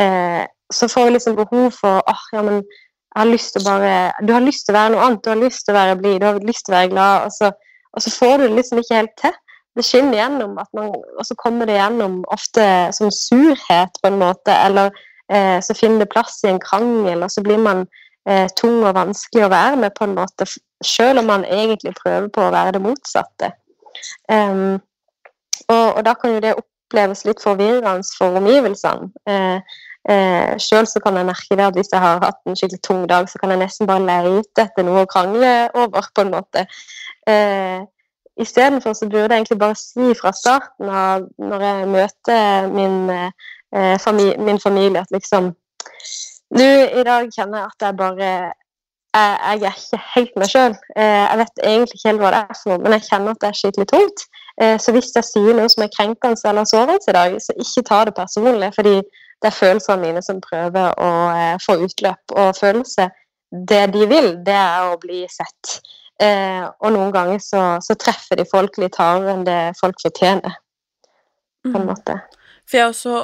eh, 0.00 0.46
så 0.72 0.88
får 0.88 1.10
vi 1.10 1.16
liksom 1.18 1.36
behov 1.36 1.68
for 1.76 2.00
åh, 2.08 2.22
ja, 2.32 2.44
men 2.46 2.62
har 3.20 3.28
lyst 3.28 3.52
til 3.56 3.64
bare 3.66 3.94
Du 4.26 4.32
har 4.32 4.44
lyst 4.44 4.66
til 4.66 4.74
å 4.74 4.78
være 4.78 4.94
noe 4.94 5.06
annet, 5.06 5.22
du 5.24 5.30
har 5.30 5.40
lyst 5.40 5.66
til 5.66 5.74
å 5.74 5.78
være 5.78 6.00
blid, 6.00 6.18
du 6.20 6.26
har 6.26 6.40
lyst 6.48 6.66
til 6.66 6.74
å 6.74 6.78
være 6.78 6.92
glad, 6.94 7.26
og 7.26 7.32
så, 7.36 7.52
og 7.92 8.04
så 8.04 8.12
får 8.14 8.36
du 8.38 8.44
det 8.46 8.58
liksom 8.58 8.82
ikke 8.82 9.00
helt 9.00 9.16
til. 9.20 9.38
Det 9.76 9.84
skinner 9.88 10.18
gjennom, 10.18 10.58
man, 10.76 10.92
og 10.92 11.24
så 11.24 11.36
kommer 11.40 11.68
det 11.68 11.78
gjennom 11.78 12.20
ofte 12.32 12.64
som 12.92 13.12
surhet, 13.14 13.96
på 14.02 14.10
en 14.10 14.18
måte, 14.20 14.52
eller 14.52 14.92
eh, 15.32 15.58
så 15.64 15.76
finner 15.76 16.04
det 16.04 16.12
plass 16.12 16.42
i 16.44 16.50
en 16.50 16.60
krangel, 16.60 17.24
og 17.24 17.32
så 17.32 17.44
blir 17.44 17.60
man 17.60 17.86
eh, 18.28 18.50
tung 18.58 18.82
og 18.82 18.96
vanskelig 18.98 19.46
å 19.46 19.52
være 19.52 19.78
med, 19.80 19.94
på 19.96 20.04
en 20.04 20.16
måte, 20.18 20.48
selv 20.84 21.22
om 21.22 21.30
man 21.32 21.46
egentlig 21.48 21.94
prøver 22.02 22.28
på 22.32 22.44
å 22.44 22.52
være 22.52 22.76
det 22.76 22.82
motsatte. 22.84 23.52
Um, 24.28 24.80
og, 25.68 25.86
og 25.96 26.04
da 26.04 26.14
kan 26.18 26.34
jo 26.34 26.44
det 26.44 26.56
oppleves 26.58 27.24
litt 27.28 27.40
forvirrende 27.40 28.04
for 28.18 28.36
omgivelsene. 28.40 29.08
Eh, 29.28 29.80
eh, 30.08 30.58
selv 30.58 30.86
så 30.86 31.00
kan 31.00 31.16
jeg 31.16 31.26
merke 31.26 31.56
det 31.56 31.66
at 31.66 31.74
hvis 31.78 31.92
jeg 31.92 32.00
har 32.00 32.20
hatt 32.24 32.40
en 32.46 32.56
skikkelig 32.56 32.82
tung 32.82 33.08
dag, 33.08 33.28
så 33.30 33.38
kan 33.38 33.50
jeg 33.50 33.62
nesten 33.62 33.86
bare 33.86 34.04
leite 34.06 34.66
etter 34.66 34.86
noe 34.86 35.04
å 35.04 35.10
krangle 35.10 35.70
over, 35.74 36.08
på 36.14 36.24
en 36.24 36.32
måte. 36.34 36.66
Eh, 37.28 37.82
Istedenfor 38.40 38.94
så 38.96 39.04
burde 39.12 39.34
jeg 39.34 39.42
egentlig 39.42 39.58
bare 39.60 39.76
si 39.76 40.14
fra 40.16 40.32
starten 40.32 40.88
av 40.88 41.26
når 41.38 41.64
jeg 41.66 41.88
møter 41.92 42.68
min, 42.72 43.10
eh, 43.10 43.98
familie, 44.00 44.38
min 44.40 44.60
familie, 44.60 45.00
at 45.00 45.12
liksom 45.12 45.54
Du, 46.52 46.64
i 46.64 47.02
dag 47.04 47.30
kjenner 47.32 47.58
jeg 47.58 47.66
at 47.66 47.84
jeg 47.86 47.96
bare 47.96 48.52
jeg, 49.14 49.60
jeg 49.60 49.68
er 49.68 49.76
ikke 49.76 50.00
helt 50.14 50.34
meg 50.36 50.48
sjøl. 50.52 50.74
Jeg 50.96 51.38
vet 51.40 51.62
egentlig 51.64 51.96
ikke 51.96 52.08
helt 52.08 52.20
hva 52.20 52.30
det 52.32 52.40
er 52.42 52.58
for 52.58 52.70
noe, 52.72 52.82
men 52.82 52.92
jeg 52.92 53.06
kjenner 53.06 53.30
at 53.32 53.40
det 53.40 53.48
er 53.48 53.58
skikkelig 53.60 53.88
tungt. 53.88 54.24
Eh, 54.60 54.78
Så 54.78 54.92
hvis 54.92 55.12
jeg 55.16 55.24
sier 55.24 55.56
noe 55.56 55.68
som 55.72 55.84
er 55.84 55.92
krenkende 55.96 56.48
eller 56.48 56.68
sårende 56.68 56.98
i 57.08 57.16
dag, 57.16 57.36
så 57.40 57.56
ikke 57.56 57.86
ta 57.88 58.04
det 58.04 58.14
personlig, 58.16 58.70
fordi 58.74 59.00
det 59.42 59.50
er 59.50 59.56
følelsene 59.56 60.00
mine 60.06 60.22
som 60.22 60.40
prøver 60.40 60.94
å 61.02 61.10
eh, 61.34 61.56
få 61.62 61.76
utløp. 61.82 62.34
Og 62.38 62.54
følelse, 62.56 63.08
det 63.68 63.82
de 63.92 64.06
vil, 64.10 64.30
det 64.46 64.54
er 64.54 64.92
å 64.92 64.98
bli 65.02 65.24
sett. 65.30 65.80
Eh, 66.22 66.62
og 66.80 66.92
noen 66.94 67.10
ganger 67.14 67.40
så, 67.42 67.62
så 67.82 67.96
treffer 67.98 68.38
de 68.38 68.46
folk 68.48 68.78
litt 68.78 68.96
hardere 69.00 69.34
enn 69.34 69.44
det 69.48 69.60
folk 69.80 69.98
fortjener, 70.02 70.54
på 71.66 71.74
en 71.74 71.82
Mm. 71.82 71.90
måte. 71.90 72.14
For 72.66 72.76
jeg 72.78 72.84
har 72.86 72.92
også 72.94 73.16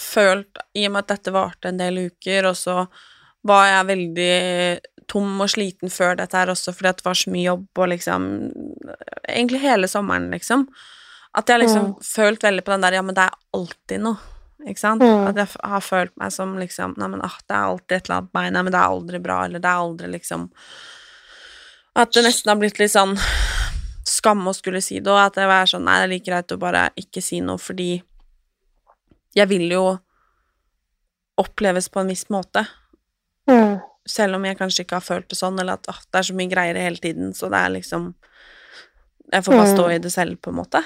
følt, 0.00 0.58
i 0.74 0.86
og 0.86 0.92
med 0.94 1.04
at 1.04 1.12
dette 1.16 1.32
varte 1.34 1.68
en 1.70 1.78
del 1.78 1.98
uker, 2.08 2.46
og 2.50 2.56
så 2.58 2.86
var 3.46 3.66
jeg 3.68 3.86
veldig 3.90 4.80
tom 5.10 5.40
og 5.44 5.50
sliten 5.52 5.90
før 5.92 6.16
dette 6.16 6.38
her 6.38 6.50
også, 6.54 6.72
fordi 6.74 6.94
det 6.96 7.04
var 7.04 7.14
så 7.20 7.30
mye 7.34 7.44
jobb 7.50 7.66
og 7.82 7.88
liksom 7.92 8.28
Egentlig 9.28 9.60
hele 9.60 9.88
sommeren, 9.88 10.30
liksom. 10.30 10.66
At 11.34 11.48
jeg 11.48 11.60
liksom 11.64 11.86
Mm. 11.90 11.94
følt 12.04 12.42
veldig 12.46 12.64
på 12.64 12.72
den 12.72 12.80
der 12.82 12.92
Ja, 12.94 13.02
men 13.02 13.14
det 13.14 13.24
er 13.24 13.36
alltid 13.54 14.00
noe. 14.00 14.16
Ikke 14.64 14.80
sant? 14.80 15.02
Mm. 15.04 15.26
At 15.28 15.36
jeg 15.36 15.48
har 15.60 15.82
følt 15.84 16.14
meg 16.16 16.32
som 16.32 16.54
liksom 16.56 16.94
Nei, 16.96 17.08
men 17.12 17.20
ah, 17.24 17.34
det 17.44 17.52
er 17.56 17.66
alltid 17.68 17.96
et 17.96 18.06
eller 18.06 18.16
annet 18.22 18.36
meg. 18.36 18.52
Nei, 18.54 18.62
men 18.62 18.72
det 18.72 18.80
er 18.80 18.94
aldri 18.94 19.20
bra, 19.20 19.38
eller 19.44 19.60
det 19.60 19.68
er 19.70 19.82
aldri 19.82 20.08
liksom 20.14 20.46
At 22.00 22.14
det 22.16 22.24
nesten 22.24 22.50
har 22.52 22.60
blitt 22.62 22.80
litt 22.80 22.94
sånn 22.94 23.12
skam 24.04 24.42
å 24.48 24.52
skulle 24.56 24.80
si 24.84 24.98
det, 25.00 25.10
og 25.12 25.20
at 25.20 25.36
det 25.36 25.44
er 25.48 25.68
sånn 25.68 25.84
Nei, 25.86 25.98
det 26.00 26.08
er 26.08 26.12
like 26.14 26.28
greit 26.30 26.52
å 26.52 26.60
bare 26.60 26.88
ikke 27.00 27.22
si 27.24 27.40
noe, 27.44 27.60
fordi 27.60 28.02
jeg 29.34 29.48
vil 29.50 29.66
jo 29.72 29.84
oppleves 31.40 31.88
på 31.90 32.00
en 32.00 32.10
viss 32.12 32.28
måte. 32.30 32.62
Mm. 33.50 33.80
Selv 34.06 34.36
om 34.36 34.44
jeg 34.46 34.58
kanskje 34.60 34.84
ikke 34.84 35.00
har 35.00 35.06
følt 35.06 35.26
det 35.32 35.38
sånn, 35.40 35.56
eller 35.58 35.80
at 35.80 35.88
ah, 35.90 35.98
det 36.12 36.20
er 36.20 36.28
så 36.28 36.36
mye 36.38 36.52
greier 36.52 36.78
hele 36.78 37.00
tiden, 37.02 37.32
så 37.34 37.50
det 37.52 37.60
er 37.60 37.74
liksom 37.80 38.14
Jeg 39.32 39.42
får 39.42 39.56
bare 39.56 39.72
stå 39.72 39.84
Mm. 39.88 39.94
i 39.94 39.98
det 40.04 40.12
selv, 40.12 40.36
på 40.40 40.50
en 40.52 40.58
måte. 40.60 40.82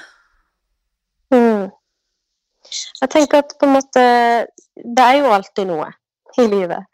Jeg 3.01 3.11
tenker 3.13 3.43
at 3.43 3.55
på 3.61 3.67
en 3.67 3.77
måte 3.79 4.03
Det 4.79 5.05
er 5.05 5.21
jo 5.21 5.33
alltid 5.35 5.71
noe 5.71 5.89
i 6.39 6.47
livet. 6.47 6.85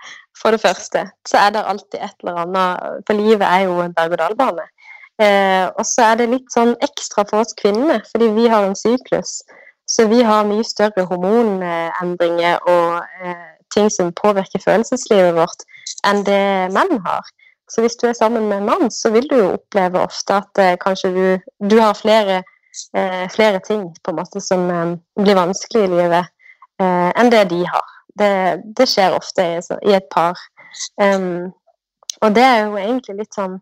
For 0.41 0.55
det 0.55 0.61
første 0.63 1.05
så 1.29 1.41
er 1.41 1.51
det 1.55 1.65
alltid 1.69 2.01
et 2.01 2.17
eller 2.23 2.41
annet 2.45 3.03
For 3.07 3.19
livet 3.19 3.47
er 3.47 3.67
jo 3.67 3.81
en 3.83 3.95
berg-og-dal-bane. 3.97 4.67
Eh, 5.23 5.67
og 5.79 5.85
så 5.87 6.09
er 6.11 6.17
det 6.19 6.31
litt 6.33 6.49
sånn 6.51 6.73
ekstra 6.83 7.23
for 7.29 7.45
oss 7.45 7.55
kvinner, 7.55 8.01
fordi 8.11 8.33
vi 8.35 8.49
har 8.51 8.65
en 8.67 8.75
syklus 8.75 9.45
Så 9.87 10.09
vi 10.11 10.25
har 10.27 10.49
mye 10.49 10.65
større 10.67 11.05
hormonendringer 11.07 12.65
og 12.67 13.05
eh, 13.23 13.45
ting 13.75 13.91
som 13.93 14.15
påvirker 14.17 14.63
følelseslivet 14.65 15.37
vårt, 15.37 15.67
enn 16.09 16.23
det 16.27 16.73
menn 16.73 16.99
har. 17.05 17.27
Så 17.71 17.85
hvis 17.85 17.97
du 18.01 18.07
er 18.09 18.17
sammen 18.17 18.49
med 18.49 18.63
en 18.63 18.69
mann, 18.71 18.91
så 18.91 19.11
vil 19.13 19.29
du 19.29 19.37
jo 19.37 19.53
oppleve 19.59 20.01
ofte 20.01 20.39
at 20.41 20.63
eh, 20.63 20.77
kanskje 20.81 21.11
du, 21.15 21.27
du 21.71 21.77
har 21.81 21.97
flere, 21.99 22.43
flere 23.31 23.61
ting 23.65 23.87
på 24.03 24.13
en 24.13 24.19
måte 24.19 24.41
som 24.43 24.71
eh, 24.71 24.95
blir 25.21 25.39
vanskelig 25.39 25.85
i 25.85 25.93
livet 25.93 26.31
eh, 26.81 27.11
enn 27.15 27.31
det 27.33 27.45
de 27.53 27.63
har. 27.69 27.93
Det, 28.19 28.33
det 28.79 28.87
skjer 28.91 29.17
ofte 29.17 29.45
i, 29.47 29.61
i 29.91 29.95
et 29.97 30.07
par. 30.15 30.39
Um, 30.99 31.51
og 32.23 32.35
det 32.35 32.43
er 32.43 32.61
jo 32.65 32.79
egentlig 32.79 33.21
litt 33.21 33.37
sånn 33.37 33.61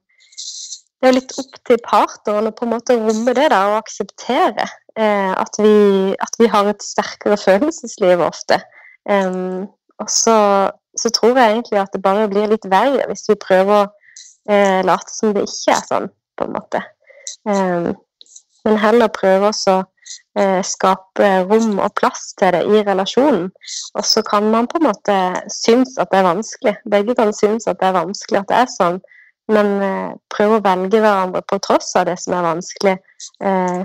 Det 1.02 1.10
er 1.10 1.16
litt 1.16 1.32
opp 1.40 1.56
til 1.68 1.80
partneren 1.84 2.48
å 2.48 2.52
på 2.56 2.64
en 2.64 2.72
måte 2.72 2.96
romme 2.96 3.34
det 3.36 3.48
da, 3.50 3.62
og 3.72 3.80
akseptere 3.80 4.68
eh, 4.96 5.32
at, 5.34 5.58
vi, 5.58 6.12
at, 6.14 6.38
vi, 6.38 6.48
har 6.52 6.68
et 6.70 6.84
sterkere 6.84 7.38
følelsesliv 7.40 8.22
ofte. 8.22 8.60
Um, 9.10 9.66
og 9.98 10.12
så, 10.12 10.36
så, 10.94 11.10
tror 11.10 11.40
jeg 11.40 11.56
egentlig 11.56 11.80
at 11.82 11.90
det 11.96 12.04
bare 12.04 12.28
blir 12.30 12.52
litt 12.52 12.68
verre 12.70 13.08
hvis 13.10 13.26
vi 13.32 13.34
prøver 13.42 13.80
å 13.80 13.90
eh, 14.46 14.78
late 14.86 15.10
som 15.10 15.34
det 15.34 15.42
ikke 15.48 15.74
er 15.74 15.84
sånn, 15.90 16.08
på 16.38 16.46
en 16.46 16.54
måte. 16.54 16.84
Um, 17.50 17.90
men 18.64 18.78
heller 18.78 19.10
prøve 19.12 19.50
å 19.50 19.76
eh, 20.38 20.60
skape 20.66 21.30
rom 21.48 21.78
og 21.78 21.94
plass 21.98 22.32
til 22.38 22.54
det 22.54 22.62
i 22.66 22.82
relasjonen. 22.86 23.48
Og 23.98 24.06
så 24.06 24.22
kan 24.26 24.50
man 24.52 24.68
på 24.70 24.80
en 24.80 24.88
måte 24.90 25.16
synes 25.52 25.96
at 25.98 26.12
det 26.12 26.20
er 26.20 26.28
vanskelig. 26.28 26.76
Begge 26.90 27.16
kan 27.18 27.32
synes 27.36 27.66
at 27.66 27.80
det 27.80 27.90
er 27.90 27.98
vanskelig 27.98 28.42
at 28.42 28.50
det 28.50 28.60
er 28.62 28.72
sånn, 28.76 29.00
men 29.52 29.72
eh, 29.82 30.10
prøve 30.32 30.58
å 30.58 30.64
velge 30.64 31.02
hverandre 31.02 31.42
på 31.48 31.58
tross 31.66 31.94
av 31.98 32.06
det 32.10 32.18
som 32.22 32.36
er 32.38 32.46
vanskelig. 32.46 32.96
Eh, 33.44 33.80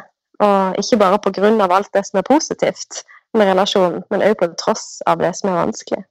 og 0.46 0.82
ikke 0.82 1.00
bare 1.02 1.22
på 1.22 1.34
grunn 1.40 1.62
av 1.66 1.74
alt 1.74 1.90
det 1.98 2.06
som 2.06 2.20
er 2.22 2.28
positivt 2.28 3.02
med 3.38 3.50
relasjonen, 3.50 4.04
men 4.12 4.24
òg 4.26 4.38
på 4.40 4.52
tross 4.60 5.00
av 5.10 5.22
det 5.22 5.34
som 5.38 5.50
er 5.52 5.58
vanskelig. 5.64 6.04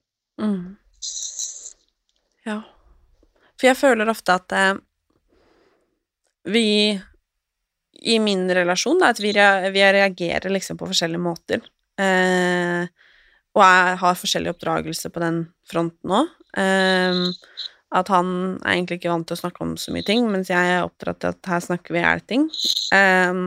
Mm. 0.42 0.76
Ja. 2.46 2.60
For 3.56 3.70
jeg 3.70 3.78
føler 3.78 4.10
ofte 4.10 4.36
at 4.36 4.52
eh, 4.54 4.74
vi 6.52 6.66
i 8.06 8.18
min 8.22 8.46
relasjon, 8.54 9.00
da, 9.02 9.10
at 9.10 9.20
vi, 9.22 9.32
vi, 9.34 9.82
reagerer 9.98 10.52
liksom 10.52 10.78
på 10.78 10.88
forskjellige 10.90 11.22
måter. 11.22 11.64
Eh, 12.00 12.86
og 13.56 13.62
jeg 13.64 13.96
har 14.02 14.20
forskjellig 14.20 14.52
oppdragelse 14.52 15.10
på 15.10 15.22
den 15.22 15.40
fronten 15.68 16.14
òg. 16.20 16.34
Eh, 16.60 17.24
at 17.96 18.10
han 18.12 18.28
er 18.60 18.74
egentlig 18.74 18.98
ikke 19.00 19.12
vant 19.12 19.28
til 19.30 19.36
å 19.36 19.40
snakke 19.40 19.62
om 19.64 19.76
så 19.80 19.94
mye 19.94 20.04
ting, 20.06 20.26
mens 20.30 20.50
jeg 20.52 20.72
er 20.74 20.84
oppdratt 20.84 21.22
til 21.22 21.32
at 21.32 21.50
her 21.52 21.62
snakker 21.64 21.94
vi 21.94 22.02
i 22.02 22.04
hjel 22.04 22.24
ting. 22.28 22.48
Eh, 22.94 23.42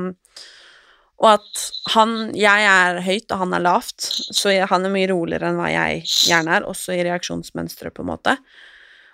og 1.19 1.27
at 1.33 1.63
han 1.93 2.31
Jeg 2.35 2.63
er 2.63 3.01
høyt, 3.03 3.27
og 3.31 3.41
han 3.41 3.53
er 3.55 3.65
lavt, 3.65 4.05
så 4.31 4.53
han 4.71 4.87
er 4.87 4.93
mye 4.93 5.09
roligere 5.11 5.49
enn 5.51 5.59
hva 5.59 5.67
jeg 5.71 6.05
gjerne 6.07 6.59
er, 6.59 6.67
også 6.67 6.95
i 6.95 7.03
reaksjonsmønsteret, 7.07 7.93
på 7.95 8.05
en 8.05 8.11
måte. 8.13 8.37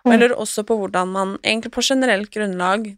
Mm. 0.05 0.13
Eller 0.13 0.35
også 0.37 0.63
på 0.67 0.77
hvordan 0.77 1.09
man, 1.09 1.33
egentlig 1.41 1.73
på 1.73 1.81
generelt 1.85 2.29
grunnlag 2.33 2.91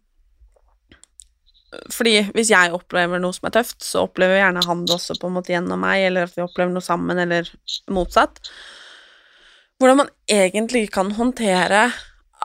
Fordi 1.92 2.22
hvis 2.36 2.52
jeg 2.54 2.72
opplever 2.76 3.20
noe 3.20 3.36
som 3.36 3.50
er 3.50 3.58
tøft, 3.58 3.82
så 3.84 4.06
opplever 4.06 4.40
gjerne 4.40 4.64
han 4.68 4.86
det 4.88 4.96
også 4.96 5.18
på 5.20 5.30
en 5.30 5.36
måte 5.36 5.52
gjennom 5.52 5.82
meg, 5.84 6.06
eller 6.08 6.28
at 6.28 6.38
vi 6.38 6.46
opplever 6.46 6.72
noe 6.74 6.86
sammen, 6.86 7.20
eller 7.20 7.50
motsatt. 7.92 8.40
Hvordan 9.78 10.00
man 10.04 10.14
egentlig 10.32 10.88
kan 10.96 11.12
håndtere 11.18 11.90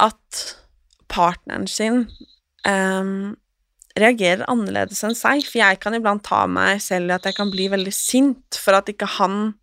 at 0.03 0.43
partneren 1.12 1.68
sin 1.70 2.05
um, 2.66 3.33
reagerer 3.99 4.45
annerledes 4.51 5.03
enn 5.05 5.16
seg, 5.16 5.45
for 5.47 5.61
jeg 5.61 5.81
kan 5.83 5.97
iblant 5.97 6.25
ta 6.27 6.43
meg 6.51 6.81
selv 6.83 7.11
i 7.11 7.16
at 7.16 7.29
jeg 7.29 7.37
kan 7.37 7.53
bli 7.53 7.68
veldig 7.73 7.93
sint 7.95 8.59
for 8.61 8.77
at 8.79 8.91
ikke 8.91 9.09
han 9.18 9.55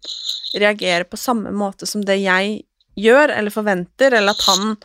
reagerer 0.57 1.05
på 1.09 1.19
samme 1.19 1.51
måte 1.53 1.89
som 1.89 2.05
det 2.05 2.19
jeg 2.21 2.61
gjør 2.99 3.33
eller 3.35 3.53
forventer, 3.53 4.13
eller 4.15 4.35
at 4.35 4.45
han 4.47 4.75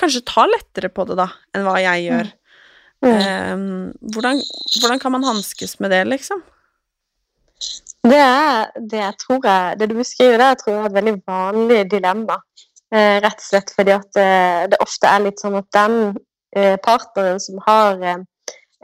kanskje 0.00 0.24
tar 0.28 0.50
lettere 0.50 0.90
på 0.92 1.06
det 1.08 1.18
da 1.20 1.28
enn 1.54 1.66
hva 1.66 1.76
jeg 1.82 2.06
gjør. 2.08 2.32
Mm. 3.02 3.10
Um, 3.10 3.92
hvordan, 4.14 4.42
hvordan, 4.80 4.98
kan 5.02 5.12
man 5.12 5.24
hanskes 5.26 5.80
med 5.80 5.90
det, 5.90 6.04
liksom? 6.06 6.42
Det 8.02 8.18
er 8.18 8.70
det 8.90 9.08
tror 9.18 9.46
jeg, 9.46 9.78
det 9.80 9.90
du 9.90 9.94
beskriver 9.94 10.38
der, 10.38 10.54
tror 10.54 10.74
jeg 10.74 10.82
er 10.82 10.90
et 10.90 10.98
veldig 10.98 11.16
vanlig 11.26 11.80
dilemma. 11.90 12.38
Eh, 12.92 13.18
rett 13.24 13.40
og 13.40 13.46
slett 13.46 13.70
fordi 13.72 13.94
at 13.94 14.08
det, 14.14 14.26
eh, 14.26 14.64
det 14.70 14.78
ofte 14.84 15.08
er 15.08 15.22
litt 15.24 15.40
sånn 15.40 15.56
at 15.56 15.68
den 15.72 15.94
eh, 16.56 16.76
partneren 16.84 17.40
som 17.40 17.60
har 17.66 18.02
eh, 18.04 18.18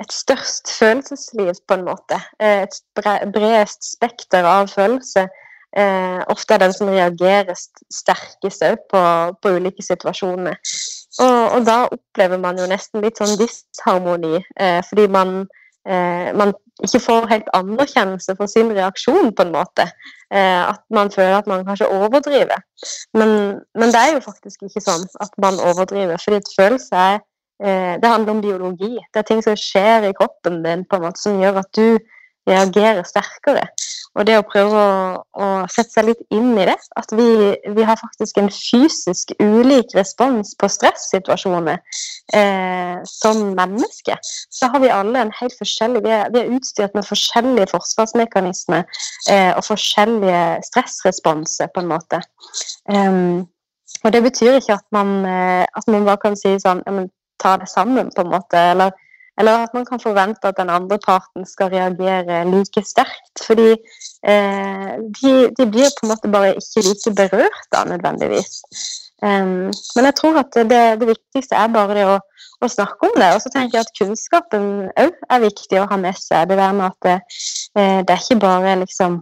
et 0.01 0.15
størst 0.15 0.71
følelsesliv, 0.79 1.59
på 1.67 1.77
en 1.77 1.85
måte. 1.89 2.21
Eh, 2.41 2.65
et 2.65 3.33
bredest 3.35 3.91
spekter 3.93 4.47
av 4.47 4.71
følelser. 4.73 5.29
Eh, 5.77 6.21
ofte 6.33 6.55
er 6.55 6.63
den 6.63 6.73
som 6.73 6.89
reagerer 6.89 7.59
sterkest 7.93 8.65
òg 8.65 8.79
på, 8.89 9.03
på, 9.43 9.57
ulike 9.59 9.85
situasjoner. 9.85 10.57
Og, 11.19 11.39
og, 11.57 11.61
da 11.67 11.79
opplever 11.89 12.41
man 12.41 12.59
jo 12.61 12.69
nesten 12.71 13.03
litt 13.03 13.19
sånn 13.19 13.37
disharmoni, 13.41 14.43
eh, 14.61 14.81
fordi 14.87 15.09
man, 15.11 15.41
eh, 15.89 16.31
man 16.39 16.55
ikke 16.87 17.01
får 17.03 17.27
helt 17.33 17.49
anerkjennelse 17.59 18.37
for 18.39 18.51
sin 18.51 18.71
reaksjon, 18.77 19.33
på 19.35 19.47
en 19.47 19.55
måte. 19.55 19.89
Eh, 20.31 20.63
at 20.63 20.85
man 20.95 21.11
føler 21.11 21.41
at 21.41 21.49
man 21.51 21.65
kanskje 21.67 21.91
overdriver. 21.91 22.63
Men, 23.19 23.33
men, 23.75 23.91
det 23.91 24.03
er 24.03 24.15
jo 24.15 24.23
faktisk 24.29 24.69
ikke 24.69 24.85
sånn 24.85 25.09
at 25.25 25.35
man 25.43 25.59
overdriver, 25.59 26.21
fordi 26.23 26.39
et 26.39 26.55
følelse 26.55 27.09
er 27.09 27.19
Eh, 27.65 28.01
det 28.01 28.09
handler 28.09 28.33
om 28.33 28.41
biologi. 28.41 28.95
Det 29.15 29.19
er 29.19 29.27
ting 29.27 29.43
som 29.43 29.57
skjer 29.59 30.07
i 30.09 30.15
kroppen 30.15 30.61
din 30.63 30.85
på 30.87 30.97
en 30.97 31.03
måte 31.09 31.23
som 31.23 31.41
gjør 31.43 31.59
at 31.65 31.71
du 31.75 31.99
reagerer 32.49 33.07
sterkere. 33.07 33.69
Og 34.19 34.27
det 34.27 34.39
å 34.39 34.45
prøve 34.47 34.79
å, 34.83 34.93
å 35.39 35.49
sette 35.71 35.93
seg 35.95 36.09
litt 36.09 36.23
inn 36.35 36.57
i 36.59 36.67
det, 36.67 36.77
at 36.99 37.13
vi, 37.15 37.29
vi 37.77 37.85
har 37.87 38.01
faktisk 38.01 38.41
en 38.41 38.51
fysisk 38.51 39.31
ulik 39.39 39.93
respons 39.95 40.55
på 40.59 40.71
stressituasjoner 40.73 41.79
eh, 42.35 42.97
som 43.07 43.43
mennesker. 43.59 44.19
Så 44.25 44.71
har 44.73 44.83
vi 44.83 44.91
alle 44.93 45.23
en 45.23 45.35
helt 45.39 45.55
forskjellig 45.61 46.03
Vi 46.07 46.15
er, 46.15 46.33
vi 46.35 46.41
er 46.41 46.57
utstyrt 46.57 46.97
med 46.99 47.07
forskjellige 47.07 47.71
forsvarsmekanismer 47.71 48.83
eh, 49.31 49.53
og 49.53 49.63
forskjellige 49.69 50.43
stressresponser, 50.67 51.71
på 51.75 51.85
en 51.85 51.93
måte. 51.93 52.23
Um, 52.91 53.47
og 54.05 54.13
det 54.15 54.23
betyr 54.25 54.59
ikke 54.59 54.79
at 54.79 54.87
man, 54.95 55.21
eh, 55.27 55.63
at 55.63 55.87
man 55.91 56.07
bare 56.07 56.23
kan 56.23 56.37
si 56.39 56.57
sånn 56.63 56.83
ja, 56.87 56.95
men 56.95 57.11
ta 57.43 57.57
det 57.61 57.69
sammen, 57.71 58.11
på 58.15 58.25
en 58.25 58.33
måte. 58.35 58.63
Eller, 58.73 58.95
eller, 59.39 59.65
at 59.65 59.75
man 59.75 59.87
kan 59.87 60.01
forvente 60.01 60.49
at 60.49 60.57
den 60.59 60.71
andre 60.71 60.99
parten 61.07 61.47
skal 61.47 61.71
reagere 61.73 62.45
like 62.51 62.83
sterkt. 62.83 63.45
Fordi 63.47 63.71
eh, 64.31 64.93
de, 65.19 65.33
de, 65.59 65.67
blir 65.71 65.93
på 65.95 66.07
en 66.07 66.13
måte 66.13 66.33
bare 66.33 66.57
ikke 66.59 66.87
like 66.89 67.15
berørt 67.21 67.69
da, 67.73 67.85
nødvendigvis. 67.85 68.63
Um, 69.23 69.71
men 69.97 70.05
jeg 70.05 70.15
tror 70.15 70.39
at 70.39 70.55
det, 70.55 71.01
det 71.01 71.09
viktigste 71.09 71.57
er 71.59 71.73
bare 71.75 71.95
det 71.97 72.05
å, 72.07 72.19
å, 72.63 72.69
snakke 72.71 73.09
om 73.09 73.17
det. 73.19 73.33
Og 73.35 73.43
så 73.43 73.51
tenker 73.55 73.79
jeg 73.79 73.87
at 73.87 73.97
kunnskapen 73.99 74.69
òg 74.95 75.17
er 75.31 75.45
viktig 75.47 75.81
å 75.81 75.89
ha 75.91 75.99
med 75.99 76.19
seg. 76.19 76.51
Det 76.51 76.59
der 76.59 76.77
med 76.79 76.91
at 76.91 77.07
det, 77.07 77.17
eh, 77.79 77.99
det 78.07 78.15
er 78.15 78.23
ikke 78.23 78.43
bare 78.43 78.77
liksom 78.85 79.19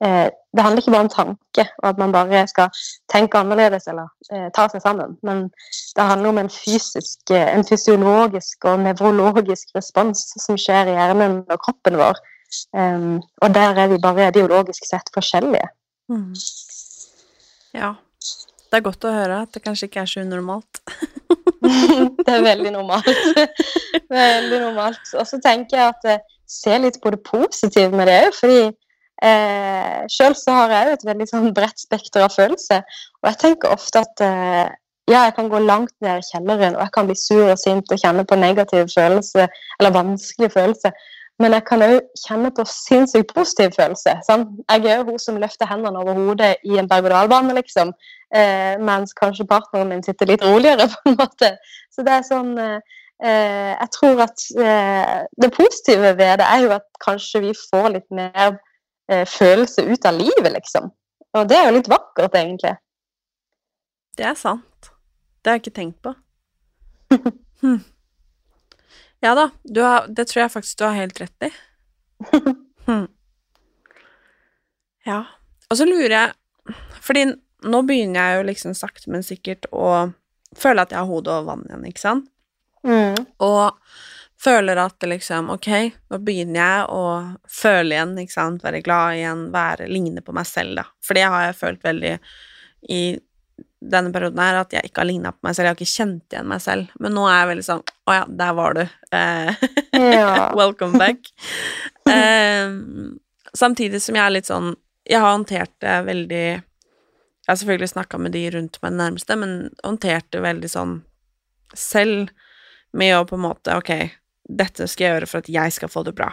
det 0.00 0.62
handler 0.64 0.80
ikke 0.80 0.92
bare 0.94 1.04
om 1.04 1.12
tanke, 1.12 1.64
og 1.82 1.88
at 1.88 1.98
man 1.98 2.12
bare 2.12 2.46
skal 2.48 2.70
tenke 3.12 3.38
annerledes 3.38 3.86
eller 3.90 4.08
eh, 4.32 4.48
ta 4.56 4.66
seg 4.72 4.82
sammen. 4.82 5.18
Men 5.22 5.42
det 5.96 6.06
handler 6.08 6.32
om 6.32 6.40
en 6.40 6.50
fysisk, 6.50 7.20
eh, 7.30 7.50
en 7.54 7.66
fysiologisk 7.68 8.64
og 8.64 8.80
nevrologisk 8.86 9.76
respons 9.76 10.24
som 10.40 10.58
skjer 10.58 10.90
i 10.90 10.96
hjernen 10.96 11.42
og 11.44 11.60
kroppen 11.66 12.00
vår. 12.00 12.18
Um, 12.74 13.20
og 13.44 13.54
der 13.54 13.78
er 13.78 13.92
vi 13.92 14.00
bare 14.02 14.28
ideologisk 14.32 14.88
sett 14.88 15.12
forskjellige. 15.14 15.68
Mm. 16.10 16.32
Ja. 17.78 17.94
Det 18.70 18.78
er 18.78 18.86
godt 18.86 19.06
å 19.06 19.14
høre 19.14 19.40
at 19.44 19.54
det 19.54 19.62
kanskje 19.62 19.86
ikke 19.90 20.02
er 20.02 20.10
så 20.10 20.24
unormalt. 20.24 20.82
det 22.24 22.34
er 22.34 22.42
veldig 22.42 22.74
normalt. 22.74 23.08
veldig 24.10 24.60
normalt. 24.64 25.02
Og 25.14 25.26
så 25.26 25.38
tenker 25.42 25.78
jeg 25.78 25.94
at 25.94 26.06
jeg 26.06 26.20
se 26.50 26.78
litt 26.82 26.98
på 27.02 27.10
det 27.14 27.22
positive 27.26 27.90
med 27.94 28.10
det 28.10 28.18
òg, 28.26 28.36
fordi 28.38 28.62
Eh, 29.20 30.00
Sjøl 30.08 30.36
så 30.38 30.54
har 30.56 30.74
jeg 30.74 30.86
jo 30.86 30.98
et 30.98 31.08
veldig 31.10 31.28
sånn 31.28 31.50
bredt 31.56 31.82
spekter 31.82 32.24
av 32.24 32.32
følelser, 32.32 32.84
og 33.20 33.28
jeg 33.28 33.40
tenker 33.42 33.74
ofte 33.74 34.00
at 34.00 34.22
eh, 34.24 34.70
ja, 35.10 35.24
jeg 35.26 35.34
kan 35.36 35.48
gå 35.50 35.58
langt 35.64 35.92
ned 36.04 36.20
i 36.20 36.28
kjelleren, 36.30 36.76
og 36.76 36.84
jeg 36.84 36.94
kan 36.94 37.08
bli 37.08 37.16
sur 37.18 37.48
og 37.48 37.58
sint 37.58 37.90
og 37.90 37.98
kjenne 37.98 38.24
på 38.28 38.38
negative 38.38 38.86
følelser 38.92 39.48
eller 39.80 39.96
vanskelige 39.96 40.54
følelser. 40.54 40.94
Men 41.40 41.56
jeg 41.56 41.64
kan 41.66 41.82
òg 41.82 41.96
kjenne 42.20 42.50
på 42.52 42.66
sinnssykt 42.68 43.32
positiv 43.34 43.72
følelse. 43.78 44.18
Sant? 44.26 44.50
Jeg 44.68 44.84
er 44.84 45.00
jo 45.00 45.06
hun 45.08 45.22
som 45.22 45.38
løfter 45.40 45.68
hendene 45.70 46.02
over 46.02 46.18
hodet 46.18 46.52
i 46.68 46.76
en 46.78 46.88
berg-og-dal-bane, 46.88 47.56
liksom. 47.56 47.94
Eh, 48.36 48.76
mens 48.78 49.16
kanskje 49.16 49.48
partneren 49.48 49.88
min 49.90 50.04
sitter 50.04 50.28
litt 50.28 50.44
roligere, 50.44 50.86
på 50.92 51.10
en 51.10 51.16
måte. 51.16 51.54
Så 51.90 52.04
det 52.06 52.18
er 52.18 52.26
sånn 52.28 52.52
eh, 52.60 52.98
eh 53.24 53.72
Jeg 53.72 53.90
tror 53.96 54.22
at 54.26 54.44
eh, 54.66 55.16
det 55.42 55.50
positive 55.56 56.12
ved 56.20 56.38
det 56.40 56.46
er 56.46 56.66
jo 56.66 56.74
at 56.76 56.86
kanskje 57.04 57.42
vi 57.48 57.54
får 57.56 57.88
litt 57.96 58.08
mer 58.12 58.60
følelse 59.26 59.84
ut 59.88 60.06
av 60.06 60.18
livet, 60.18 60.52
liksom. 60.54 60.90
Og 61.38 61.48
det 61.50 61.58
er 61.58 61.68
jo 61.68 61.76
litt 61.78 61.90
vakkert, 61.90 62.34
egentlig. 62.38 62.74
Det 64.18 64.26
er 64.26 64.36
sant. 64.38 64.90
Det 65.40 65.50
har 65.50 65.58
jeg 65.58 65.64
ikke 65.64 65.78
tenkt 65.78 66.02
på. 66.04 66.14
hm. 67.62 67.80
Ja 69.20 69.34
da, 69.36 69.50
har, 69.76 70.06
det 70.08 70.28
tror 70.30 70.44
jeg 70.44 70.52
faktisk 70.54 70.80
du 70.80 70.86
har 70.86 70.96
helt 70.96 71.20
rett 71.20 71.46
i. 71.48 71.50
hm. 72.86 73.06
Ja. 75.08 75.22
Og 75.70 75.78
så 75.78 75.86
lurer 75.88 76.12
jeg 76.12 76.74
Fordi 77.00 77.22
nå 77.64 77.80
begynner 77.88 78.20
jeg 78.20 78.38
jo 78.38 78.44
liksom 78.48 78.74
sakte, 78.76 79.10
men 79.12 79.24
sikkert 79.24 79.66
å 79.72 80.12
føle 80.56 80.84
at 80.84 80.92
jeg 80.92 81.00
har 81.00 81.08
hodet 81.08 81.32
over 81.32 81.48
vann 81.50 81.64
igjen, 81.66 81.82
ikke 81.90 82.02
sant? 82.02 82.28
Mm. 82.86 83.26
Og 83.44 83.76
føler 84.40 84.78
at 84.80 84.96
det 85.00 85.10
liksom 85.14 85.50
Ok, 85.54 85.68
nå 86.10 86.20
begynner 86.24 86.60
jeg 86.60 86.84
å 86.94 87.02
føle 87.50 87.96
igjen, 87.96 88.14
ikke 88.22 88.36
sant, 88.36 88.64
være 88.64 88.82
glad 88.84 89.18
igjen, 89.18 89.48
være 89.54 89.88
ligne 89.90 90.22
på 90.24 90.34
meg 90.36 90.48
selv, 90.48 90.78
da. 90.80 90.86
For 91.04 91.18
det 91.18 91.26
har 91.28 91.48
jeg 91.48 91.58
følt 91.60 91.84
veldig 91.84 92.14
i 92.90 93.02
denne 93.80 94.12
perioden 94.12 94.40
her, 94.42 94.58
at 94.60 94.74
jeg 94.76 94.90
ikke 94.90 95.02
har 95.02 95.08
ligna 95.08 95.32
på 95.32 95.46
meg 95.46 95.56
selv, 95.56 95.66
jeg 95.66 95.72
har 95.72 95.78
ikke 95.78 95.94
kjent 95.94 96.34
igjen 96.34 96.48
meg 96.48 96.62
selv. 96.64 96.92
Men 97.00 97.14
nå 97.16 97.24
er 97.28 97.38
jeg 97.38 97.50
veldig 97.54 97.66
sånn 97.66 97.82
Å 97.88 98.16
ja, 98.16 98.24
der 98.42 98.56
var 98.58 98.76
du. 98.76 98.82
Eh, 99.16 99.66
Welcome 100.60 101.00
back. 101.00 101.30
Eh, 102.10 102.74
samtidig 103.56 104.02
som 104.04 104.18
jeg 104.18 104.24
er 104.24 104.34
litt 104.34 104.48
sånn 104.48 104.72
Jeg 105.08 105.20
har 105.22 105.32
håndtert 105.32 105.72
det 105.82 105.96
veldig 106.06 106.44
Jeg 106.44 107.48
har 107.48 107.58
selvfølgelig 107.60 107.92
snakka 107.94 108.20
med 108.20 108.34
de 108.36 108.44
rundt 108.56 108.78
meg 108.84 108.96
nærmeste, 108.98 109.36
men 109.40 109.56
håndtert 109.84 110.28
det 110.34 110.44
veldig 110.44 110.70
sånn 110.70 110.94
selv 111.76 112.32
med 112.92 113.14
å 113.16 113.26
på 113.28 113.38
en 113.38 113.44
måte 113.46 113.76
Ok, 113.78 113.92
dette 114.50 114.86
skal 114.90 115.06
jeg 115.06 115.14
gjøre 115.14 115.30
for 115.30 115.44
at 115.44 115.50
jeg 115.52 115.76
skal 115.76 115.92
få 115.92 116.02
det 116.06 116.14
bra. 116.18 116.30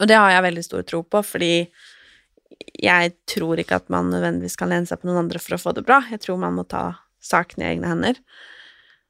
Og 0.00 0.08
det 0.08 0.16
har 0.16 0.32
jeg 0.32 0.46
veldig 0.46 0.64
stor 0.64 0.86
tro 0.88 1.02
på, 1.04 1.20
fordi 1.24 1.54
jeg 2.82 3.12
tror 3.28 3.60
ikke 3.60 3.78
at 3.80 3.90
man 3.92 4.10
nødvendigvis 4.12 4.56
kan 4.60 4.70
lene 4.72 4.88
seg 4.88 5.00
på 5.00 5.08
noen 5.08 5.24
andre 5.24 5.40
for 5.42 5.56
å 5.56 5.60
få 5.60 5.74
det 5.76 5.84
bra. 5.86 6.00
Jeg 6.12 6.22
tror 6.24 6.40
man 6.40 6.56
må 6.56 6.64
ta 6.68 6.84
saken 7.22 7.62
i 7.62 7.68
egne 7.72 7.90
hender. 7.90 8.20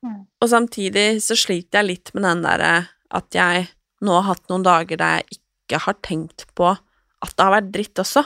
Mm. 0.03 0.25
Og 0.43 0.51
samtidig 0.51 1.23
så 1.25 1.37
sliter 1.39 1.81
jeg 1.81 1.91
litt 1.91 2.13
med 2.17 2.27
den 2.27 2.45
derre 2.47 2.73
at 3.13 3.37
jeg 3.37 3.69
nå 4.03 4.15
har 4.19 4.33
hatt 4.33 4.49
noen 4.51 4.65
dager 4.67 4.99
der 4.99 5.21
jeg 5.21 5.39
ikke 5.39 5.83
har 5.87 5.99
tenkt 6.03 6.47
på 6.59 6.73
at 6.73 7.35
det 7.37 7.45
har 7.45 7.55
vært 7.55 7.75
dritt 7.75 8.03
også. 8.03 8.25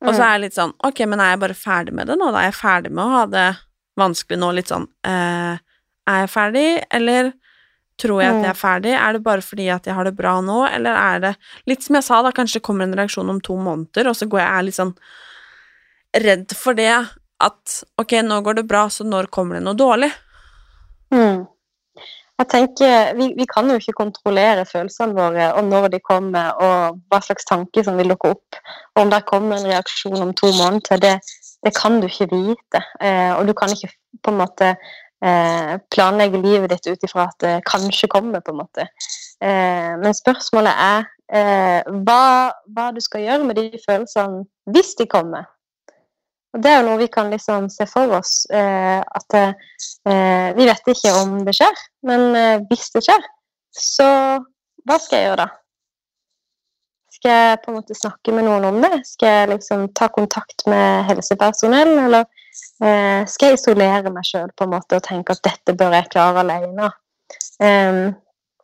Og 0.00 0.14
så 0.16 0.24
er 0.24 0.30
jeg 0.32 0.44
litt 0.46 0.56
sånn 0.56 0.70
Ok, 0.88 1.02
men 1.04 1.20
er 1.20 1.34
jeg 1.34 1.42
bare 1.42 1.56
ferdig 1.56 1.92
med 1.92 2.08
det 2.08 2.14
nå? 2.16 2.30
Da 2.32 2.40
er 2.40 2.48
jeg 2.48 2.56
ferdig 2.56 2.92
med 2.96 3.04
å 3.04 3.18
ha 3.18 3.24
det 3.28 3.48
vanskelig 4.00 4.38
nå, 4.40 4.48
litt 4.56 4.70
sånn 4.72 4.86
eh, 5.04 5.60
Er 6.08 6.22
jeg 6.22 6.30
ferdig, 6.32 6.68
eller 6.96 7.28
tror 8.00 8.22
jeg 8.22 8.32
at 8.32 8.42
jeg 8.44 8.52
er 8.52 8.58
ferdig? 8.58 8.94
Er 8.96 9.16
det 9.16 9.22
bare 9.26 9.44
fordi 9.44 9.68
at 9.72 9.86
jeg 9.88 9.96
har 9.96 10.08
det 10.08 10.16
bra 10.18 10.38
nå, 10.44 10.62
eller 10.70 10.96
er 10.96 11.22
det 11.24 11.34
Litt 11.70 11.84
som 11.86 11.98
jeg 11.98 12.06
sa, 12.06 12.22
da, 12.24 12.32
kanskje 12.34 12.58
det 12.58 12.66
kommer 12.66 12.88
en 12.88 12.96
reaksjon 12.98 13.32
om 13.32 13.40
to 13.44 13.56
måneder, 13.60 14.10
og 14.10 14.18
så 14.18 14.28
går 14.30 14.42
jeg 14.42 14.50
er 14.50 14.66
litt 14.66 14.78
sånn 14.80 14.94
redd 16.24 16.56
for 16.58 16.78
det 16.78 16.90
at 17.40 17.78
ok, 18.00 18.18
nå 18.26 18.40
går 18.44 18.60
det 18.60 18.66
bra, 18.68 18.88
så 18.92 19.06
når 19.06 19.30
kommer 19.32 19.56
det 19.58 19.64
noe 19.64 19.78
dårlig? 19.78 20.10
Mm. 21.14 21.46
Jeg 22.40 22.48
tenker, 22.48 23.10
vi, 23.18 23.26
vi 23.36 23.44
kan 23.48 23.68
jo 23.68 23.76
ikke 23.76 23.98
kontrollere 23.98 24.64
følelsene 24.68 25.16
våre 25.16 25.50
og 25.58 25.66
når 25.68 25.90
de 25.92 26.00
kommer, 26.00 26.54
og 26.56 27.00
hva 27.12 27.20
slags 27.24 27.44
tanker 27.48 27.84
som 27.84 28.00
vil 28.00 28.12
dukke 28.14 28.32
opp. 28.32 28.60
Og 28.96 29.02
om 29.02 29.12
det 29.12 29.26
kommer 29.28 29.58
en 29.58 29.68
reaksjon 29.68 30.22
om 30.24 30.32
to 30.36 30.48
måneder, 30.56 31.02
det, 31.02 31.18
det 31.66 31.74
kan 31.76 32.00
du 32.00 32.08
ikke 32.08 32.30
vite. 32.32 32.80
Eh, 33.00 33.34
og 33.36 33.44
du 33.48 33.52
kan 33.56 33.72
ikke 33.74 33.92
på 34.24 34.32
en 34.32 34.40
måte 34.40 34.72
planlegge 35.20 36.38
livet 36.40 36.72
ditt 36.72 36.86
ut 36.88 37.02
ifra 37.04 37.26
at 37.28 37.42
det 37.44 37.56
kanskje 37.68 38.08
kommer, 38.08 38.40
på 38.40 38.54
en 38.54 38.60
måte. 38.62 38.86
Eh, 39.40 39.92
men 40.00 40.16
spørsmålet 40.16 40.82
er 40.84 41.06
eh, 41.32 41.92
hva, 42.04 42.52
hva 42.72 42.90
du 42.92 43.00
skal 43.04 43.24
gjøre 43.24 43.48
med 43.48 43.60
de 43.60 43.80
følelsene 43.84 44.44
hvis 44.72 44.94
de 44.98 45.08
kommer. 45.10 45.48
Og 46.50 46.62
det 46.64 46.70
er 46.70 46.80
jo 46.80 46.88
noe 46.88 46.98
vi 46.98 47.08
kan 47.12 47.30
liksom 47.30 47.68
se 47.70 47.86
for 47.88 48.10
oss. 48.18 48.42
Eh, 48.50 49.00
at 49.00 49.38
eh, 49.38 50.50
vi 50.56 50.66
vet 50.66 50.92
ikke 50.92 51.14
om 51.20 51.38
det 51.46 51.54
skjer, 51.56 51.84
men 52.08 52.26
eh, 52.34 52.66
hvis 52.70 52.90
det 52.96 53.04
skjer, 53.06 53.24
så 53.76 54.10
hva 54.88 54.98
skal 54.98 55.20
jeg 55.20 55.28
gjøre 55.28 55.44
da? 55.44 55.48
Skal 57.20 57.36
jeg 57.36 57.60
på 57.62 57.70
en 57.70 57.76
måte 57.76 57.96
snakke 57.96 58.34
med 58.34 58.46
noen 58.48 58.66
om 58.66 58.80
det? 58.82 59.02
Skal 59.06 59.34
jeg 59.34 59.50
liksom 59.54 59.88
ta 59.96 60.08
kontakt 60.12 60.64
med 60.70 61.04
helsepersonell, 61.10 61.92
eller 62.06 62.26
eh, 62.82 63.22
skal 63.30 63.52
jeg 63.52 63.60
isolere 63.60 64.12
meg 64.14 64.26
sjøl 64.26 64.50
og 64.50 64.90
tenke 65.06 65.36
at 65.36 65.44
dette 65.46 65.76
bør 65.76 65.96
jeg 65.98 66.10
klare 66.12 66.44
alene? 66.44 66.90
Em, 67.60 68.10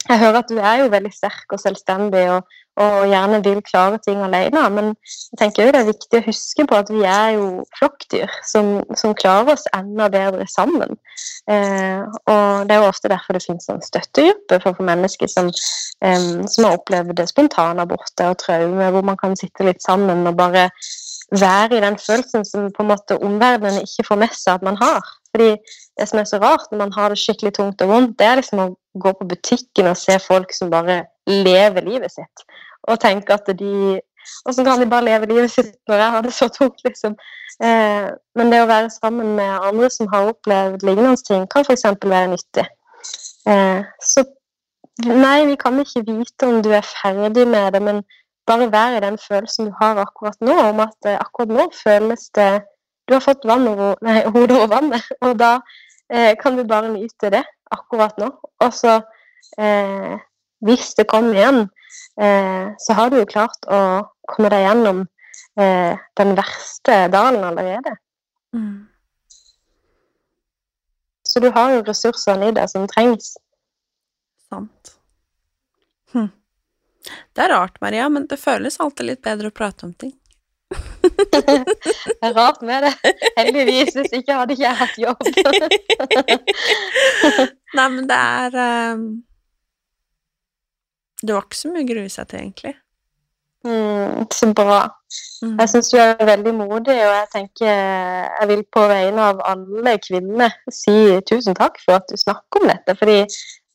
jeg 0.08 0.18
hører 0.22 0.38
at 0.38 0.50
du 0.50 0.58
er 0.60 0.82
jo 0.82 0.92
veldig 0.92 1.10
sterk 1.14 1.52
og 1.54 1.60
selvstendig 1.60 2.22
og, 2.30 2.56
og 2.82 3.06
gjerne 3.10 3.40
vil 3.44 3.62
klare 3.64 3.98
ting 4.04 4.20
alene, 4.22 4.62
men 4.70 4.90
jeg 5.32 5.38
tenker 5.40 5.64
jo 5.64 5.72
det 5.74 5.80
er 5.80 5.88
viktig 5.88 6.20
å 6.20 6.26
huske 6.26 6.66
på 6.68 6.76
at 6.78 6.92
vi 6.92 7.02
er 7.08 7.30
jo 7.38 7.46
flokkdyr 7.78 8.34
som, 8.46 8.68
som 9.00 9.16
klarer 9.18 9.54
oss 9.56 9.64
enda 9.74 10.10
bedre 10.12 10.46
sammen. 10.52 10.94
Eh, 11.50 12.04
og 12.04 12.68
det 12.68 12.76
er 12.76 12.84
jo 12.84 12.90
ofte 12.90 13.10
derfor 13.10 13.38
det 13.38 13.46
finnes 13.46 13.66
en 13.72 13.82
støttegruppe 13.82 14.60
for, 14.62 14.76
for 14.76 14.86
mennesker 14.86 15.32
som, 15.32 15.50
eh, 16.04 16.28
som 16.52 16.68
har 16.68 16.78
opplevd 16.78 17.24
spontanaborter 17.32 18.30
og 18.30 18.38
traume, 18.44 18.92
hvor 18.92 19.08
man 19.08 19.18
kan 19.18 19.34
sitte 19.40 19.66
litt 19.66 19.82
sammen 19.82 20.26
og 20.28 20.38
bare 20.38 20.68
være 21.34 21.76
i 21.76 21.82
den 21.82 21.98
følelsen 21.98 22.44
som 22.44 22.68
på 22.72 22.84
en 22.84 22.90
måte 22.92 23.18
omverdenen 23.18 23.82
ikke 23.82 24.06
får 24.08 24.20
med 24.22 24.34
seg 24.36 24.54
at 24.54 24.66
man 24.66 24.78
har. 24.80 25.06
Fordi 25.34 25.56
det 25.98 26.08
som 26.08 26.20
er 26.20 26.28
så 26.30 26.38
rart 26.42 26.66
når 26.70 26.78
man 26.84 26.92
har 26.96 27.12
det 27.12 27.18
skikkelig 27.20 27.54
tungt 27.56 27.82
og 27.82 27.88
vondt, 27.90 28.18
det 28.18 28.26
er 28.26 28.40
liksom 28.40 28.62
å 28.62 28.68
gå 29.02 29.12
på 29.18 29.28
butikken 29.32 29.90
og 29.90 29.98
se 30.00 30.18
folk 30.22 30.54
som 30.54 30.70
bare 30.72 31.02
lever 31.26 31.88
livet 31.88 32.14
sitt, 32.14 32.44
og 32.86 33.00
tenke 33.02 33.34
at 33.34 33.50
de 33.58 34.00
Åssen 34.46 34.66
kan 34.66 34.80
de 34.80 34.88
bare 34.90 35.06
leve 35.06 35.28
livet 35.30 35.52
sitt 35.52 35.76
når 35.86 36.00
jeg 36.02 36.10
har 36.10 36.24
det 36.24 36.32
så 36.34 36.48
tungt, 36.50 36.80
liksom? 36.82 37.12
Eh, 37.62 38.08
men 38.34 38.50
det 38.50 38.58
å 38.62 38.68
være 38.68 38.90
sammen 38.90 39.36
med 39.38 39.68
andre 39.68 39.90
som 39.94 40.08
har 40.10 40.32
opplevd 40.32 40.82
lignende 40.82 41.16
ting, 41.28 41.44
kan 41.52 41.62
f.eks. 41.62 41.86
være 42.02 42.32
nyttig. 42.32 42.66
Eh, 43.46 43.86
så 44.02 44.24
nei, 45.06 45.46
vi 45.46 45.56
kan 45.60 45.78
ikke 45.78 46.02
vite 46.08 46.48
om 46.48 46.58
du 46.64 46.72
er 46.74 46.86
ferdig 46.86 47.46
med 47.48 47.76
det, 47.76 47.82
men 47.86 48.02
bare 48.46 48.70
være 48.72 48.98
i 48.98 49.04
den 49.04 49.18
følelsen 49.18 49.70
du 49.70 49.74
har 49.80 50.00
akkurat 50.02 50.38
nå, 50.40 50.54
om 50.70 50.80
at 50.84 51.08
eh, 51.08 51.18
akkurat 51.20 51.52
nå 51.58 51.68
føles 51.84 52.30
det 52.38 52.64
Du 53.06 53.14
har 53.14 53.22
fått 53.22 53.44
vann 53.46 53.68
over, 53.70 53.94
nei, 54.02 54.24
hodet 54.34 54.56
over 54.56 54.70
vannet, 54.72 55.04
og 55.22 55.36
da 55.38 55.60
eh, 56.10 56.32
kan 56.40 56.56
du 56.58 56.64
bare 56.66 56.90
nyte 56.90 57.30
det 57.30 57.44
akkurat 57.70 58.16
nå. 58.18 58.32
Og 58.64 58.72
så, 58.74 58.96
eh, 59.62 60.16
hvis 60.66 60.94
det 60.98 61.06
kommer 61.06 61.38
igjen, 61.38 61.60
eh, 62.18 62.74
så 62.82 62.96
har 62.98 63.12
du 63.12 63.20
jo 63.20 63.28
klart 63.30 63.68
å 63.70 63.78
komme 64.26 64.50
deg 64.50 64.64
gjennom 64.64 65.04
eh, 65.60 65.94
den 66.18 66.34
verste 66.34 66.98
dalen 67.14 67.46
allerede. 67.46 67.94
Så 71.22 71.40
du 71.40 71.50
har 71.54 71.76
jo 71.76 71.84
ressursene 71.86 72.50
i 72.50 72.56
deg 72.58 72.70
som 72.72 72.86
trengs. 72.90 73.36
Sant. 74.48 74.96
Hm. 76.14 76.30
Det 77.06 77.42
er 77.44 77.52
rart, 77.52 77.76
Maria, 77.80 78.08
men 78.12 78.26
det 78.30 78.38
føles 78.40 78.80
alltid 78.82 79.04
litt 79.10 79.22
bedre 79.26 79.48
å 79.52 79.54
prate 79.54 79.86
om 79.86 79.92
ting. 79.94 80.14
Det 81.30 81.42
er 82.24 82.32
rart 82.34 82.62
med 82.66 82.82
det. 82.82 82.94
Heldigvis, 83.36 83.94
hvis 83.94 84.12
ikke 84.18 84.34
hadde 84.40 84.52
ikke 84.56 84.64
jeg 84.64 84.78
hatt 84.80 84.96
jobb. 84.98 85.20
Nei, 87.78 87.88
men 87.94 88.08
det 88.10 88.18
er 88.18 88.50
um... 88.96 89.04
Det 91.22 91.32
var 91.32 91.42
ikke 91.46 91.60
så 91.60 91.68
mye 91.72 91.84
å 91.84 91.90
grue 91.92 92.10
seg 92.12 92.26
til, 92.32 92.40
egentlig. 92.42 92.74
Så 94.32 94.48
bra. 94.54 94.80
Mm. 95.42 95.56
Jeg 95.60 95.68
syns 95.70 95.90
du 95.92 95.96
er 96.00 96.16
veldig 96.26 96.52
modig, 96.56 96.96
og 96.96 97.12
jeg 97.14 97.28
tenker 97.32 97.68
jeg 97.70 98.48
vil 98.50 98.62
på 98.72 98.86
vegne 98.90 99.22
av 99.32 99.42
alle 99.46 99.96
kvinner 100.02 100.54
si 100.72 100.94
tusen 101.28 101.54
takk 101.58 101.78
for 101.84 101.98
at 102.00 102.08
du 102.10 102.16
snakker 102.20 102.62
om 102.64 102.68
dette. 102.72 102.96
Fordi 102.98 103.18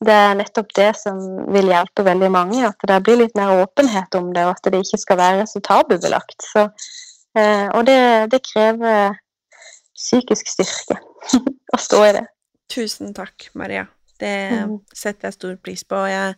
det 0.02 0.16
er 0.18 0.34
nettopp 0.34 0.72
det 0.74 0.90
som 0.98 1.18
vil 1.54 1.70
hjelpe 1.70 2.04
veldig 2.06 2.30
mange. 2.34 2.60
At 2.66 2.82
det 2.90 3.00
blir 3.06 3.20
litt 3.22 3.36
mer 3.38 3.62
åpenhet 3.62 4.14
om 4.18 4.32
det, 4.34 4.44
og 4.48 4.56
at 4.56 4.70
det 4.72 4.82
ikke 4.82 4.98
skal 5.04 5.20
være 5.22 5.46
så 5.50 5.62
tabubelagt. 5.62 6.38
Så, 6.52 6.66
eh, 7.38 7.68
og 7.72 7.86
det, 7.86 7.98
det 8.34 8.42
krever 8.50 9.14
psykisk 9.96 10.48
styrke 10.50 10.98
å 11.74 11.80
stå 11.80 12.04
i 12.08 12.12
det. 12.18 12.26
Tusen 12.72 13.14
takk, 13.14 13.50
Maria. 13.54 13.86
Det 14.22 14.32
Mm. 14.52 14.76
setter 14.94 15.28
jeg 15.28 15.34
stor 15.34 15.56
pris 15.64 15.82
på. 15.84 15.96
og 15.98 16.08
Jeg, 16.08 16.34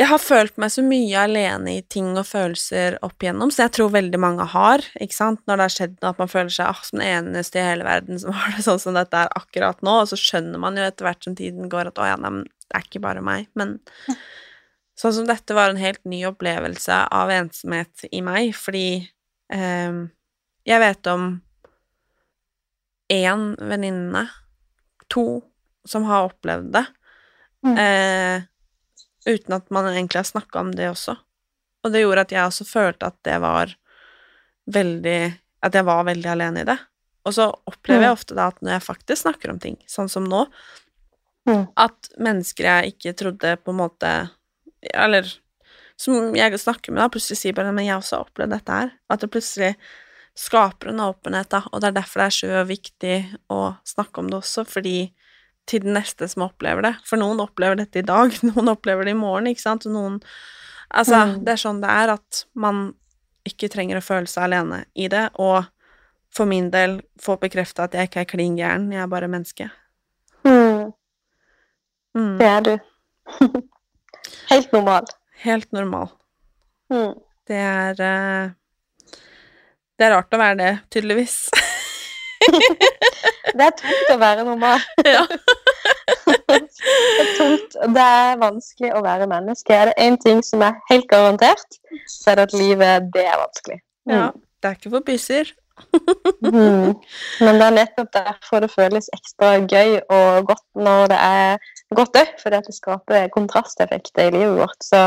jeg 0.00 0.08
har 0.08 0.18
følt 0.22 0.56
meg 0.56 0.70
så 0.72 0.82
mye 0.86 1.20
alene 1.20 1.74
i 1.76 1.82
ting 1.92 2.14
og 2.16 2.24
følelser 2.24 2.94
opp 3.04 3.22
igjennom, 3.22 3.50
så 3.52 3.66
jeg 3.66 3.74
tror 3.76 3.90
veldig 3.92 4.20
mange 4.22 4.46
har, 4.54 4.84
ikke 4.96 5.16
sant, 5.18 5.42
når 5.46 5.58
det 5.60 5.66
har 5.66 5.74
skjedd 5.74 5.96
noe, 5.98 6.12
at 6.14 6.22
man 6.22 6.30
føler 6.32 6.54
seg 6.54 6.70
ah, 6.70 6.80
som 6.86 6.98
den 7.02 7.08
eneste 7.10 7.60
i 7.60 7.66
hele 7.66 7.84
verden 7.84 8.18
som 8.22 8.32
har 8.38 8.54
det 8.56 8.64
sånn 8.64 8.80
som 8.82 8.96
dette 8.96 9.20
er 9.26 9.32
akkurat 9.36 9.82
nå, 9.84 9.98
og 10.02 10.08
så 10.08 10.16
skjønner 10.18 10.62
man 10.62 10.78
jo 10.80 10.86
etter 10.86 11.08
hvert 11.08 11.28
som 11.28 11.36
tiden 11.38 11.68
går 11.72 11.90
at 11.92 12.00
å 12.00 12.08
ja, 12.08 12.16
nei, 12.20 12.32
men 12.38 12.48
det 12.48 12.78
er 12.78 12.86
ikke 12.88 13.04
bare 13.04 13.24
meg, 13.24 13.50
men 13.58 13.76
sånn 14.96 15.12
som 15.18 15.28
dette 15.28 15.56
var 15.56 15.72
en 15.72 15.80
helt 15.82 16.00
ny 16.08 16.22
opplevelse 16.30 17.02
av 17.12 17.32
ensomhet 17.34 18.06
i 18.08 18.22
meg, 18.24 18.54
fordi 18.56 18.86
ehm, 19.52 20.06
jeg 20.68 20.80
vet 20.80 21.10
om 21.12 21.34
én 23.12 23.42
venninne, 23.60 24.24
to, 25.12 25.42
som 25.84 26.06
har 26.08 26.30
opplevd 26.30 26.72
det, 26.78 26.86
Mm. 27.62 27.76
eh, 27.78 28.42
uten 29.26 29.54
at 29.54 29.70
man 29.70 29.86
egentlig 29.90 30.18
har 30.22 30.28
snakka 30.28 30.60
om 30.60 30.72
det 30.74 30.88
også. 30.90 31.16
Og 31.84 31.92
det 31.92 32.02
gjorde 32.04 32.20
at 32.26 32.32
jeg 32.34 32.46
også 32.46 32.66
følte 32.68 33.06
at 33.06 33.16
det 33.26 33.40
var 33.42 33.74
veldig 34.70 35.38
At 35.62 35.74
jeg 35.78 35.84
var 35.86 36.02
veldig 36.04 36.26
alene 36.26 36.60
i 36.62 36.66
det. 36.66 36.78
Og 37.24 37.34
så 37.36 37.44
opplever 37.70 38.02
jeg 38.02 38.10
Mm. 38.10 38.16
ofte 38.18 38.34
da 38.34 38.48
at 38.48 38.60
når 38.62 38.72
jeg 38.72 38.82
faktisk 38.82 39.22
snakker 39.22 39.50
om 39.50 39.58
ting, 39.62 39.76
sånn 39.86 40.08
som 40.10 40.24
nå, 40.24 40.46
Mm. 41.46 41.68
at 41.76 42.08
mennesker 42.18 42.64
jeg 42.64 42.92
ikke 42.94 43.16
trodde 43.16 43.56
på 43.64 43.70
en 43.70 43.76
måte 43.78 44.30
Eller 44.94 45.22
som 45.96 46.34
jeg 46.34 46.52
snakker 46.58 46.90
med, 46.90 46.98
da, 47.02 47.08
plutselig 47.08 47.36
sier 47.38 47.52
bare 47.54 47.72
Men 47.72 47.84
jeg 47.84 47.92
har 47.94 48.00
også 48.00 48.24
opplevd 48.26 48.50
dette 48.50 48.72
her. 48.72 48.92
At 49.08 49.20
det 49.20 49.30
plutselig 49.30 49.76
skaper 50.34 50.88
en 50.88 50.98
åpenhet, 51.00 51.48
da, 51.48 51.62
og 51.72 51.80
det 51.80 51.88
er 51.88 52.00
derfor 52.00 52.20
det 52.20 52.26
er 52.26 52.38
så 52.40 52.66
viktig 52.66 53.38
å 53.50 53.76
snakke 53.84 54.18
om 54.18 54.28
det 54.30 54.38
også, 54.42 54.66
fordi 54.66 55.12
til 55.68 55.84
den 55.84 55.94
neste 55.96 56.26
som 56.28 56.46
opplever 56.48 56.84
det. 56.86 56.94
For 57.06 57.20
noen 57.20 57.40
opplever 57.42 57.78
dette 57.78 58.02
i 58.02 58.06
dag, 58.06 58.34
noen 58.50 58.72
opplever 58.72 59.06
det 59.06 59.14
i 59.16 59.20
morgen, 59.20 59.50
ikke 59.52 59.66
sant, 59.68 59.88
noen 59.90 60.20
Altså, 60.92 61.16
mm. 61.16 61.30
det 61.46 61.54
er 61.54 61.60
sånn 61.62 61.78
det 61.80 61.88
er, 61.88 62.10
at 62.18 62.42
man 62.52 62.80
ikke 63.48 63.70
trenger 63.72 63.96
å 63.96 64.04
føle 64.04 64.28
seg 64.28 64.44
alene 64.44 64.82
i 64.92 65.06
det, 65.08 65.22
og 65.40 65.64
for 66.32 66.48
min 66.48 66.70
del 66.72 66.98
få 67.20 67.38
bekrefta 67.40 67.86
at 67.86 67.96
jeg 67.96 68.10
ikke 68.10 68.20
er 68.20 68.28
klin 68.28 68.58
gæren, 68.58 68.90
jeg 68.92 69.00
er 69.00 69.08
bare 69.08 69.30
menneske. 69.32 69.70
Mm. 70.44 70.92
Mm. 72.12 72.36
Det 72.38 72.48
er 72.50 72.66
du. 72.66 72.74
Helt 74.52 74.72
normal. 74.76 75.08
Helt 75.46 75.72
normal. 75.72 76.12
Mm. 76.92 77.14
Det 77.48 77.56
er 77.56 78.04
uh, 78.04 78.52
Det 79.96 80.06
er 80.06 80.14
rart 80.14 80.36
å 80.36 80.40
være 80.40 80.58
det, 80.60 80.72
tydeligvis. 80.92 81.46
det 83.56 83.66
er 83.66 83.74
tungt 83.78 84.12
å 84.12 84.18
være 84.20 84.44
normal. 84.46 84.84
ja. 85.14 85.22
det 86.48 86.58
er 87.22 87.32
tungt, 87.38 87.78
det 87.96 88.04
er 88.04 88.38
vanskelig 88.42 88.92
å 88.96 89.02
være 89.04 89.28
menneske. 89.30 89.74
Er 89.74 89.90
det 89.90 89.96
én 90.02 90.18
ting 90.22 90.42
som 90.46 90.62
er 90.66 90.78
helt 90.90 91.08
garantert, 91.10 91.80
så 92.10 92.32
er 92.32 92.40
det 92.40 92.48
at 92.50 92.56
livet, 92.56 93.10
det 93.14 93.26
er 93.26 93.40
vanskelig. 93.40 93.80
Mm. 94.08 94.14
Ja. 94.16 94.30
Det 94.62 94.70
er 94.70 94.78
ikke 94.78 94.94
for 94.94 95.06
bysser. 95.06 95.52
mm. 96.44 96.92
Men 97.42 97.58
det 97.58 97.66
er 97.66 97.74
nettopp 97.74 98.12
derfor 98.14 98.62
det 98.62 98.70
føles 98.70 99.08
ekstra 99.16 99.56
gøy 99.64 99.98
og 100.02 100.46
godt 100.50 100.66
når 100.78 101.10
det 101.10 101.18
er 101.18 101.68
godt 101.96 102.18
òg, 102.20 102.32
fordi 102.42 102.60
at 102.60 102.68
det 102.68 102.76
skaper 102.76 103.28
kontrasteffekter 103.34 104.30
i 104.30 104.34
livet 104.36 104.58
vårt. 104.60 104.78
Så 104.84 105.02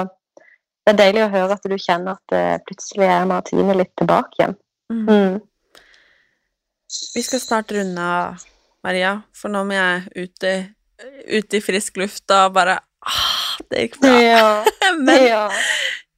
det 0.86 0.94
er 0.94 1.02
deilig 1.02 1.24
å 1.26 1.34
høre 1.34 1.56
at 1.56 1.66
du 1.66 1.78
kjenner 1.80 2.18
at 2.20 2.64
plutselig 2.68 3.08
er 3.08 3.30
Martine 3.30 3.78
litt 3.78 3.94
tilbake 3.98 4.42
igjen. 4.42 4.58
Mm. 4.92 5.40
Vi 7.16 7.24
skal 7.24 7.42
snart 7.42 7.72
runde 7.76 8.02
av, 8.02 8.44
Maria, 8.86 9.18
for 9.34 9.54
nå 9.54 9.64
må 9.66 9.76
jeg 9.76 10.26
ut 10.28 10.46
i, 10.46 10.56
ut 11.38 11.58
i 11.58 11.62
frisk 11.64 11.98
luft 11.98 12.30
og 12.34 12.54
bare 12.54 12.78
ah, 13.02 13.56
Det 13.72 13.88
gikk 13.88 14.00
bra. 14.04 14.14
Ja. 14.22 14.46
Men 15.08 15.26
ja. 15.26 15.44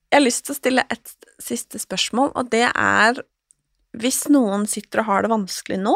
jeg 0.09 0.19
har 0.19 0.25
lyst 0.25 0.45
til 0.47 0.55
å 0.55 0.59
stille 0.59 0.85
et 0.91 1.13
siste 1.41 1.79
spørsmål, 1.79 2.33
og 2.35 2.51
det 2.51 2.65
er 2.67 3.21
hvis 3.97 4.25
noen 4.33 4.65
sitter 4.69 5.01
og 5.01 5.09
har 5.09 5.23
det 5.23 5.31
vanskelig 5.31 5.77
nå, 5.79 5.95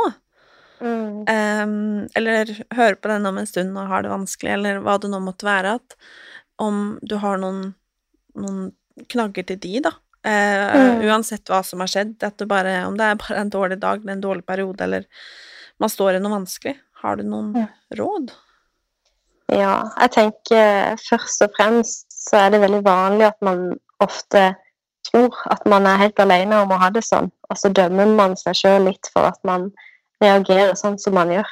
mm. 0.79 1.27
um, 1.27 1.75
eller 2.17 2.53
hører 2.71 2.97
på 2.97 3.11
denne 3.11 3.33
om 3.33 3.41
en 3.41 3.49
stund 3.49 3.75
og 3.77 3.91
har 3.91 4.05
det 4.05 4.13
vanskelig, 4.13 4.53
eller 4.55 4.81
hva 4.85 4.95
det 5.01 5.11
nå 5.11 5.19
måtte 5.21 5.49
være, 5.49 5.75
at 5.81 5.97
om 6.61 6.95
du 7.01 7.17
har 7.21 7.41
noen 7.41 7.73
noen 8.37 8.71
knagger 9.11 9.47
til 9.47 9.59
de, 9.61 9.73
da. 9.87 9.93
Eh, 10.23 10.75
mm. 10.77 11.01
Uansett 11.09 11.49
hva 11.49 11.61
som 11.65 11.81
har 11.81 11.89
skjedd, 11.89 12.13
det 12.21 12.47
bare, 12.49 12.81
om 12.85 12.97
det 12.97 13.07
er 13.07 13.19
bare 13.19 13.41
en 13.41 13.51
dårlig 13.53 13.79
dag 13.81 14.01
eller 14.01 14.17
en 14.17 14.23
dårlig 14.23 14.45
periode, 14.45 14.83
eller 14.83 15.05
man 15.81 15.89
står 15.89 16.17
i 16.17 16.23
noe 16.23 16.35
vanskelig. 16.35 16.75
Har 17.01 17.17
du 17.17 17.25
noen 17.25 17.53
mm. 17.55 17.69
råd? 17.97 18.33
Ja, 19.51 19.75
jeg 19.99 20.11
tenker 20.15 20.99
først 21.01 21.41
og 21.43 21.55
fremst 21.57 22.05
så 22.13 22.43
er 22.45 22.53
det 22.53 22.61
veldig 22.61 22.83
vanlig 22.85 23.25
at 23.27 23.39
man 23.43 23.71
ofte 24.03 24.51
tror 25.09 25.33
at 25.51 25.65
man 25.67 25.87
er 25.89 25.99
helt 26.03 26.21
alene 26.21 26.61
om 26.61 26.71
å 26.71 26.77
ha 26.79 26.91
det 26.93 27.01
sånn, 27.03 27.31
og 27.49 27.57
så 27.57 27.71
dømmer 27.73 28.13
man 28.15 28.37
seg 28.39 28.55
sjøl 28.59 28.85
litt 28.85 29.09
for 29.11 29.27
at 29.27 29.41
man 29.47 29.71
reagerer 30.21 30.77
sånn 30.77 30.99
som 31.01 31.17
man 31.17 31.33
gjør. 31.33 31.49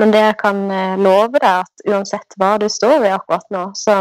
Men 0.00 0.14
det 0.14 0.22
jeg 0.22 0.38
kan 0.40 0.62
eh, 0.72 0.94
love 1.02 1.42
deg, 1.42 1.66
at 1.66 1.84
uansett 1.90 2.38
hva 2.38 2.54
du 2.62 2.68
står 2.72 3.04
i 3.04 3.12
akkurat 3.12 3.44
nå, 3.52 3.66
så 3.76 3.98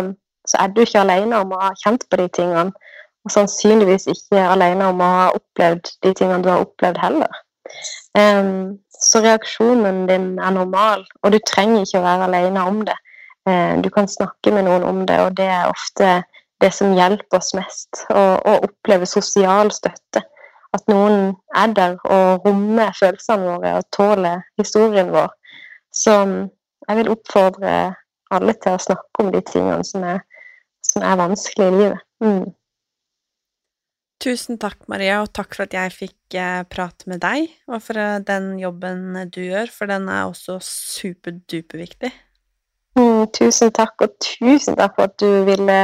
så 0.47 0.61
er 0.63 0.71
du 0.71 0.83
ikke 0.83 1.03
alene 1.03 1.41
om 1.43 1.53
å 1.53 1.61
ha 1.61 1.73
kjent 1.83 2.05
på 2.09 2.19
de 2.21 2.27
tingene. 2.39 2.71
Og 3.27 3.33
sannsynligvis 3.33 4.07
ikke 4.07 4.39
alene 4.47 4.87
om 4.87 5.01
å 5.03 5.11
ha 5.11 5.25
opplevd 5.35 5.89
de 6.05 6.13
tingene 6.15 6.43
du 6.45 6.47
har 6.47 6.63
opplevd 6.63 6.99
heller. 7.01 7.39
Um, 8.15 8.77
så 9.03 9.19
reaksjonen 9.25 10.05
din 10.07 10.29
er 10.39 10.53
normal, 10.55 11.03
og 11.23 11.33
du 11.33 11.37
trenger 11.43 11.83
ikke 11.83 11.99
å 11.99 12.05
være 12.05 12.29
alene 12.29 12.63
om 12.69 12.79
det. 12.87 12.95
Uh, 13.49 13.75
du 13.83 13.89
kan 13.91 14.07
snakke 14.07 14.53
med 14.55 14.63
noen 14.69 14.87
om 14.87 15.03
det, 15.09 15.19
og 15.25 15.35
det 15.35 15.49
er 15.51 15.67
ofte 15.67 16.21
det 16.63 16.71
som 16.73 16.95
hjelper 16.95 17.41
oss 17.41 17.51
mest. 17.57 18.05
Å, 18.15 18.23
å 18.39 18.55
oppleve 18.69 19.09
sosial 19.09 19.73
støtte. 19.75 20.23
At 20.75 20.87
noen 20.87 21.35
er 21.55 21.75
der 21.75 21.99
og 22.07 22.47
rommer 22.47 22.95
følelsene 22.95 23.51
våre 23.51 23.75
og 23.81 23.91
tåler 23.95 24.47
historien 24.59 25.11
vår. 25.11 25.29
Så 25.91 26.15
jeg 26.87 26.99
vil 27.01 27.11
oppfordre 27.11 27.75
alle 28.31 28.55
til 28.63 28.75
å 28.75 28.81
snakke 28.87 29.23
om 29.23 29.35
de 29.35 29.43
tingene 29.51 29.83
som 29.87 30.07
er 30.07 30.23
som 30.87 31.03
er 31.03 31.19
vanskelig 31.19 31.67
i 31.67 31.75
livet. 31.75 31.99
Mm. 32.23 32.45
Tusen 34.17 34.57
takk, 34.57 34.79
Maria, 34.89 35.19
og 35.21 35.29
takk 35.35 35.53
for 35.53 35.67
at 35.67 35.75
jeg 35.77 35.93
fikk 35.93 36.37
eh, 36.41 36.63
prate 36.65 37.05
med 37.09 37.21
deg, 37.21 37.51
og 37.69 37.83
for 37.85 37.99
eh, 38.01 38.17
den 38.25 38.55
jobben 38.57 39.11
du 39.29 39.43
gjør, 39.43 39.69
for 39.69 39.89
den 39.91 40.07
er 40.09 40.25
også 40.25 40.57
superduperviktig. 40.65 42.09
Mm, 42.97 43.27
tusen 43.37 43.69
takk, 43.77 43.93
og 44.01 44.15
tusen 44.23 44.77
takk 44.79 44.95
for 44.97 45.05
at 45.11 45.19
du 45.21 45.45
ville 45.45 45.77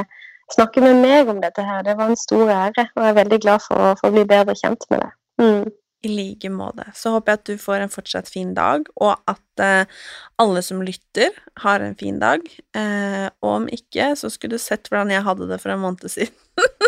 snakke 0.54 0.82
med 0.82 0.98
meg 1.04 1.30
om 1.30 1.44
dette 1.44 1.62
her. 1.62 1.86
Det 1.86 1.94
var 2.00 2.10
en 2.10 2.18
stor 2.20 2.50
ære, 2.50 2.88
og 2.96 3.06
jeg 3.06 3.12
er 3.12 3.20
veldig 3.22 3.40
glad 3.46 3.64
for, 3.68 3.94
for 4.02 4.10
å 4.10 4.16
bli 4.16 4.26
bedre 4.30 4.58
kjent 4.58 4.90
med 4.90 5.04
deg. 5.04 5.16
Mm. 5.44 5.72
I 6.04 6.10
like 6.12 6.50
måte. 6.52 6.84
Så 7.00 7.14
håper 7.14 7.32
jeg 7.32 7.40
at 7.40 7.48
du 7.48 7.62
får 7.62 7.86
en 7.86 7.94
fortsatt 7.94 8.28
fin 8.34 8.52
dag, 8.58 8.90
og 8.98 9.14
at 9.30 9.64
eh, 9.64 10.02
alle 10.42 10.66
som 10.66 10.82
lytter, 10.84 11.38
har 11.64 11.86
en 11.86 11.94
fin 12.00 12.18
dag. 12.20 12.44
Eh, 12.76 13.30
og 13.46 13.52
om 13.54 13.70
ikke, 13.72 14.16
så 14.20 14.34
skulle 14.34 14.58
du 14.58 14.64
sett 14.66 14.90
hvordan 14.90 15.14
jeg 15.14 15.24
hadde 15.30 15.48
det 15.54 15.62
for 15.62 15.72
en 15.72 15.86
måned 15.86 16.10
siden. 16.12 16.34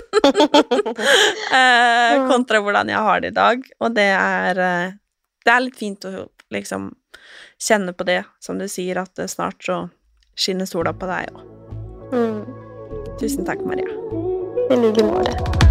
eh, 1.60 2.14
kontra 2.30 2.62
hvordan 2.64 2.92
jeg 2.92 3.02
har 3.08 3.24
det 3.24 3.34
i 3.34 3.38
dag. 3.40 3.66
Og 3.82 3.96
det 3.96 4.12
er 4.12 4.62
eh, 4.68 4.96
Det 5.46 5.54
er 5.54 5.62
litt 5.62 5.78
fint 5.78 6.06
å 6.10 6.28
liksom 6.54 6.92
kjenne 7.62 7.94
på 7.94 8.04
det, 8.08 8.24
som 8.42 8.58
du 8.60 8.68
sier, 8.68 8.98
at 9.02 9.30
snart 9.30 9.62
så 9.64 9.90
skinner 10.36 10.66
sola 10.70 10.94
på 10.94 11.06
deg 11.10 11.30
òg. 11.32 11.44
Mm. 12.16 12.42
Tusen 13.22 13.46
takk, 13.48 13.62
Maria. 13.66 13.90
I 14.70 14.82
like 14.82 15.06
måte. 15.06 15.65